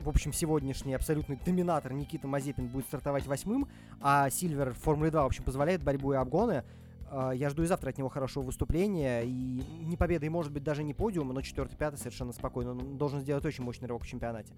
в 0.00 0.08
общем, 0.08 0.32
сегодняшний 0.32 0.94
абсолютный 0.94 1.38
доминатор 1.44 1.92
Никита 1.92 2.26
Мазепин 2.26 2.68
будет 2.68 2.86
стартовать 2.86 3.26
восьмым, 3.26 3.68
а 4.00 4.30
Сильвер 4.30 4.74
в 4.74 4.78
Формуле 4.78 5.10
2, 5.10 5.22
в 5.22 5.26
общем, 5.26 5.44
позволяет 5.44 5.82
борьбу 5.82 6.12
и 6.12 6.16
обгоны. 6.16 6.64
А, 7.10 7.32
я 7.32 7.50
жду 7.50 7.62
и 7.62 7.66
завтра 7.66 7.90
от 7.90 7.98
него 7.98 8.08
хорошего 8.08 8.44
выступления. 8.44 9.22
И 9.22 9.62
не 9.82 9.96
победы, 9.96 10.26
и 10.26 10.28
может 10.28 10.52
быть 10.52 10.62
даже 10.62 10.82
не 10.82 10.94
подиум, 10.94 11.28
но 11.28 11.42
четвертый, 11.42 11.76
пятый 11.76 11.96
совершенно 11.96 12.32
спокойно. 12.32 12.72
Он 12.72 12.98
должен 12.98 13.20
сделать 13.20 13.44
очень 13.44 13.64
мощный 13.64 13.88
рывок 13.88 14.04
в 14.04 14.06
чемпионате. 14.06 14.52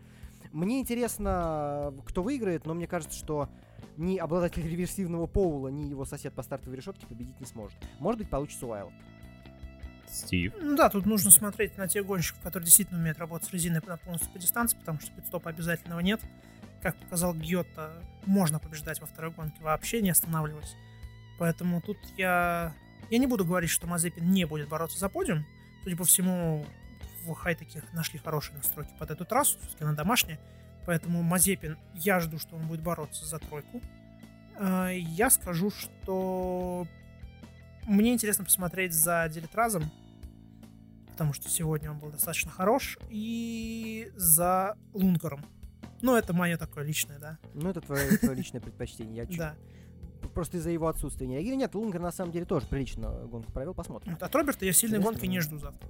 Мне 0.52 0.80
интересно, 0.80 1.94
кто 2.04 2.22
выиграет, 2.22 2.66
но 2.66 2.74
мне 2.74 2.86
кажется, 2.86 3.16
что 3.16 3.48
ни 3.96 4.16
обладатель 4.16 4.62
реверсивного 4.68 5.26
Поула, 5.26 5.68
ни 5.68 5.82
его 5.82 6.04
сосед 6.04 6.34
по 6.34 6.42
стартовой 6.42 6.76
решетке 6.76 7.06
победить 7.06 7.38
не 7.40 7.46
сможет. 7.46 7.78
Может 7.98 8.18
быть, 8.18 8.30
получится 8.30 8.66
Уайлд. 8.66 8.92
Стив. 10.10 10.52
Ну 10.60 10.76
да, 10.76 10.88
тут 10.88 11.06
нужно 11.06 11.30
смотреть 11.30 11.78
на 11.78 11.86
тех 11.86 12.04
гонщиков, 12.04 12.40
которые 12.42 12.66
действительно 12.66 12.98
умеют 13.00 13.18
работать 13.18 13.48
с 13.48 13.52
резиной 13.52 13.80
на 13.86 13.96
полностью 13.96 14.30
по 14.32 14.38
дистанции, 14.38 14.76
потому 14.76 15.00
что 15.00 15.12
пидстопа 15.12 15.50
обязательного 15.50 16.00
нет. 16.00 16.20
Как 16.82 16.96
показал 16.96 17.34
Гьотта, 17.34 17.92
можно 18.26 18.58
побеждать 18.58 19.00
во 19.00 19.06
второй 19.06 19.30
гонке 19.30 19.62
вообще 19.62 20.02
не 20.02 20.10
останавливаясь. 20.10 20.74
Поэтому 21.38 21.80
тут 21.80 21.98
я... 22.16 22.74
Я 23.08 23.18
не 23.18 23.26
буду 23.26 23.44
говорить, 23.44 23.70
что 23.70 23.86
Мазепин 23.86 24.30
не 24.30 24.44
будет 24.44 24.68
бороться 24.68 24.98
за 24.98 25.08
подиум. 25.08 25.46
Судя 25.84 25.96
по 25.96 26.04
всему, 26.04 26.66
в 27.24 27.34
Хайтеке 27.34 27.82
нашли 27.92 28.18
хорошие 28.18 28.56
настройки 28.56 28.92
под 28.98 29.10
эту 29.10 29.24
трассу, 29.24 29.58
все-таки 29.60 29.84
она 29.84 29.94
домашняя. 29.94 30.38
Поэтому 30.86 31.22
Мазепин, 31.22 31.78
я 31.94 32.20
жду, 32.20 32.38
что 32.38 32.56
он 32.56 32.66
будет 32.66 32.82
бороться 32.82 33.24
за 33.24 33.38
тройку. 33.38 33.80
А, 34.56 34.88
я 34.90 35.30
скажу, 35.30 35.70
что 35.70 36.86
мне 37.90 38.12
интересно 38.12 38.44
посмотреть 38.44 38.92
за 38.92 39.28
Делитразом, 39.28 39.90
потому 41.12 41.32
что 41.32 41.48
сегодня 41.48 41.90
он 41.90 41.98
был 41.98 42.10
достаточно 42.10 42.50
хорош, 42.50 42.98
и 43.08 44.10
за 44.14 44.76
Лунгаром. 44.94 45.44
Ну, 46.00 46.16
это 46.16 46.32
мое 46.32 46.56
такое 46.56 46.84
личное, 46.84 47.18
да. 47.18 47.38
Ну, 47.52 47.68
это 47.68 47.80
твое, 47.80 48.16
твое 48.16 48.34
личное 48.34 48.60
предпочтение. 48.60 49.26
Я 49.28 49.36
да. 49.36 49.56
Просто 50.34 50.58
из-за 50.58 50.70
его 50.70 50.86
отсутствия 50.88 51.26
не 51.26 51.34
реагирую. 51.34 51.58
Нет, 51.58 51.74
Лунгер 51.74 52.00
на 52.00 52.12
самом 52.12 52.32
деле 52.32 52.44
тоже 52.44 52.66
прилично 52.66 53.10
гонку 53.10 53.52
провел, 53.52 53.74
посмотрим. 53.74 54.16
От 54.20 54.34
Роберта 54.34 54.64
я 54.64 54.72
сильной 54.72 54.98
гонки 54.98 55.26
не 55.26 55.40
жду 55.40 55.58
завтра. 55.58 55.88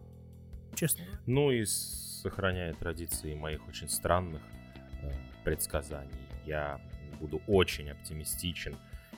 Честно. 0.74 1.04
Ну 1.26 1.50
и 1.50 1.64
сохраняя 1.64 2.72
традиции 2.74 3.34
моих 3.34 3.66
очень 3.68 3.88
странных 3.88 4.42
э, 5.02 5.12
предсказаний. 5.44 6.10
Я 6.46 6.80
буду 7.20 7.42
очень 7.46 7.90
оптимистичен 7.90 8.76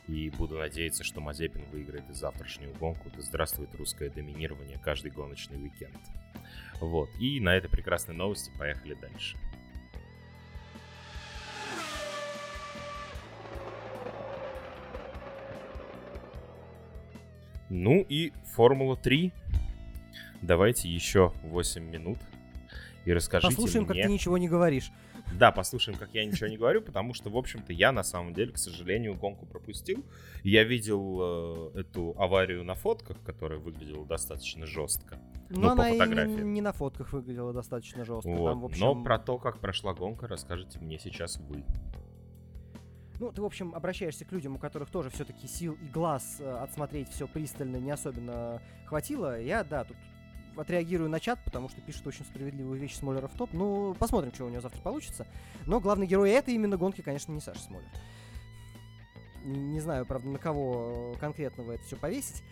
и 0.09 0.31
буду 0.31 0.59
надеяться, 0.59 1.05
что 1.05 1.21
Мазепин 1.21 1.65
выиграет 1.71 2.09
и 2.11 2.12
завтрашнюю 2.12 2.75
гонку. 2.75 3.11
Да 3.15 3.23
здравствует 3.23 3.75
русское 3.75 4.11
доминирование 4.11 4.79
каждый 4.79 5.11
гоночный 5.11 5.62
уикенд. 5.62 5.97
Вот. 6.81 7.09
И 7.21 7.41
на 7.41 7.55
этой 7.55 7.71
прекрасной 7.71 8.15
новости 8.15 8.51
поехали 8.59 8.95
дальше. 8.95 9.37
Ну 17.69 18.05
и 18.07 18.33
Формула-3. 18.55 19.33
Давайте 20.43 20.91
еще 20.91 21.33
8 21.45 21.83
минут. 21.83 22.19
И 23.05 23.12
расскажите 23.12 23.55
Послушаем, 23.55 23.85
мне... 23.85 23.95
как 23.95 24.07
ты 24.07 24.12
ничего 24.12 24.37
не 24.37 24.49
говоришь. 24.49 24.91
Да, 25.38 25.51
послушаем, 25.53 25.99
как 25.99 26.11
я 26.14 26.25
ничего 26.25 26.49
не 26.49 26.57
говорю, 26.57 26.83
потому 26.83 27.14
что, 27.14 27.31
в 27.31 27.37
общем-то, 27.37 27.73
я 27.73 27.92
на 27.92 28.03
самом 28.03 28.35
деле, 28.35 28.53
к 28.53 28.59
сожалению, 28.59 29.14
гонку 29.14 29.47
пропустил. 29.47 30.05
Я 30.42 30.64
видел 30.64 31.73
э, 31.75 31.81
эту 31.81 32.14
аварию 32.18 32.64
на 32.64 32.75
фотках, 32.75 33.16
которая 33.25 33.59
выглядела 33.59 34.05
достаточно 34.07 34.66
жестко. 34.66 35.18
Но 35.49 35.61
Ну, 35.61 35.66
по 35.66 35.73
она 35.73 35.90
и 35.90 35.99
фотографиям. 35.99 36.53
не 36.53 36.61
на 36.61 36.73
фотках 36.73 37.12
выглядела 37.12 37.53
достаточно 37.53 38.05
жестко. 38.05 38.29
Вот. 38.31 38.51
Там, 38.51 38.61
в 38.61 38.64
общем, 38.66 38.81
Но 38.81 39.03
про 39.03 39.18
то, 39.18 39.38
как 39.38 39.59
прошла 39.59 39.95
гонка, 39.95 40.27
расскажите 40.27 40.79
мне 40.79 40.99
сейчас 40.99 41.38
вы. 41.38 41.64
Ну, 43.21 43.31
ты, 43.31 43.40
в 43.40 43.45
общем, 43.45 43.75
обращаешься 43.75 44.25
к 44.25 44.33
людям, 44.33 44.57
у 44.57 44.59
которых 44.59 44.90
тоже 44.90 45.09
все-таки 45.11 45.47
сил 45.47 45.75
и 45.81 45.87
глаз 45.87 46.38
э, 46.40 46.51
отсмотреть 46.51 47.09
все 47.11 47.29
пристально 47.29 47.77
не 47.77 47.90
особенно 47.92 48.61
хватило. 48.87 49.40
Я, 49.40 49.62
да, 49.62 49.85
тут 49.85 49.97
отреагирую 50.57 51.11
на 51.11 51.21
чат, 51.21 51.38
потому 51.45 51.69
что 51.69 51.81
пишут 51.81 52.07
очень 52.07 52.25
справедливую 52.25 52.79
вещь 52.79 52.97
Смоллера 52.97 53.29
в 53.29 53.35
топ. 53.35 53.53
Ну, 53.53 53.95
посмотрим, 53.99 54.33
что 54.35 54.45
у 54.45 54.49
него 54.49 54.61
завтра 54.61 54.81
получится. 54.81 55.27
Но 55.67 55.81
главный 55.81 56.07
герой 56.07 56.31
этой 56.31 56.55
именно 56.55 56.77
гонки, 56.77 57.01
конечно, 57.01 57.33
не 57.33 57.41
Саша 57.41 57.61
Смоллер. 57.61 57.88
Не, 59.45 59.81
знаю, 59.81 60.07
правда, 60.07 60.29
на 60.29 60.38
кого 60.38 61.17
конкретного 61.19 61.73
это 61.73 61.85
все 61.85 61.97
повесить. 61.97 62.43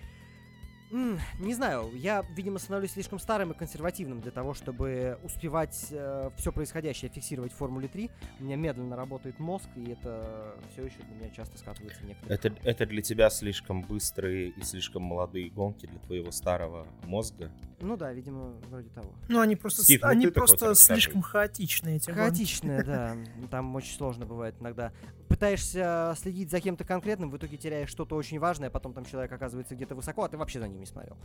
Не 0.91 1.55
знаю, 1.55 1.93
я, 1.95 2.27
видимо, 2.35 2.59
становлюсь 2.59 2.91
слишком 2.91 3.21
старым 3.21 3.53
и 3.53 3.55
консервативным 3.57 4.21
для 4.21 4.33
того, 4.33 4.55
чтобы 4.55 5.21
успевать 5.23 5.73
все 5.75 6.53
происходящее 6.53 7.09
фиксировать 7.13 7.53
в 7.53 7.57
Формуле 7.59 7.87
3. 7.87 8.11
У 8.41 8.43
меня 8.43 8.57
медленно 8.57 8.97
работает 8.97 9.39
мозг, 9.39 9.69
и 9.77 9.93
это 9.93 10.57
все 10.73 10.87
еще 10.87 10.97
для 10.97 11.15
меня 11.15 11.31
часто 11.31 11.59
скатывается. 11.59 12.01
Это, 12.27 12.53
это 12.65 12.87
для 12.87 13.03
тебя 13.03 13.31
слишком 13.31 13.83
быстрые 13.83 14.49
и 14.49 14.63
слишком 14.63 15.05
молодые 15.05 15.49
гонки 15.51 15.87
для 15.87 16.01
твоего 16.01 16.33
старого 16.33 16.89
мозга. 17.05 17.53
Ну 17.81 17.97
да, 17.97 18.13
видимо, 18.13 18.51
вроде 18.71 18.89
того. 18.91 19.13
Ну, 19.29 19.41
они 19.41 19.57
просто, 19.57 19.83
Стив, 19.83 20.03
ну 20.03 20.09
они 20.09 20.27
ты-то 20.27 20.41
хоть 20.41 20.59
просто 20.59 20.75
слишком 20.75 21.23
хаотичные, 21.23 21.97
эти 21.97 22.07
гонки. 22.11 22.21
Хаотичное, 22.21 22.85
да. 22.85 23.17
Там 23.51 23.75
очень 23.75 23.95
сложно 23.97 24.27
бывает 24.27 24.55
иногда. 24.61 24.93
Пытаешься 25.29 26.15
следить 26.19 26.51
за 26.51 26.61
кем-то 26.61 26.85
конкретным, 26.85 27.31
в 27.31 27.37
итоге 27.37 27.57
теряешь 27.57 27.89
что-то 27.89 28.17
очень 28.17 28.39
важное, 28.39 28.69
а 28.69 28.71
потом 28.71 28.93
там 28.93 29.05
человек 29.05 29.33
оказывается 29.33 29.75
где-то 29.75 29.95
высоко, 29.95 30.25
а 30.25 30.29
ты 30.29 30.37
вообще 30.37 30.61
за 30.61 30.69
ним 30.69 30.81
не 30.81 30.87
смотрел. 30.87 31.17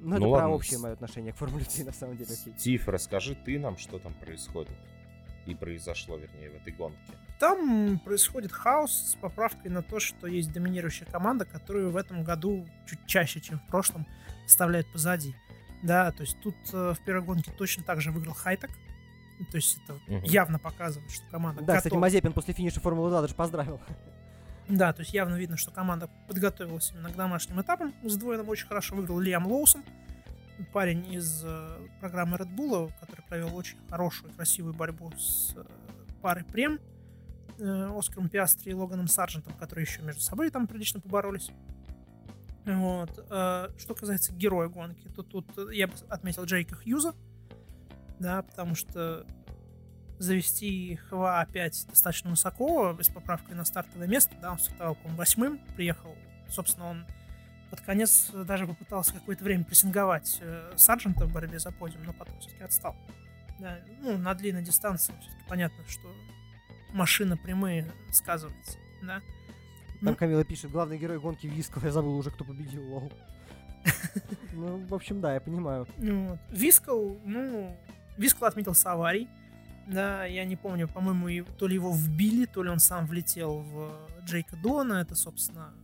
Ну, 0.00 0.16
это 0.16 0.20
Ну 0.24 0.30
про 0.30 0.40
ладно, 0.40 0.50
общее 0.50 0.78
с- 0.78 0.82
мое 0.82 0.92
отношение 0.92 1.32
к 1.32 1.36
Формуле 1.36 1.64
3, 1.64 1.84
на 1.84 1.92
самом 1.92 2.16
деле. 2.16 2.30
окей. 2.32 2.54
Стив, 2.58 2.88
расскажи 2.88 3.34
ты 3.44 3.58
нам, 3.58 3.76
что 3.78 3.98
там 3.98 4.14
происходит. 4.14 4.76
И 5.46 5.54
произошло, 5.54 6.16
вернее, 6.16 6.50
в 6.50 6.56
этой 6.56 6.72
гонке. 6.72 6.98
Там 7.38 8.00
происходит 8.00 8.50
хаос 8.50 8.90
с 9.12 9.14
поправкой 9.14 9.70
на 9.70 9.80
то, 9.82 10.00
что 10.00 10.26
есть 10.26 10.52
доминирующая 10.52 11.06
команда, 11.06 11.44
которую 11.44 11.90
в 11.92 11.96
этом 11.96 12.24
году 12.24 12.66
чуть 12.86 12.98
чаще, 13.06 13.40
чем 13.40 13.60
в 13.60 13.66
прошлом, 13.68 14.06
оставляют 14.46 14.86
позади. 14.92 15.34
Да, 15.82 16.10
то 16.12 16.22
есть 16.22 16.38
тут 16.40 16.56
э, 16.72 16.94
в 16.94 17.04
первой 17.04 17.22
гонке 17.24 17.52
точно 17.52 17.82
так 17.84 18.00
же 18.00 18.10
выиграл 18.10 18.34
Хайтек. 18.34 18.70
То 19.50 19.56
есть 19.56 19.78
это 19.84 19.98
Мгм. 20.06 20.22
явно 20.24 20.58
показывает, 20.58 21.10
что 21.10 21.24
команда 21.30 21.60
Да, 21.62 21.74
кстати, 21.76 21.84
готова. 21.92 22.00
Мазепин 22.00 22.32
после 22.32 22.54
финиша 22.54 22.80
Формулы 22.80 23.10
2 23.10 23.20
даже 23.20 23.34
поздравил. 23.34 23.78
Да, 24.68 24.92
то 24.92 25.00
есть 25.02 25.12
явно 25.12 25.36
видно, 25.36 25.56
что 25.56 25.70
команда 25.70 26.08
подготовилась 26.26 26.90
именно 26.92 27.10
к 27.10 27.16
домашним 27.16 27.60
этапам. 27.60 27.94
Сдвоенным 28.02 28.48
очень 28.48 28.66
хорошо 28.66 28.96
выиграл 28.96 29.20
Лиам 29.20 29.46
Лоусон. 29.46 29.84
Парень 30.72 31.12
из 31.12 31.42
э, 31.44 31.86
программы 32.00 32.38
Red 32.38 32.54
Bull, 32.56 32.90
который 32.98 33.20
провел 33.28 33.54
очень 33.54 33.76
хорошую, 33.90 34.32
красивую 34.32 34.72
борьбу 34.72 35.12
с 35.18 35.52
э, 35.54 35.62
парой 36.22 36.44
Прем. 36.44 36.80
э, 37.58 37.90
Оскаром 37.96 38.28
Пиастри 38.30 38.70
и 38.70 38.74
Логаном 38.74 39.06
Сарджентом, 39.06 39.52
которые 39.52 39.84
еще 39.84 40.00
между 40.00 40.22
собой 40.22 40.48
там 40.50 40.66
прилично 40.66 40.98
поборолись. 41.00 41.50
Вот. 42.66 43.24
э, 43.30 43.68
Что 43.78 43.94
касается 43.94 44.32
героя 44.32 44.68
гонки, 44.68 45.08
то 45.08 45.22
тут 45.22 45.46
э, 45.56 45.68
я 45.72 45.86
бы 45.86 45.94
отметил 46.08 46.44
Джейка 46.44 46.74
Хьюза, 46.74 47.14
да, 48.18 48.42
потому 48.42 48.74
что 48.74 49.24
завести 50.18 50.96
ХВА 50.96 51.40
опять 51.40 51.86
достаточно 51.88 52.30
высоко, 52.30 52.96
с 53.00 53.08
поправкой 53.08 53.54
на 53.54 53.64
стартовое 53.64 54.08
место, 54.08 54.34
да, 54.40 54.52
он 54.52 54.58
стартовал, 54.58 54.96
по-моему, 54.96 55.18
восьмым, 55.18 55.58
приехал, 55.76 56.16
собственно, 56.48 56.86
он 56.86 57.06
под 57.70 57.80
конец 57.82 58.30
даже 58.32 58.66
попытался 58.66 59.12
какое-то 59.14 59.44
время 59.44 59.64
прессинговать 59.64 60.38
э, 60.40 60.72
Сарджента 60.76 61.26
в 61.26 61.32
борьбе 61.32 61.58
за 61.58 61.70
подиум, 61.70 62.04
но 62.04 62.12
потом 62.12 62.38
все-таки 62.40 62.64
отстал. 62.64 62.96
Да, 63.60 63.78
ну, 64.00 64.18
на 64.18 64.34
длинной 64.34 64.62
дистанции 64.62 65.14
все-таки 65.20 65.44
понятно, 65.48 65.86
что 65.88 66.12
машина 66.92 67.36
прямые 67.36 67.92
сказывается, 68.12 68.78
да. 69.02 69.22
Там 70.00 70.10
Ну. 70.12 70.16
Камила 70.16 70.44
пишет, 70.44 70.70
главный 70.70 70.98
герой 70.98 71.18
гонки 71.18 71.46
Висков, 71.46 71.84
я 71.84 71.90
забыл 71.90 72.16
уже, 72.16 72.30
кто 72.30 72.44
победил, 72.44 72.82
лол. 72.92 73.12
Ну, 74.52 74.78
в 74.88 74.94
общем, 74.94 75.20
да, 75.20 75.34
я 75.34 75.40
понимаю. 75.40 75.86
Ну. 75.98 76.38
Вискал, 76.50 77.18
ну, 77.24 77.76
Вискал 78.16 78.48
отметился 78.48 78.92
аварией. 78.92 79.28
Да, 79.86 80.24
я 80.24 80.44
не 80.44 80.56
помню, 80.56 80.88
по-моему, 80.88 81.46
то 81.58 81.68
ли 81.68 81.74
его 81.74 81.92
вбили, 81.92 82.46
то 82.46 82.62
ли 82.62 82.70
он 82.70 82.80
сам 82.80 83.06
влетел 83.06 83.60
в 83.60 83.92
Джейка 84.24 84.56
Дона. 84.56 84.94
Это, 84.94 85.14
собственно, 85.14 85.74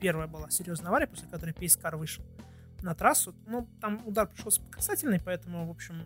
первая 0.00 0.26
была 0.26 0.50
серьезная 0.50 0.88
авария, 0.88 1.06
после 1.06 1.28
которой 1.28 1.54
Пейскар 1.54 1.96
вышел 1.96 2.24
на 2.82 2.94
трассу. 2.94 3.34
Ну, 3.46 3.66
там 3.80 4.02
удар 4.06 4.26
пришелся 4.26 4.60
по 4.60 4.72
касательной, 4.72 5.20
поэтому, 5.20 5.66
в 5.66 5.70
общем, 5.70 6.02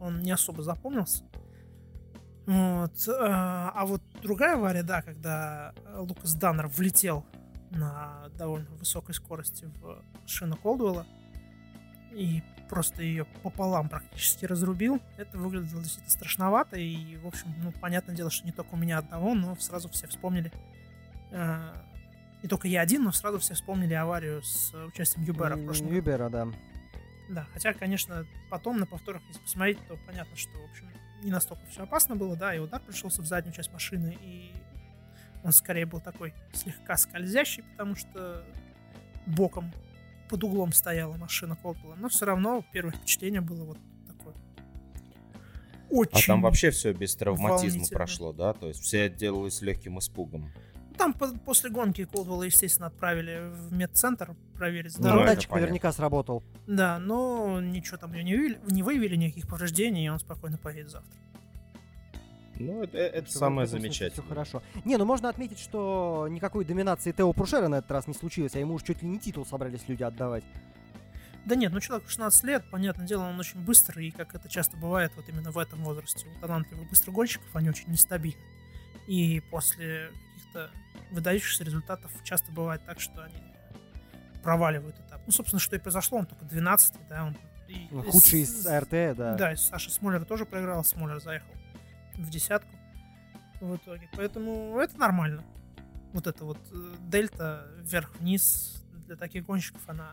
он 0.00 0.20
не 0.20 0.32
особо 0.32 0.62
запомнился. 0.62 1.24
Вот. 2.46 3.08
а, 3.08 3.72
А 3.74 3.86
вот 3.86 4.02
другая 4.22 4.54
авария, 4.54 4.82
да, 4.82 5.02
когда 5.02 5.72
Лукас 5.96 6.34
Даннер 6.34 6.68
влетел 6.68 7.24
на 7.70 8.28
довольно 8.36 8.70
высокой 8.72 9.14
скорости 9.14 9.66
в 9.80 10.02
шину 10.26 10.56
Колдуэлла 10.56 11.06
и 12.12 12.42
просто 12.68 13.02
ее 13.02 13.24
пополам 13.42 13.88
практически 13.88 14.44
разрубил. 14.44 15.00
Это 15.16 15.38
выглядело 15.38 15.82
действительно 15.82 16.10
страшновато, 16.10 16.76
и, 16.78 17.16
в 17.16 17.26
общем, 17.26 17.54
ну, 17.62 17.72
понятное 17.72 18.14
дело, 18.14 18.30
что 18.30 18.46
не 18.46 18.52
только 18.52 18.74
у 18.74 18.76
меня 18.76 18.98
одного, 18.98 19.34
но 19.34 19.56
сразу 19.56 19.88
все 19.90 20.06
вспомнили 20.06 20.50
э, 21.30 21.72
не 22.42 22.48
только 22.48 22.68
я 22.68 22.80
один, 22.80 23.04
но 23.04 23.12
сразу 23.12 23.38
все 23.38 23.54
вспомнили 23.54 23.94
аварию 23.94 24.42
с 24.42 24.74
участием 24.86 25.24
Юбера 25.24 25.56
в 25.56 25.64
прошлом. 25.64 25.92
Юбера, 25.92 26.28
да. 26.28 26.48
Да, 27.28 27.46
хотя, 27.52 27.72
конечно, 27.72 28.26
потом 28.50 28.78
на 28.78 28.86
повторах, 28.86 29.22
если 29.28 29.40
посмотреть, 29.40 29.78
то 29.88 29.96
понятно, 30.06 30.36
что, 30.36 30.50
в 30.58 30.70
общем, 30.70 30.90
не 31.22 31.30
настолько 31.30 31.64
все 31.66 31.82
опасно 31.82 32.16
было, 32.16 32.36
да, 32.36 32.54
и 32.54 32.58
удар 32.58 32.80
пришелся 32.80 33.22
в 33.22 33.26
заднюю 33.26 33.54
часть 33.54 33.72
машины, 33.72 34.18
и 34.20 34.52
он 35.44 35.52
скорее 35.52 35.86
был 35.86 36.00
такой 36.00 36.34
слегка 36.52 36.96
скользящий, 36.96 37.62
потому 37.62 37.94
что 37.94 38.44
боком 39.26 39.72
под 40.28 40.44
углом 40.44 40.72
стояла 40.72 41.16
машина 41.16 41.56
Колпела, 41.56 41.94
но 41.96 42.08
все 42.08 42.24
равно 42.26 42.64
первое 42.72 42.92
впечатление 42.92 43.40
было 43.40 43.64
вот 43.64 43.78
такое. 44.06 44.34
Очень... 45.90 46.24
А 46.24 46.26
там 46.26 46.42
вообще 46.42 46.70
все 46.70 46.92
без 46.92 47.14
травматизма 47.16 47.84
прошло, 47.90 48.32
да? 48.32 48.54
То 48.54 48.68
есть 48.68 48.82
все 48.82 49.04
отделалось 49.04 49.60
легким 49.60 49.98
испугом. 49.98 50.50
Ну, 50.92 50.98
Там 50.98 51.14
по- 51.14 51.28
после 51.28 51.70
гонки 51.70 52.04
Колдвелла, 52.04 52.42
естественно, 52.44 52.88
отправили 52.88 53.50
в 53.50 53.72
медцентр 53.72 54.34
проверить 54.56 54.92
Ну, 54.98 55.04
здоровье. 55.04 55.24
это 55.26 55.34
датчик 55.36 55.50
наверняка 55.52 55.92
сработал. 55.92 56.42
Да, 56.66 56.98
но 56.98 57.60
ничего 57.60 57.96
там 57.96 58.12
не 58.12 58.22
выявили, 58.36 58.58
не 58.70 58.82
выявили 58.82 59.16
никаких 59.16 59.48
повреждений, 59.48 60.04
и 60.06 60.08
он 60.08 60.18
спокойно 60.18 60.58
поедет 60.58 60.90
завтра. 60.90 61.10
Ну, 62.58 62.82
это, 62.82 62.98
это 62.98 63.26
Что 63.26 63.36
в 63.36 63.38
самое 63.38 63.66
замечательное. 63.66 64.10
Все 64.12 64.22
хорошо. 64.22 64.62
Не, 64.84 64.96
ну 64.98 65.04
можно 65.04 65.28
отметить, 65.30 65.58
что 65.58 66.28
никакой 66.30 66.64
доминации 66.64 67.10
Тео 67.12 67.32
Прушера 67.32 67.68
на 67.68 67.76
этот 67.76 67.90
раз 67.90 68.06
не 68.06 68.14
случилось, 68.14 68.54
а 68.54 68.58
ему 68.58 68.74
уж 68.74 68.82
чуть 68.82 69.02
ли 69.02 69.08
не 69.08 69.18
титул 69.18 69.46
собрались 69.46 69.88
люди 69.88 70.02
отдавать. 70.02 70.44
Да 71.46 71.56
нет, 71.56 71.72
ну 71.72 71.80
человеку 71.80 72.08
16 72.08 72.44
лет, 72.44 72.64
понятное 72.70 73.06
дело, 73.06 73.22
он 73.24 73.40
очень 73.40 73.58
быстрый, 73.60 74.08
и 74.08 74.10
как 74.12 74.34
это 74.36 74.48
часто 74.48 74.76
бывает 74.76 75.10
вот 75.16 75.28
именно 75.28 75.50
в 75.50 75.58
этом 75.58 75.82
возрасте 75.82 76.26
у 76.28 76.40
талантливых 76.40 76.88
быстрогонщиков, 76.88 77.48
они 77.54 77.70
очень 77.70 77.88
нестабильны. 77.90 78.38
И 79.08 79.40
после 79.50 80.12
каких-то 80.52 80.70
выдающихся 81.10 81.64
результатов 81.64 82.10
часто 82.24 82.52
бывает 82.52 82.84
так, 82.84 83.00
что 83.00 83.22
они 83.24 83.34
проваливают 84.42 84.96
этап. 84.98 85.20
Ну, 85.26 85.32
собственно, 85.32 85.60
что 85.60 85.76
и 85.76 85.78
произошло, 85.78 86.18
он 86.18 86.26
только 86.26 86.44
12 86.44 86.94
да, 87.08 87.24
он... 87.26 87.36
и- 87.68 87.88
Ну, 87.90 88.02
Худший 88.10 88.44
с- 88.44 88.60
из 88.60 88.66
АРТ, 88.66 88.90
да. 89.16 89.34
Да, 89.36 89.52
и 89.52 89.56
Саша 89.56 89.90
Смолер 89.90 90.24
тоже 90.24 90.44
проиграл, 90.46 90.84
Смолер 90.84 91.20
заехал 91.20 91.52
в 92.14 92.28
десятку 92.30 92.70
в 93.60 93.76
итоге. 93.76 94.08
Поэтому 94.16 94.78
это 94.78 94.98
нормально. 94.98 95.44
Вот 96.12 96.26
эта 96.26 96.44
вот 96.44 96.58
э, 96.72 96.94
дельта 97.08 97.68
вверх-вниз 97.78 98.84
для 99.06 99.16
таких 99.16 99.44
гонщиков, 99.46 99.80
она 99.86 100.12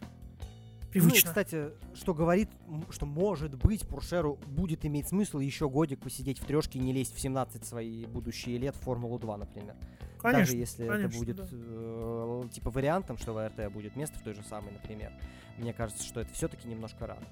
привычно. 0.89 1.09
Ну 1.09 1.15
и, 1.15 1.21
кстати, 1.21 1.69
что 1.93 2.13
говорит, 2.13 2.49
что 2.89 3.05
может 3.05 3.55
быть 3.55 3.87
Пуршеру 3.87 4.35
будет 4.47 4.85
иметь 4.85 5.07
смысл 5.07 5.39
еще 5.39 5.69
годик 5.69 5.99
посидеть 5.99 6.39
в 6.39 6.45
трешке 6.45 6.79
и 6.79 6.81
не 6.81 6.93
лезть 6.93 7.15
в 7.15 7.19
17 7.19 7.65
свои 7.65 8.05
будущие 8.05 8.57
лет 8.57 8.75
в 8.75 8.81
Формулу-2, 8.81 9.37
например. 9.37 9.75
Конечно, 10.21 10.39
Даже 10.39 10.57
если 10.57 10.87
конечно, 10.87 11.07
это 11.07 11.17
будет 11.17 11.35
да. 11.37 11.47
э, 11.49 12.43
типа 12.51 12.71
вариантом, 12.71 13.17
что 13.17 13.33
в 13.33 13.37
АРТ 13.37 13.71
будет 13.71 13.95
место 13.95 14.19
в 14.19 14.21
той 14.21 14.33
же 14.33 14.43
самой, 14.43 14.71
например. 14.73 15.13
Мне 15.57 15.73
кажется, 15.73 16.03
что 16.03 16.19
это 16.19 16.33
все-таки 16.33 16.67
немножко 16.67 17.07
рано. 17.07 17.25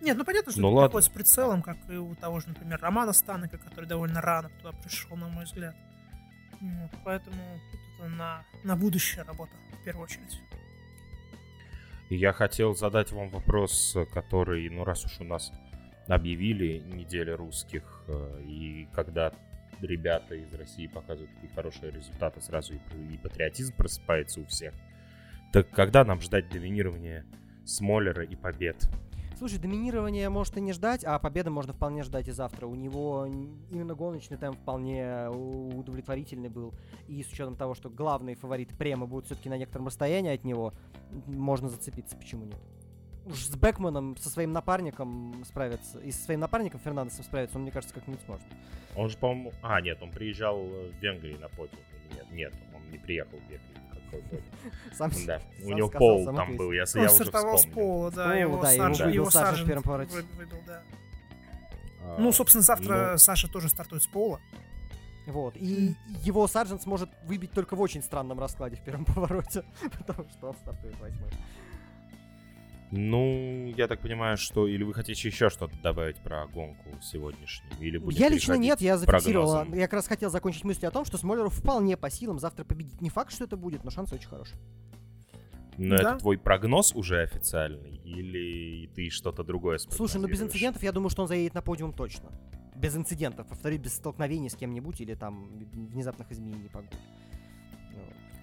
Нет, 0.00 0.16
ну 0.16 0.24
понятно, 0.24 0.52
что 0.52 0.60
Ну 0.60 0.68
это 0.68 0.76
ладно. 0.76 0.88
приходит 0.88 1.10
с 1.10 1.14
прицелом, 1.14 1.62
как 1.62 1.76
и 1.90 1.96
у 1.96 2.14
того 2.14 2.40
же, 2.40 2.48
например, 2.48 2.80
Романа 2.80 3.12
Станыка, 3.12 3.58
который 3.58 3.86
довольно 3.86 4.20
рано 4.20 4.48
туда 4.60 4.72
пришел, 4.72 5.16
на 5.16 5.28
мой 5.28 5.44
взгляд. 5.44 5.74
Вот, 6.60 6.90
поэтому 7.04 7.36
тут 7.70 7.80
это 7.98 8.08
на, 8.08 8.44
на 8.64 8.76
будущее 8.76 9.24
работа, 9.24 9.52
в 9.80 9.84
первую 9.84 10.04
очередь. 10.04 10.40
Я 12.10 12.32
хотел 12.32 12.74
задать 12.74 13.12
вам 13.12 13.30
вопрос, 13.30 13.96
который, 14.12 14.68
ну 14.68 14.84
раз 14.84 15.04
уж 15.04 15.20
у 15.20 15.24
нас 15.24 15.52
объявили 16.08 16.78
неделя 16.78 17.36
русских, 17.36 18.02
э, 18.08 18.42
и 18.48 18.88
когда 18.92 19.32
ребята 19.80 20.34
из 20.34 20.52
России 20.52 20.88
показывают 20.88 21.32
такие 21.36 21.52
хорошие 21.54 21.92
результаты, 21.92 22.40
сразу 22.40 22.74
и 22.74 23.16
патриотизм 23.16 23.76
просыпается 23.76 24.40
у 24.40 24.46
всех. 24.46 24.74
Так 25.52 25.70
когда 25.70 26.04
нам 26.04 26.20
ждать 26.20 26.48
доминирования 26.48 27.24
Смоллера 27.64 28.24
и 28.24 28.34
побед? 28.34 28.76
Слушай, 29.40 29.58
доминирование 29.58 30.28
может 30.28 30.58
и 30.58 30.60
не 30.60 30.74
ждать, 30.74 31.02
а 31.02 31.18
победы 31.18 31.48
можно 31.48 31.72
вполне 31.72 32.02
ждать 32.02 32.28
и 32.28 32.30
завтра. 32.30 32.66
У 32.66 32.74
него 32.74 33.24
именно 33.70 33.94
гоночный 33.94 34.36
темп 34.36 34.58
вполне 34.58 35.30
у- 35.30 35.78
удовлетворительный 35.78 36.50
был. 36.50 36.74
И 37.08 37.22
с 37.22 37.32
учетом 37.32 37.56
того, 37.56 37.74
что 37.74 37.88
главные 37.88 38.36
фавориты 38.36 38.76
према 38.76 39.06
будут 39.06 39.24
все-таки 39.24 39.48
на 39.48 39.56
некотором 39.56 39.86
расстоянии 39.86 40.34
от 40.34 40.44
него, 40.44 40.74
можно 41.24 41.70
зацепиться, 41.70 42.18
почему 42.18 42.44
нет. 42.44 42.60
Уж 43.24 43.46
с 43.46 43.56
Бекманом, 43.56 44.14
со 44.18 44.28
своим 44.28 44.52
напарником 44.52 45.42
справиться, 45.46 45.98
и 46.00 46.10
со 46.10 46.22
своим 46.22 46.40
напарником 46.40 46.78
Фернандесом 46.78 47.24
справиться, 47.24 47.56
он, 47.56 47.62
мне 47.62 47.70
кажется, 47.70 47.94
как-нибудь 47.94 48.20
сможет. 48.26 48.44
Он 48.94 49.08
же, 49.08 49.16
по-моему... 49.16 49.54
А, 49.62 49.80
нет, 49.80 50.02
он 50.02 50.10
приезжал 50.10 50.62
в 50.66 50.92
Венгрии 51.00 51.38
на 51.38 51.48
подиум. 51.48 51.80
Нет, 52.14 52.26
нет, 52.30 52.52
он 52.76 52.90
не 52.90 52.98
приехал 52.98 53.38
в 53.38 53.50
Венгрию. 53.50 53.80
Сам, 54.96 55.10
Да, 55.26 55.40
у 55.60 55.68
сам 55.68 55.76
него 55.76 55.88
сказал, 55.88 55.98
пол 55.98 56.24
там 56.26 56.38
ответил. 56.40 56.58
был, 56.58 56.72
я, 56.72 56.84
Он 56.94 57.00
я 57.02 57.06
уже 57.06 57.14
стартовал 57.24 57.58
с 57.58 57.60
вспомнил. 57.64 57.88
пола, 57.88 58.10
да, 58.10 58.24
пола, 58.24 58.32
его, 58.34 58.62
да, 58.62 58.72
его 58.72 58.84
Сарджи- 58.84 59.04
выбил 59.04 59.14
его 59.14 59.30
Саша 59.30 59.64
в 59.64 59.66
первом 59.66 59.82
повороте. 59.82 60.14
вы- 60.14 60.22
выбил, 60.36 60.58
да. 60.66 60.82
А, 62.02 62.16
Ну, 62.18 62.32
собственно, 62.32 62.62
завтра 62.62 63.08
ну, 63.12 63.18
Саша 63.18 63.48
тоже 63.48 63.68
стартует 63.68 64.02
с 64.02 64.06
пола. 64.06 64.40
Вот. 65.26 65.54
И 65.56 65.94
его 66.22 66.46
Сарджент 66.48 66.82
сможет 66.82 67.08
выбить 67.24 67.52
только 67.52 67.76
в 67.76 67.80
очень 67.80 68.02
странном 68.02 68.40
раскладе 68.40 68.76
в 68.76 68.82
первом 68.84 69.04
повороте, 69.14 69.64
потому 69.98 70.28
что 70.30 70.48
он 70.48 70.54
стартует 70.56 70.98
восьмой. 71.00 71.30
Ну, 72.92 73.72
я 73.76 73.86
так 73.86 74.00
понимаю, 74.00 74.36
что... 74.36 74.66
Или 74.66 74.82
вы 74.82 74.92
хотите 74.94 75.28
еще 75.28 75.48
что-то 75.48 75.74
добавить 75.82 76.16
про 76.18 76.46
гонку 76.48 76.90
сегодняшнюю? 77.00 77.72
Или 77.80 77.98
будем 77.98 78.18
Я 78.18 78.28
лично 78.28 78.54
нет, 78.54 78.80
я 78.80 78.98
зафиксировал. 78.98 79.64
Я 79.72 79.82
как 79.86 79.94
раз 79.94 80.08
хотел 80.08 80.28
закончить 80.30 80.64
мысль 80.64 80.86
о 80.86 80.90
том, 80.90 81.04
что 81.04 81.16
Смолеру 81.16 81.50
вполне 81.50 81.96
по 81.96 82.10
силам 82.10 82.40
завтра 82.40 82.64
победить. 82.64 83.00
Не 83.00 83.08
факт, 83.10 83.32
что 83.32 83.44
это 83.44 83.56
будет, 83.56 83.84
но 83.84 83.90
шанс 83.90 84.12
очень 84.12 84.28
хороший. 84.28 84.56
Но 85.78 85.96
Да. 85.96 86.02
это 86.10 86.18
твой 86.18 86.36
прогноз 86.36 86.92
уже 86.94 87.22
официальный? 87.22 87.96
Или 88.04 88.88
ты 88.88 89.08
что-то 89.08 89.44
другое 89.44 89.78
Слушай, 89.78 90.20
ну 90.20 90.26
без 90.26 90.42
инцидентов 90.42 90.82
я 90.82 90.90
думаю, 90.92 91.10
что 91.10 91.22
он 91.22 91.28
заедет 91.28 91.54
на 91.54 91.62
подиум 91.62 91.92
точно. 91.92 92.28
Без 92.74 92.96
инцидентов, 92.96 93.46
повторюсь, 93.46 93.78
без 93.78 93.94
столкновений 93.94 94.50
с 94.50 94.56
кем-нибудь 94.56 95.00
или 95.00 95.14
там 95.14 95.48
внезапных 95.72 96.30
изменений 96.32 96.68
погоды. 96.68 96.96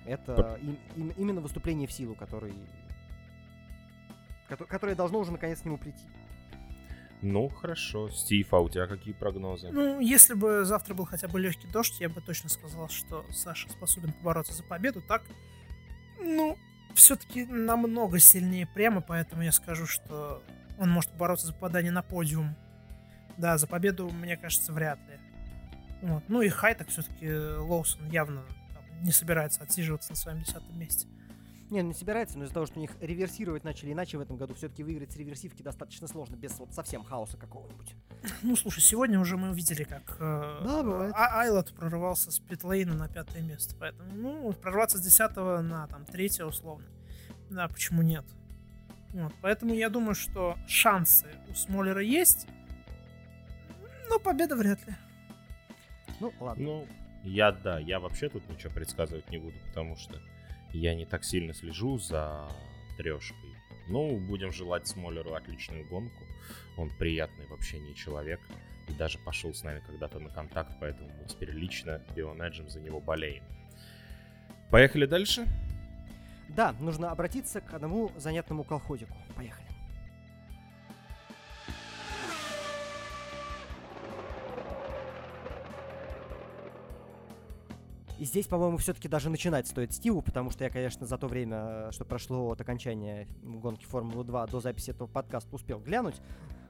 Это 0.05 0.57
им- 0.61 0.77
им- 0.95 1.13
именно 1.17 1.41
выступление 1.41 1.87
в 1.87 1.91
силу, 1.91 2.15
который... 2.15 2.53
кото- 4.49 4.65
которое 4.65 4.95
должно 4.95 5.19
уже 5.19 5.31
наконец 5.31 5.61
к 5.61 5.65
нему 5.65 5.77
прийти. 5.77 6.03
Ну, 7.21 7.49
хорошо. 7.49 8.09
Стив, 8.09 8.53
а 8.53 8.59
у 8.59 8.69
тебя 8.69 8.85
какие 8.87 9.13
прогнозы? 9.13 9.69
Ну, 9.71 9.99
если 9.99 10.35
бы 10.35 10.65
завтра 10.65 10.93
был 10.93 11.05
хотя 11.05 11.27
бы 11.27 11.39
легкий 11.39 11.67
дождь, 11.67 11.99
я 11.99 12.09
бы 12.09 12.21
точно 12.21 12.49
сказал, 12.49 12.89
что 12.89 13.25
Саша 13.31 13.69
способен 13.69 14.13
побороться 14.13 14.53
за 14.53 14.63
победу. 14.63 15.01
Так, 15.01 15.23
ну, 16.19 16.57
все-таки 16.93 17.45
намного 17.45 18.19
сильнее 18.19 18.67
прямо, 18.67 19.01
поэтому 19.01 19.41
я 19.41 19.51
скажу, 19.51 19.87
что 19.87 20.43
он 20.77 20.91
может 20.91 21.11
бороться 21.15 21.47
за 21.47 21.53
попадание 21.53 21.91
на 21.91 22.03
подиум. 22.03 22.55
Да, 23.37 23.57
за 23.57 23.67
победу, 23.67 24.09
мне 24.09 24.37
кажется, 24.37 24.71
вряд 24.71 24.99
ли. 25.09 25.19
Вот. 26.01 26.23
Ну 26.27 26.41
и 26.41 26.49
Хайтак 26.49 26.89
все-таки 26.89 27.31
Лоусон 27.31 28.09
явно 28.09 28.43
там, 28.73 29.03
не 29.03 29.11
собирается 29.11 29.63
отсиживаться 29.63 30.11
на 30.11 30.15
своем 30.15 30.39
десятом 30.39 30.79
месте. 30.79 31.07
Не, 31.69 31.81
не 31.83 31.93
собирается, 31.93 32.37
но 32.37 32.45
из-за 32.45 32.53
того, 32.53 32.65
что 32.65 32.77
у 32.77 32.81
них 32.81 32.91
реверсировать 33.01 33.65
начали 33.65 33.91
иначе 33.91 34.17
в 34.17 34.21
этом 34.21 34.37
году, 34.37 34.53
все-таки 34.53 34.83
выиграть 34.83 35.11
с 35.11 35.17
реверсивки 35.17 35.61
достаточно 35.61 36.07
сложно, 36.07 36.37
без 36.37 36.57
вот 36.59 36.73
совсем 36.73 37.03
хаоса 37.03 37.37
какого-нибудь. 37.37 37.93
Ну, 38.41 38.55
слушай, 38.55 38.79
сегодня 38.79 39.19
уже 39.19 39.35
мы 39.35 39.49
увидели, 39.49 39.83
как 39.83 40.15
э, 40.19 40.61
Да, 40.63 40.83
бывает. 40.83 41.13
А- 41.15 41.41
Айлот 41.41 41.73
прорывался 41.73 42.31
с 42.31 42.39
питлейна 42.39 42.93
на 42.93 43.09
пятое 43.09 43.41
место. 43.41 43.75
Поэтому, 43.77 44.13
ну, 44.13 44.53
прорваться 44.53 44.97
с 44.97 45.01
десятого 45.01 45.61
на 45.61 45.87
там 45.87 46.05
третье 46.05 46.45
условно. 46.45 46.85
Да, 47.49 47.67
почему 47.67 48.01
нет? 48.01 48.25
Вот, 49.11 49.33
поэтому 49.41 49.73
я 49.73 49.89
думаю, 49.89 50.15
что 50.15 50.57
шансы 50.67 51.27
у 51.49 51.53
Смоллера 51.53 52.01
есть, 52.01 52.47
но 54.09 54.19
победа 54.19 54.55
вряд 54.55 54.85
ли. 54.87 54.95
Ну, 56.19 56.33
ладно. 56.39 56.63
Ну, 56.63 56.87
я, 57.23 57.51
да, 57.51 57.77
я 57.79 57.99
вообще 57.99 58.29
тут 58.29 58.47
ничего 58.49 58.73
предсказывать 58.73 59.29
не 59.29 59.37
буду, 59.37 59.57
потому 59.67 59.95
что 59.97 60.19
я 60.73 60.95
не 60.95 61.05
так 61.05 61.23
сильно 61.23 61.53
слежу 61.53 61.97
за 61.97 62.49
трешкой. 62.97 63.55
Ну, 63.87 64.17
будем 64.17 64.51
желать 64.51 64.87
Смолеру 64.87 65.33
отличную 65.33 65.87
гонку. 65.87 66.23
Он 66.77 66.89
приятный 66.89 67.45
в 67.47 67.53
общении 67.53 67.93
человек. 67.93 68.39
И 68.87 68.93
даже 68.93 69.17
пошел 69.19 69.53
с 69.53 69.63
нами 69.63 69.81
когда-то 69.85 70.19
на 70.19 70.29
контакт, 70.29 70.71
поэтому 70.79 71.09
мы 71.09 71.27
теперь 71.27 71.51
лично 71.51 72.01
Бионеджем 72.15 72.69
за 72.69 72.79
него 72.79 73.01
болеем. 73.01 73.43
Поехали 74.71 75.05
дальше? 75.05 75.45
Да, 76.49 76.73
нужно 76.79 77.11
обратиться 77.11 77.61
к 77.61 77.73
одному 77.73 78.11
занятному 78.15 78.63
колхозику. 78.63 79.17
Поехали. 79.35 79.66
И 88.19 88.25
здесь, 88.25 88.47
по-моему, 88.47 88.77
все-таки 88.77 89.07
даже 89.07 89.29
начинать 89.29 89.67
стоит 89.67 89.93
Стиву, 89.93 90.21
потому 90.23 90.49
что 90.49 90.63
я, 90.63 90.71
конечно, 90.71 91.05
за 91.05 91.17
то 91.17 91.27
время, 91.27 91.91
что 91.91 92.03
прошло 92.03 92.51
от 92.51 92.59
окончания 92.59 93.27
гонки 93.43 93.85
Формулы-2 93.85 94.49
до 94.49 94.59
записи 94.59 94.89
этого 94.89 95.07
подкаста 95.07 95.55
успел 95.55 95.79
глянуть. 95.79 96.15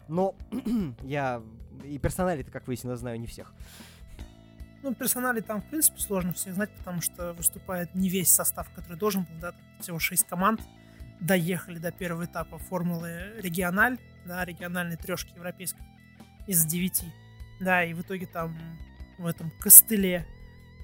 Но 0.10 0.36
я 1.04 1.42
и 1.86 1.98
персонали-то, 2.00 2.52
как 2.52 2.68
выяснилось, 2.68 3.00
знаю 3.00 3.20
не 3.20 3.28
всех. 3.28 3.54
Ну, 4.84 4.94
персонали 4.94 5.40
там, 5.40 5.62
в 5.62 5.70
принципе, 5.70 6.00
сложно 6.00 6.34
всех 6.34 6.54
знать, 6.54 6.70
потому 6.78 7.02
что 7.02 7.34
выступает 7.34 7.96
не 7.96 8.10
весь 8.10 8.30
состав, 8.30 8.70
который 8.74 8.98
должен 8.98 9.24
был, 9.24 9.40
да, 9.42 9.54
всего 9.80 10.00
6 10.00 10.28
команд 10.28 10.62
доехали 11.20 11.80
до 11.80 11.92
первого 11.92 12.26
этапа 12.26 12.58
формулы 12.58 13.34
региональ, 13.38 13.98
да, 14.26 14.44
региональной 14.46 14.98
трешки 14.98 15.34
европейской 15.36 15.82
из 16.46 16.66
9. 16.66 17.04
Да, 17.62 17.84
и 17.84 17.94
в 17.94 18.02
итоге 18.02 18.28
там 18.28 18.56
в 19.18 19.26
этом 19.26 19.52
костыле 19.60 20.28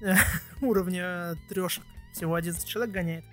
уровня 0.60 1.34
трешек 1.48 1.84
всего 2.12 2.34
11 2.34 2.66
человек 2.66 2.94
гоняет. 2.94 3.24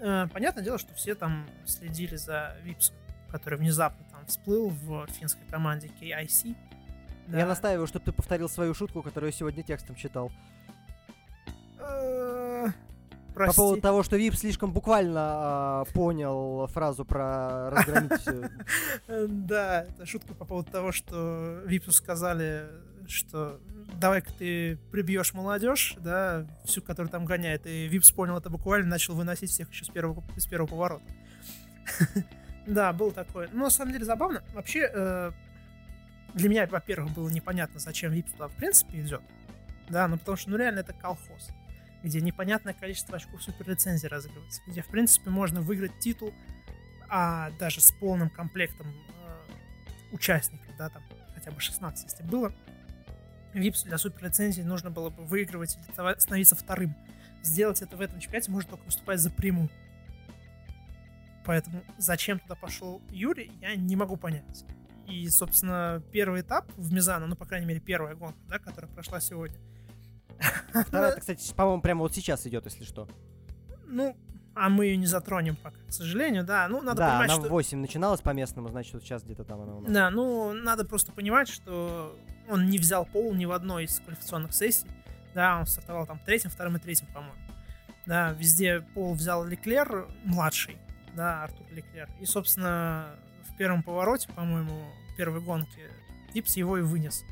Э, 0.00 0.26
Понятное 0.32 0.62
дело, 0.64 0.78
что 0.78 0.94
все 0.94 1.14
там 1.14 1.46
следили 1.64 2.16
за 2.16 2.56
Випсом, 2.62 2.96
который 3.30 3.58
внезапно 3.58 4.04
там 4.10 4.26
всплыл 4.26 4.70
в 4.70 5.06
финской 5.08 5.44
команде 5.50 5.90
KIC. 6.00 6.56
Я 7.28 7.46
настаиваю, 7.46 7.86
чтобы 7.86 8.04
ты 8.04 8.12
повторил 8.12 8.48
свою 8.48 8.72
шутку, 8.74 9.02
которую 9.02 9.30
я 9.30 9.36
сегодня 9.36 9.62
текстом 9.64 9.96
читал. 9.96 10.30
Э, 11.78 12.66
По 13.28 13.34
Прости. 13.34 13.56
поводу 13.56 13.80
того, 13.82 14.02
что 14.02 14.16
Вип 14.16 14.34
слишком 14.34 14.72
буквально 14.72 15.20
а, 15.20 15.84
понял 15.92 16.66
фразу 16.68 17.04
про 17.04 17.70
разгромить. 17.70 18.26
Э, 19.08 19.26
Да, 19.28 19.82
это 19.84 20.06
шутка 20.06 20.34
по 20.34 20.44
поводу 20.44 20.70
того, 20.70 20.92
что 20.92 21.60
Випсу 21.66 21.92
сказали, 21.92 22.66
что 23.10 23.60
давай-ка 23.94 24.32
ты 24.32 24.76
прибьешь 24.90 25.34
молодежь, 25.34 25.96
да, 25.98 26.46
всю, 26.64 26.82
которая 26.82 27.10
там 27.10 27.24
гоняет. 27.24 27.66
И 27.66 27.86
Випс 27.86 28.10
понял 28.10 28.36
это 28.36 28.50
буквально, 28.50 28.88
начал 28.88 29.14
выносить 29.14 29.50
всех 29.50 29.70
еще 29.70 29.84
с 29.84 29.88
первого, 29.88 30.24
с 30.36 30.46
первого 30.46 30.68
поворота. 30.68 31.04
Да, 32.66 32.92
был 32.92 33.12
такой. 33.12 33.48
Но 33.52 33.64
на 33.64 33.70
самом 33.70 33.92
деле 33.92 34.04
забавно. 34.04 34.42
Вообще, 34.52 34.90
э, 34.92 35.30
для 36.34 36.48
меня, 36.48 36.66
во-первых, 36.66 37.14
было 37.14 37.28
непонятно, 37.28 37.78
зачем 37.78 38.12
Випс 38.12 38.32
туда 38.32 38.48
в 38.48 38.56
принципе 38.56 39.00
идет. 39.00 39.22
Да, 39.88 40.08
ну 40.08 40.18
потому 40.18 40.36
что, 40.36 40.50
ну 40.50 40.56
реально, 40.56 40.80
это 40.80 40.92
колхоз, 40.92 41.50
где 42.02 42.20
непонятное 42.20 42.74
количество 42.74 43.16
очков 43.16 43.40
суперлицензии 43.42 44.08
разыгрывается, 44.08 44.60
где, 44.66 44.82
в 44.82 44.88
принципе, 44.88 45.30
можно 45.30 45.60
выиграть 45.60 45.96
титул, 46.00 46.34
а 47.08 47.50
даже 47.60 47.80
с 47.80 47.92
полным 47.92 48.30
комплектом 48.30 48.88
э, 48.88 50.12
участников, 50.12 50.76
да, 50.76 50.88
там 50.88 51.04
хотя 51.34 51.52
бы 51.52 51.60
16, 51.60 52.10
если 52.10 52.24
было, 52.24 52.52
Випс 53.56 53.84
для 53.84 53.96
суперлицензии 53.96 54.62
нужно 54.62 54.90
было 54.90 55.10
бы 55.10 55.24
выигрывать 55.24 55.76
или 55.76 56.18
становиться 56.18 56.54
вторым. 56.54 56.94
Сделать 57.42 57.80
это 57.80 57.96
в 57.96 58.00
этом 58.00 58.20
чемпионате 58.20 58.50
можно 58.50 58.70
только 58.70 58.84
выступать 58.84 59.18
за 59.18 59.30
приму. 59.30 59.68
Поэтому 61.44 61.82
зачем 61.96 62.38
туда 62.38 62.54
пошел 62.54 63.00
Юрий, 63.10 63.52
я 63.60 63.74
не 63.76 63.96
могу 63.96 64.16
понять. 64.16 64.64
И, 65.06 65.28
собственно, 65.28 66.02
первый 66.12 66.42
этап 66.42 66.70
в 66.76 66.92
Мизано, 66.92 67.26
ну, 67.26 67.36
по 67.36 67.46
крайней 67.46 67.66
мере, 67.66 67.80
первая 67.80 68.14
гонка, 68.16 68.38
да, 68.48 68.58
которая 68.58 68.90
прошла 68.90 69.20
сегодня. 69.20 69.56
Вторая, 70.86 71.16
кстати, 71.16 71.54
по-моему, 71.54 71.80
прямо 71.80 72.00
вот 72.00 72.14
сейчас 72.14 72.46
идет, 72.46 72.64
если 72.66 72.84
что. 72.84 73.08
Ну, 73.86 74.16
а 74.54 74.68
мы 74.68 74.86
ее 74.86 74.96
не 74.96 75.06
затронем 75.06 75.54
пока, 75.54 75.78
к 75.86 75.92
сожалению, 75.92 76.44
да. 76.44 76.66
Ну, 76.68 76.82
надо 76.82 76.98
да, 76.98 77.10
понимать, 77.10 77.30
она 77.30 77.40
что... 77.40 77.48
в 77.48 77.52
8 77.52 77.78
начиналась 77.78 78.20
по 78.20 78.30
местному, 78.30 78.68
значит, 78.68 78.94
вот 78.94 79.04
сейчас 79.04 79.22
где-то 79.22 79.44
там 79.44 79.60
она 79.60 79.74
у 79.76 79.80
нас. 79.80 79.92
Да, 79.92 80.10
ну, 80.10 80.52
надо 80.52 80.84
просто 80.84 81.12
понимать, 81.12 81.48
что 81.48 82.18
он 82.48 82.68
не 82.68 82.78
взял 82.78 83.06
пол 83.06 83.34
ни 83.34 83.44
в 83.44 83.52
одной 83.52 83.84
из 83.84 84.00
квалификационных 84.00 84.54
сессий. 84.54 84.86
Да, 85.34 85.58
он 85.58 85.66
стартовал 85.66 86.06
там 86.06 86.18
третьим, 86.24 86.50
вторым 86.50 86.76
и 86.76 86.78
третьим, 86.78 87.06
по-моему. 87.08 87.36
Да, 88.06 88.32
везде 88.32 88.80
пол 88.94 89.14
взял 89.14 89.44
Леклер, 89.44 90.08
младший, 90.24 90.78
да, 91.14 91.44
Артур 91.44 91.66
Леклер. 91.72 92.08
И, 92.20 92.24
собственно, 92.26 93.16
в 93.42 93.56
первом 93.56 93.82
повороте, 93.82 94.28
по-моему, 94.32 94.86
первой 95.16 95.40
гонки, 95.40 95.90
Типс 96.32 96.56
его 96.56 96.78
и 96.78 96.82
вынес. 96.82 97.24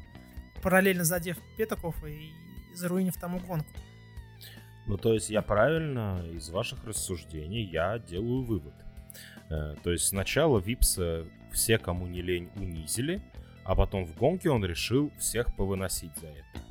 Параллельно 0.63 1.05
задев 1.05 1.37
Петаков 1.57 1.95
и 2.05 2.33
заруинив 2.75 3.17
тому 3.17 3.39
гонку. 3.39 3.69
Ну, 4.87 4.97
то 4.97 5.15
есть 5.15 5.31
я 5.31 5.43
правильно 5.43 6.23
из 6.33 6.51
ваших 6.51 6.85
рассуждений 6.85 7.65
я 7.65 7.99
делаю 7.99 8.45
вывод. 8.45 8.75
Э, 9.51 9.75
то 9.83 9.91
есть 9.91 10.07
сначала 10.07 10.59
Випса 10.59 11.27
все, 11.53 11.79
кому 11.79 12.07
не 12.07 12.23
лень, 12.23 12.51
унизили, 12.57 13.23
а 13.65 13.75
потом 13.75 14.05
в 14.05 14.17
гонке 14.17 14.51
он 14.51 14.65
решил 14.65 15.11
всех 15.19 15.55
повыносить 15.57 16.17
за 16.21 16.29
это. 16.29 16.65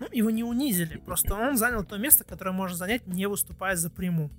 Ну, 0.00 0.06
его 0.12 0.30
не 0.30 0.44
унизили, 0.44 0.98
просто 0.98 1.34
он 1.34 1.56
занял 1.56 1.84
то 1.84 1.96
место, 1.96 2.24
которое 2.24 2.52
можно 2.52 2.76
занять, 2.76 3.06
не 3.06 3.26
выступая 3.26 3.74
за 3.76 3.90
приму. 3.90 4.30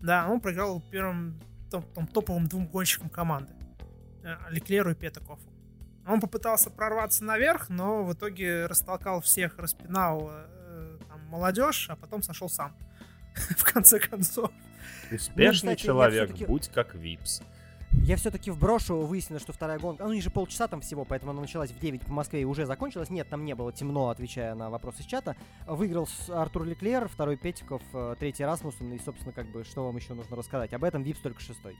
Да, 0.00 0.28
он 0.28 0.40
проиграл 0.40 0.82
первым 0.90 1.40
там, 1.70 1.82
там, 1.94 2.06
топовым 2.06 2.46
двум 2.46 2.66
гонщикам 2.66 3.08
команды. 3.08 3.52
э, 4.22 4.36
Леклеру 4.50 4.90
и 4.90 4.94
Петакову. 4.94 5.40
Он 6.06 6.20
попытался 6.20 6.70
прорваться 6.70 7.24
наверх, 7.24 7.68
но 7.68 8.04
в 8.04 8.12
итоге 8.14 8.66
растолкал 8.66 9.20
всех, 9.20 9.58
распинал 9.58 10.30
э, 10.30 10.98
там, 11.08 11.20
молодежь, 11.26 11.88
а 11.90 11.96
потом 11.96 12.22
сошел 12.22 12.48
сам. 12.48 12.74
в 13.56 13.64
конце 13.64 13.98
концов. 13.98 14.50
Успешный 15.10 15.74
кстати, 15.74 15.80
я 15.80 15.86
человек, 15.86 16.46
будь 16.46 16.68
как 16.68 16.94
Випс. 16.94 17.42
Я 17.92 18.16
все-таки 18.16 18.50
вброшу, 18.50 19.00
выяснилось, 19.00 19.42
что 19.42 19.52
вторая 19.52 19.78
гонка... 19.78 20.04
Ну, 20.04 20.12
них 20.12 20.22
же 20.22 20.30
полчаса 20.30 20.68
там 20.68 20.80
всего, 20.80 21.04
поэтому 21.04 21.32
она 21.32 21.40
началась 21.40 21.70
в 21.70 21.78
9 21.78 22.02
по 22.02 22.12
Москве 22.12 22.42
и 22.42 22.44
уже 22.44 22.66
закончилась. 22.66 23.10
Нет, 23.10 23.28
там 23.28 23.44
не 23.44 23.54
было 23.54 23.72
темно, 23.72 24.08
отвечая 24.08 24.54
на 24.54 24.70
вопросы 24.70 25.02
из 25.02 25.06
чата. 25.06 25.36
Выиграл 25.66 26.08
Артур 26.28 26.64
Леклер, 26.64 27.08
второй 27.08 27.36
Петекоф, 27.36 27.82
э, 27.92 28.16
третий 28.18 28.44
Расмуссен. 28.44 28.92
И, 28.92 28.98
собственно, 28.98 29.32
как 29.32 29.50
бы, 29.50 29.64
что 29.64 29.84
вам 29.84 29.96
еще 29.96 30.14
нужно 30.14 30.36
рассказать? 30.36 30.72
Об 30.72 30.84
этом 30.84 31.02
Випс 31.02 31.20
только 31.20 31.40
шестой. 31.40 31.76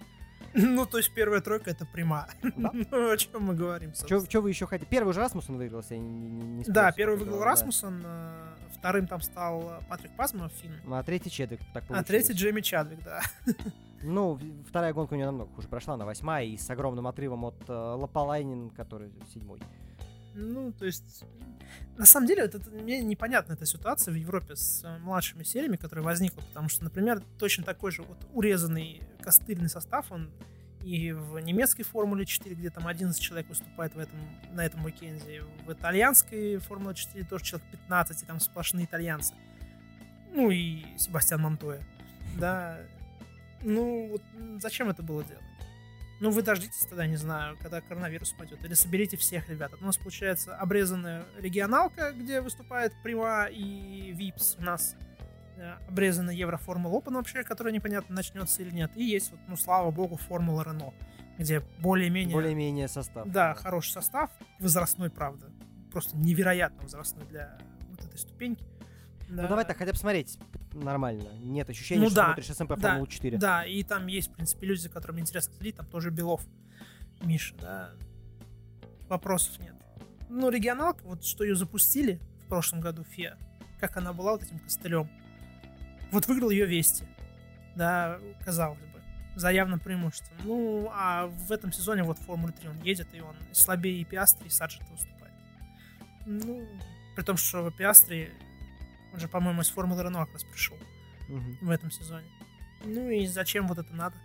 Ну, 0.55 0.87
то 0.87 0.99
есть 0.99 1.13
первая 1.15 1.41
тройка 1.41 1.71
это 1.71 1.87
прима. 1.87 2.29
Да. 2.43 2.71
ну, 2.91 3.11
о 3.11 3.17
чем 3.17 3.43
мы 3.43 3.55
говорим. 3.55 3.93
Что 3.95 4.41
вы 4.41 4.51
еще 4.51 4.67
хотите? 4.67 4.89
Первый 4.91 5.11
уже 5.11 5.21
Расмуссен 5.21 5.57
выиграл, 5.57 5.81
если 5.81 5.95
я 5.95 6.01
не, 6.01 6.09
не, 6.11 6.43
не 6.43 6.65
Да, 6.65 6.93
первый 6.93 7.19
выиграл 7.19 7.41
да. 7.41 7.45
Расмуссен, 7.45 8.03
э, 8.05 8.47
вторым 8.79 9.07
там 9.07 9.21
стал 9.21 9.83
Патрик 9.89 10.13
Пазманов, 10.17 10.53
финн. 10.53 10.73
А 10.93 11.03
третий 11.03 11.31
Чедвик, 11.31 11.61
так 11.73 11.85
А 11.85 11.87
получилось. 11.89 12.07
третий 12.07 12.33
Джейми 12.33 12.61
Чадвик, 12.61 13.03
да. 13.05 13.21
Ну, 14.03 14.39
вторая 14.69 14.93
гонка 14.93 15.15
у 15.15 15.17
нее 15.17 15.27
намного 15.27 15.53
хуже 15.55 15.67
прошла, 15.67 15.97
на 15.97 16.07
восьмая, 16.07 16.45
и 16.45 16.57
с 16.57 16.71
огромным 16.71 17.09
отрывом 17.09 17.45
от 17.45 17.57
э, 17.69 17.73
Лапалайнин, 17.73 18.71
который 18.71 19.11
седьмой. 19.35 19.61
Ну, 20.41 20.73
то 20.73 20.87
есть, 20.87 21.25
на 21.97 22.07
самом 22.07 22.27
деле, 22.29 22.43
это, 22.43 22.59
это- 22.59 22.71
мне 22.71 23.01
непонятна 23.03 23.55
эта 23.55 23.67
ситуация 23.67 24.13
в 24.13 24.17
Европе 24.17 24.55
с 24.55 24.85
э, 24.85 24.99
младшими 24.99 25.43
сериями, 25.43 25.77
которая 25.77 26.05
возникла, 26.05 26.43
потому 26.43 26.69
что, 26.69 26.85
например, 26.85 27.21
точно 27.39 27.65
такой 27.65 27.91
же 27.91 28.03
вот 28.03 28.19
урезанный 28.33 29.03
костыльный 29.21 29.69
состав, 29.69 30.11
он 30.13 30.31
и 30.85 31.11
в 31.11 31.39
немецкой 31.41 31.83
Формуле 31.83 32.25
4, 32.25 32.55
где 32.55 32.71
там 32.71 32.87
11 32.87 33.21
человек 33.21 33.49
выступает 33.49 33.95
в 33.97 33.99
этом, 33.99 34.19
на 34.53 34.65
этом 34.65 34.85
уикенде, 34.85 35.43
в 35.67 35.73
итальянской 35.73 36.59
Формуле 36.59 36.95
4 36.95 37.25
тоже 37.25 37.45
человек 37.45 37.69
15, 37.73 38.23
и 38.23 38.27
там 38.27 38.39
сплошные 38.39 38.85
итальянцы. 38.87 39.35
Ну 40.33 40.51
и 40.51 40.85
Себастьян 40.97 41.41
Монтоя. 41.41 41.83
Да. 42.39 42.79
Ну, 43.63 44.09
вот 44.13 44.23
зачем 44.63 44.89
это 44.89 45.03
было 45.03 45.25
делать? 45.25 45.43
Ну, 46.21 46.31
вы 46.31 46.43
дождитесь 46.43 46.85
тогда, 46.87 47.07
не 47.07 47.17
знаю, 47.17 47.57
когда 47.61 47.81
коронавирус 47.81 48.33
пойдет. 48.33 48.65
Или 48.65 48.75
соберите 48.75 49.17
всех 49.17 49.49
ребят. 49.49 49.73
У 49.81 49.85
нас 49.85 49.97
получается 49.97 50.57
обрезанная 50.57 51.25
регионалка, 51.39 52.13
где 52.13 52.41
выступает 52.41 52.93
Прима 53.03 53.47
и 53.47 54.13
Випс. 54.13 54.57
У 54.59 54.63
нас 54.63 54.97
э, 55.57 55.75
обрезанная 55.89 56.35
Евроформула 56.35 56.99
Open 56.99 57.15
вообще, 57.15 57.45
которая 57.45 57.73
непонятно 57.73 58.17
начнется 58.17 58.63
или 58.63 58.71
нет. 58.71 58.91
И 58.97 59.05
есть, 59.05 59.31
вот, 59.31 59.41
ну, 59.47 59.57
слава 59.57 59.93
богу, 59.93 60.17
Формула 60.17 60.65
Рено, 60.65 60.93
где 61.39 61.61
более-менее... 61.79 62.35
Более-менее 62.35 62.89
состав. 62.89 63.29
Да, 63.29 63.55
хороший 63.55 63.93
состав, 63.93 64.31
возрастной, 64.59 65.11
правда. 65.11 65.47
Просто 65.93 66.17
невероятно 66.17 66.83
возрастной 66.83 67.27
для 67.27 67.59
вот 67.91 68.05
этой 68.05 68.19
ступеньки. 68.19 68.65
Ну 69.29 69.47
давай 69.47 69.65
так, 69.65 69.77
хотя 69.77 69.93
бы 69.93 69.99
смотреть 69.99 70.39
нормально. 70.79 71.29
Нет 71.41 71.69
ощущения, 71.71 72.03
Ну 72.03 72.07
что 72.07 72.17
да, 72.17 72.27
смотришь 72.27 72.47
СМП 72.47 72.69
да, 72.69 72.77
Формулу 72.77 73.07
4. 73.07 73.39
Да, 73.39 73.65
и 73.65 73.83
там 73.83 74.07
есть, 74.07 74.29
в 74.29 74.35
принципе, 74.35 74.67
люди, 74.67 74.81
за 74.81 74.89
которыми 74.89 75.21
интересно 75.21 75.55
следить, 75.55 75.77
там 75.77 75.87
тоже 75.87 76.11
Белов, 76.11 76.43
Миша, 77.23 77.55
да. 77.61 77.91
Вопросов 79.09 79.59
нет. 79.59 79.75
Ну, 80.29 80.51
регионалка, 80.51 81.03
вот 81.05 81.25
что 81.25 81.45
ее 81.45 81.55
запустили 81.55 82.21
в 82.45 82.49
прошлом 82.49 82.81
году, 82.81 83.05
ФИА, 83.05 83.39
как 83.81 83.97
она 83.97 84.13
была 84.13 84.33
вот 84.33 84.43
этим 84.43 84.59
костылем. 84.59 85.09
Вот 86.13 86.27
выиграл 86.27 86.51
ее 86.51 86.67
Вести. 86.67 87.05
Да, 87.77 88.19
казалось 88.45 88.79
бы. 88.79 89.01
За 89.37 89.51
явным 89.51 89.79
преимуществом. 89.79 90.37
Ну, 90.45 90.91
а 90.93 91.27
в 91.27 91.53
этом 91.53 91.73
сезоне 91.73 92.03
вот 92.03 92.19
в 92.19 92.25
Формуле 92.25 92.53
3 92.53 92.69
он 92.71 92.83
едет, 92.83 93.09
и 93.13 93.21
он 93.21 93.37
слабее 93.53 94.01
и 94.01 94.05
Пиастри, 94.05 94.49
и 94.49 94.51
Саджета 94.51 94.91
выступает. 94.91 95.35
Ну, 96.27 96.67
при 97.15 97.23
том, 97.23 97.37
что 97.37 97.71
Пиастри, 97.71 98.33
он 99.13 99.21
же, 99.21 99.29
по-моему, 99.29 99.63
из 99.63 99.69
Формулы 99.71 100.03
Рено 100.03 100.25
как 100.25 100.35
раз 100.35 100.45
пришел 100.45 100.77
Мгм. 101.29 101.59
в 101.63 101.71
этом 101.71 101.91
сезоне. 101.91 102.27
Ну 102.85 103.11
и 103.11 103.27
зачем 103.27 103.67
вот 103.67 103.79
это 103.79 103.93
надо? 103.95 104.17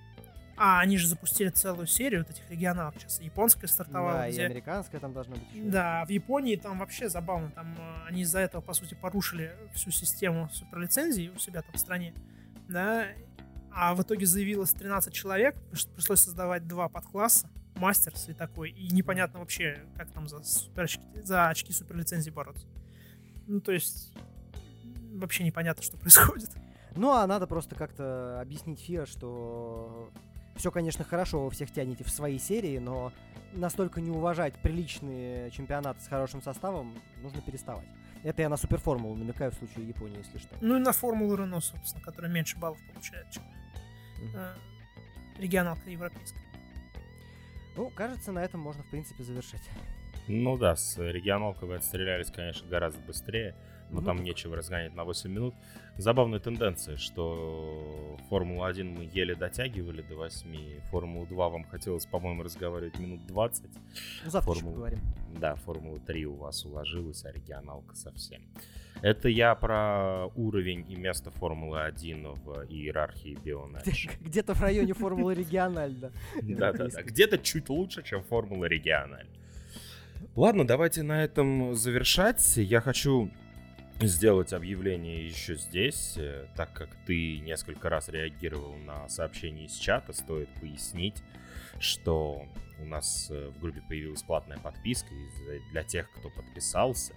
А, 0.55 0.79
они 0.81 0.97
же 0.99 1.07
запустили 1.07 1.49
целую 1.49 1.87
серию 1.87 2.21
вот 2.21 2.29
этих 2.29 2.47
регионалов. 2.51 2.93
Сейчас 2.99 3.19
японская 3.21 3.67
стартовала, 3.67 4.13
Да, 4.19 4.27
и 4.27 4.31
где... 4.33 4.45
американская 4.45 5.01
там 5.01 5.11
должна 5.11 5.35
быть 5.35 5.51
еще. 5.51 5.63
Да, 5.69 6.05
в 6.05 6.09
Японии 6.09 6.55
там 6.55 6.77
вообще 6.77 7.09
забавно. 7.09 7.49
Там 7.51 7.75
э, 7.75 8.07
они 8.07 8.21
из-за 8.21 8.37
этого, 8.39 8.61
по 8.61 8.73
сути, 8.73 8.93
порушили 8.93 9.55
всю 9.73 9.89
систему 9.89 10.49
суперлицензий 10.53 11.29
у 11.29 11.39
себя 11.39 11.63
там 11.63 11.73
в 11.73 11.79
стране. 11.79 12.13
Да. 12.69 13.07
А 13.71 13.95
в 13.95 14.03
итоге 14.03 14.27
заявилось 14.27 14.69
13 14.73 15.11
человек. 15.11 15.55
приш- 15.71 15.91
Пришлось 15.91 16.21
создавать 16.21 16.67
два 16.67 16.87
подкласса. 16.87 17.49
Мастерс 17.75 18.29
и 18.29 18.33
такой. 18.33 18.69
И 18.69 18.93
непонятно 18.93 19.39
вообще, 19.39 19.83
как 19.97 20.11
там 20.11 20.27
за, 20.27 20.43
супер 20.43 20.83
очки, 20.83 21.01
за 21.23 21.49
очки 21.49 21.73
суперлицензии 21.73 22.29
бороться. 22.29 22.67
Ну, 23.47 23.59
то 23.59 23.71
есть... 23.71 24.13
Вообще 25.19 25.43
непонятно, 25.43 25.83
что 25.83 25.97
происходит. 25.97 26.49
Ну, 26.95 27.11
а 27.11 27.25
надо 27.27 27.47
просто 27.47 27.75
как-то 27.75 28.39
объяснить 28.41 28.79
ФИА, 28.81 29.05
что 29.05 30.09
все, 30.55 30.69
конечно, 30.71 31.03
хорошо, 31.03 31.43
вы 31.45 31.51
всех 31.51 31.71
тянете 31.71 32.03
в 32.03 32.09
свои 32.09 32.37
серии, 32.37 32.77
но 32.77 33.11
настолько 33.53 34.01
не 34.01 34.11
уважать 34.11 34.53
приличные 34.61 35.49
чемпионаты 35.51 36.01
с 36.01 36.07
хорошим 36.07 36.41
составом 36.41 36.93
нужно 37.21 37.41
переставать. 37.41 37.85
Это 38.23 38.41
я 38.41 38.49
на 38.49 38.57
суперформулу 38.57 39.15
намекаю 39.15 39.51
в 39.51 39.55
случае 39.55 39.87
Японии, 39.87 40.17
если 40.19 40.37
что. 40.37 40.55
Ну 40.61 40.77
и 40.77 40.79
на 40.79 40.93
Формулу 40.93 41.35
Рено, 41.35 41.59
собственно, 41.59 42.03
которая 42.03 42.31
меньше 42.31 42.57
баллов 42.57 42.79
получает, 42.93 43.29
чем 43.31 43.43
Мгм. 44.21 44.35
э, 44.35 44.53
регионалка 45.39 45.89
европейская. 45.89 46.39
Ну, 47.75 47.89
кажется, 47.89 48.31
на 48.31 48.39
этом 48.39 48.61
можно, 48.61 48.83
в 48.83 48.89
принципе, 48.89 49.23
завершить. 49.23 49.63
Ну 50.27 50.57
да, 50.57 50.75
с 50.75 50.97
регионалкой 50.99 51.67
вы 51.67 51.75
отстрелялись, 51.75 52.31
конечно, 52.31 52.67
гораздо 52.69 53.01
быстрее, 53.01 53.55
но 53.89 53.99
Ну, 53.99 54.05
там 54.05 54.23
нечего 54.23 54.55
разгонять 54.55 54.95
на 54.95 55.03
8 55.03 55.29
минут. 55.31 55.55
Забавная 55.97 56.39
тенденция, 56.39 56.97
что 56.97 58.17
Формулу-1 58.29 58.83
мы 58.83 59.09
еле 59.13 59.35
дотягивали 59.35 60.01
до 60.01 60.15
8, 60.15 60.79
Формулу-2 60.91 61.35
вам 61.35 61.63
хотелось, 61.65 62.05
по-моему, 62.05 62.43
разговаривать 62.43 62.97
минут 62.99 63.25
20. 63.27 63.65
Ну, 64.25 64.29
завтра 64.29 64.51
еще 64.51 64.59
Формулу. 64.61 64.73
поговорим. 64.75 65.01
Да, 65.39 65.55
Формула-3 65.55 66.23
у 66.23 66.35
вас 66.35 66.65
уложилась, 66.65 67.23
а 67.25 67.31
регионалка 67.31 67.95
совсем. 67.95 68.41
Это 69.01 69.27
я 69.27 69.53
про 69.55 70.27
уровень 70.35 70.85
и 70.89 70.95
место 70.95 71.29
Формулы-1 71.31 72.39
в 72.43 72.65
иерархии 72.69 73.37
Бионадж. 73.43 74.07
Где-то 74.21 74.53
в 74.53 74.61
районе 74.61 74.93
формулы 74.93 75.35
региональ, 75.35 75.93
да. 75.93 76.11
Да-да-да, 76.41 77.03
где-то 77.03 77.37
чуть 77.37 77.69
лучше, 77.69 78.01
чем 78.03 78.23
Формула 78.23 78.65
Региональ. 78.65 79.27
Ладно, 80.35 80.65
давайте 80.65 81.03
на 81.03 81.23
этом 81.23 81.75
завершать. 81.75 82.57
Я 82.57 82.81
хочу 82.81 83.29
сделать 83.99 84.53
объявление 84.53 85.25
еще 85.25 85.55
здесь, 85.55 86.15
э, 86.17 86.47
так 86.55 86.73
как 86.73 86.89
ты 87.05 87.39
несколько 87.39 87.89
раз 87.89 88.09
реагировал 88.09 88.75
на 88.77 89.07
сообщение 89.09 89.65
из 89.65 89.75
чата, 89.75 90.13
стоит 90.13 90.49
пояснить, 90.59 91.23
что 91.79 92.45
у 92.79 92.85
нас 92.85 93.27
э, 93.31 93.49
в 93.49 93.59
группе 93.59 93.81
появилась 93.87 94.23
платная 94.23 94.57
подписка, 94.57 95.13
и 95.13 95.71
для 95.71 95.83
тех, 95.83 96.11
кто 96.11 96.29
подписался, 96.29 97.13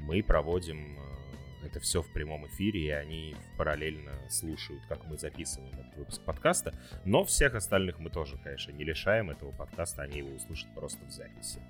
мы 0.00 0.22
проводим 0.22 0.98
э, 0.98 1.66
это 1.66 1.78
все 1.78 2.00
в 2.02 2.10
прямом 2.12 2.46
эфире, 2.46 2.80
и 2.86 2.88
они 2.90 3.36
параллельно 3.58 4.12
слушают, 4.30 4.82
как 4.88 5.04
мы 5.06 5.18
записываем 5.18 5.74
этот 5.78 5.94
выпуск 5.94 6.22
подкаста. 6.24 6.72
Но 7.04 7.22
всех 7.24 7.54
остальных 7.54 7.98
мы 7.98 8.08
тоже, 8.08 8.38
конечно, 8.38 8.72
не 8.72 8.82
лишаем 8.84 9.30
этого 9.30 9.52
подкаста, 9.52 10.02
они 10.02 10.18
его 10.18 10.30
услышат 10.34 10.72
просто 10.74 11.04
в 11.04 11.10
записи. 11.10 11.60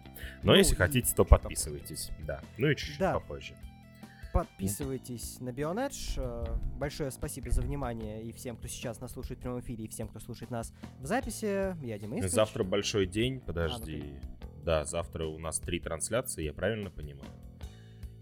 Но 0.45 0.53
Ну, 0.53 0.55
если 0.59 0.77
хотите, 0.77 1.13
то 1.13 1.25
подписывайтесь. 1.25 2.11
Да, 2.21 2.41
ну 2.57 2.69
и 2.69 2.77
чуть-чуть 2.77 2.99
Да. 3.01 3.15
попозже. 3.15 3.55
Подписывайтесь 4.41 5.39
на 5.41 5.53
Бионедж. 5.53 6.15
Э, 6.17 6.45
Большое 6.79 7.11
спасибо 7.11 7.51
за 7.51 7.61
внимание 7.61 8.23
и 8.23 8.33
всем, 8.33 8.57
кто 8.57 8.69
сейчас 8.69 9.01
нас 9.01 9.13
слушает 9.13 9.39
в 9.39 9.43
прямом 9.43 9.61
эфире, 9.61 9.85
и 9.85 9.89
всем, 9.89 10.09
кто 10.09 10.19
слушает 10.19 10.51
нас 10.51 10.73
в 10.99 11.05
записи. 11.07 11.77
Я 11.85 11.99
Дима 11.99 12.17
Искрич. 12.17 12.33
Завтра 12.33 12.65
большой 12.65 13.07
день, 13.07 13.37
А, 13.37 13.47
подожди. 13.47 14.15
Да, 14.65 14.85
завтра 14.85 15.27
у 15.27 15.39
нас 15.39 15.59
три 15.59 15.79
трансляции, 15.79 16.45
я 16.45 16.55
правильно 16.55 16.91
понимаю? 16.91 17.31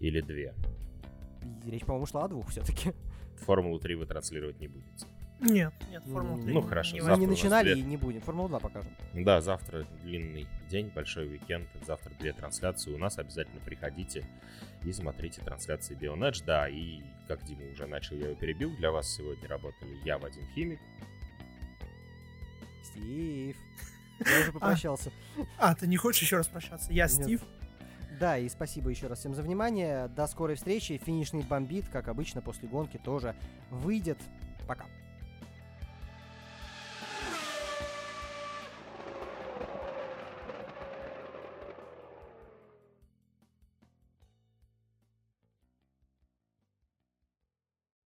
Или 0.01 0.19
две? 0.21 0.53
Речь, 1.65 1.85
по-моему, 1.85 2.05
шла 2.05 2.25
о 2.25 2.27
двух 2.27 2.49
все-таки. 2.49 2.91
Формулу 3.37 3.79
3 3.79 3.95
вы 3.95 4.05
транслировать 4.05 4.59
не 4.59 4.67
будете. 4.67 5.05
Нет, 5.41 5.73
нет, 5.89 6.03
Формула 6.03 6.35
Ну, 6.35 6.43
3 6.43 6.53
ну, 6.53 6.61
хорошо, 6.61 6.95
не 6.95 6.99
Мы 7.01 7.05
завтра 7.05 7.21
не 7.21 7.27
начинали 7.27 7.79
и 7.79 7.81
не 7.81 7.95
будем. 7.95 8.21
Формулу 8.21 8.49
2 8.49 8.59
покажем. 8.59 8.91
Да, 9.13 9.39
завтра 9.39 9.85
длинный 10.03 10.47
день, 10.69 10.91
большой 10.93 11.29
уикенд. 11.29 11.67
Завтра 11.85 12.13
две 12.19 12.33
трансляции 12.33 12.91
у 12.91 12.97
нас. 12.97 13.17
Обязательно 13.17 13.61
приходите 13.61 14.25
и 14.83 14.91
смотрите 14.91 15.41
трансляции 15.41 15.95
Бионедж. 15.95 16.41
Да, 16.45 16.67
и 16.67 17.01
как 17.27 17.43
Дима 17.45 17.71
уже 17.71 17.87
начал, 17.87 18.17
я 18.17 18.25
его 18.25 18.35
перебил. 18.35 18.75
Для 18.77 18.91
вас 18.91 19.09
сегодня 19.15 19.47
работали 19.47 19.97
я, 20.03 20.17
Вадим 20.17 20.45
Химик. 20.53 20.79
Стив. 22.83 23.55
Я 24.19 24.39
уже 24.41 24.51
попрощался. 24.53 25.11
А, 25.57 25.73
ты 25.73 25.87
не 25.87 25.95
хочешь 25.95 26.21
еще 26.21 26.37
раз 26.37 26.47
прощаться? 26.47 26.91
Я 26.91 27.05
Нет. 27.05 27.11
Стив. 27.13 27.41
Да, 28.19 28.37
и 28.37 28.49
спасибо 28.49 28.89
еще 28.89 29.07
раз 29.07 29.19
всем 29.19 29.33
за 29.33 29.41
внимание. 29.41 30.09
До 30.09 30.27
скорой 30.27 30.57
встречи. 30.57 30.99
Финишный 31.05 31.43
бомбит, 31.43 31.87
как 31.87 32.09
обычно, 32.09 32.41
после 32.41 32.67
гонки 32.67 32.97
тоже 32.97 33.33
выйдет. 33.69 34.17
Пока. 34.67 34.85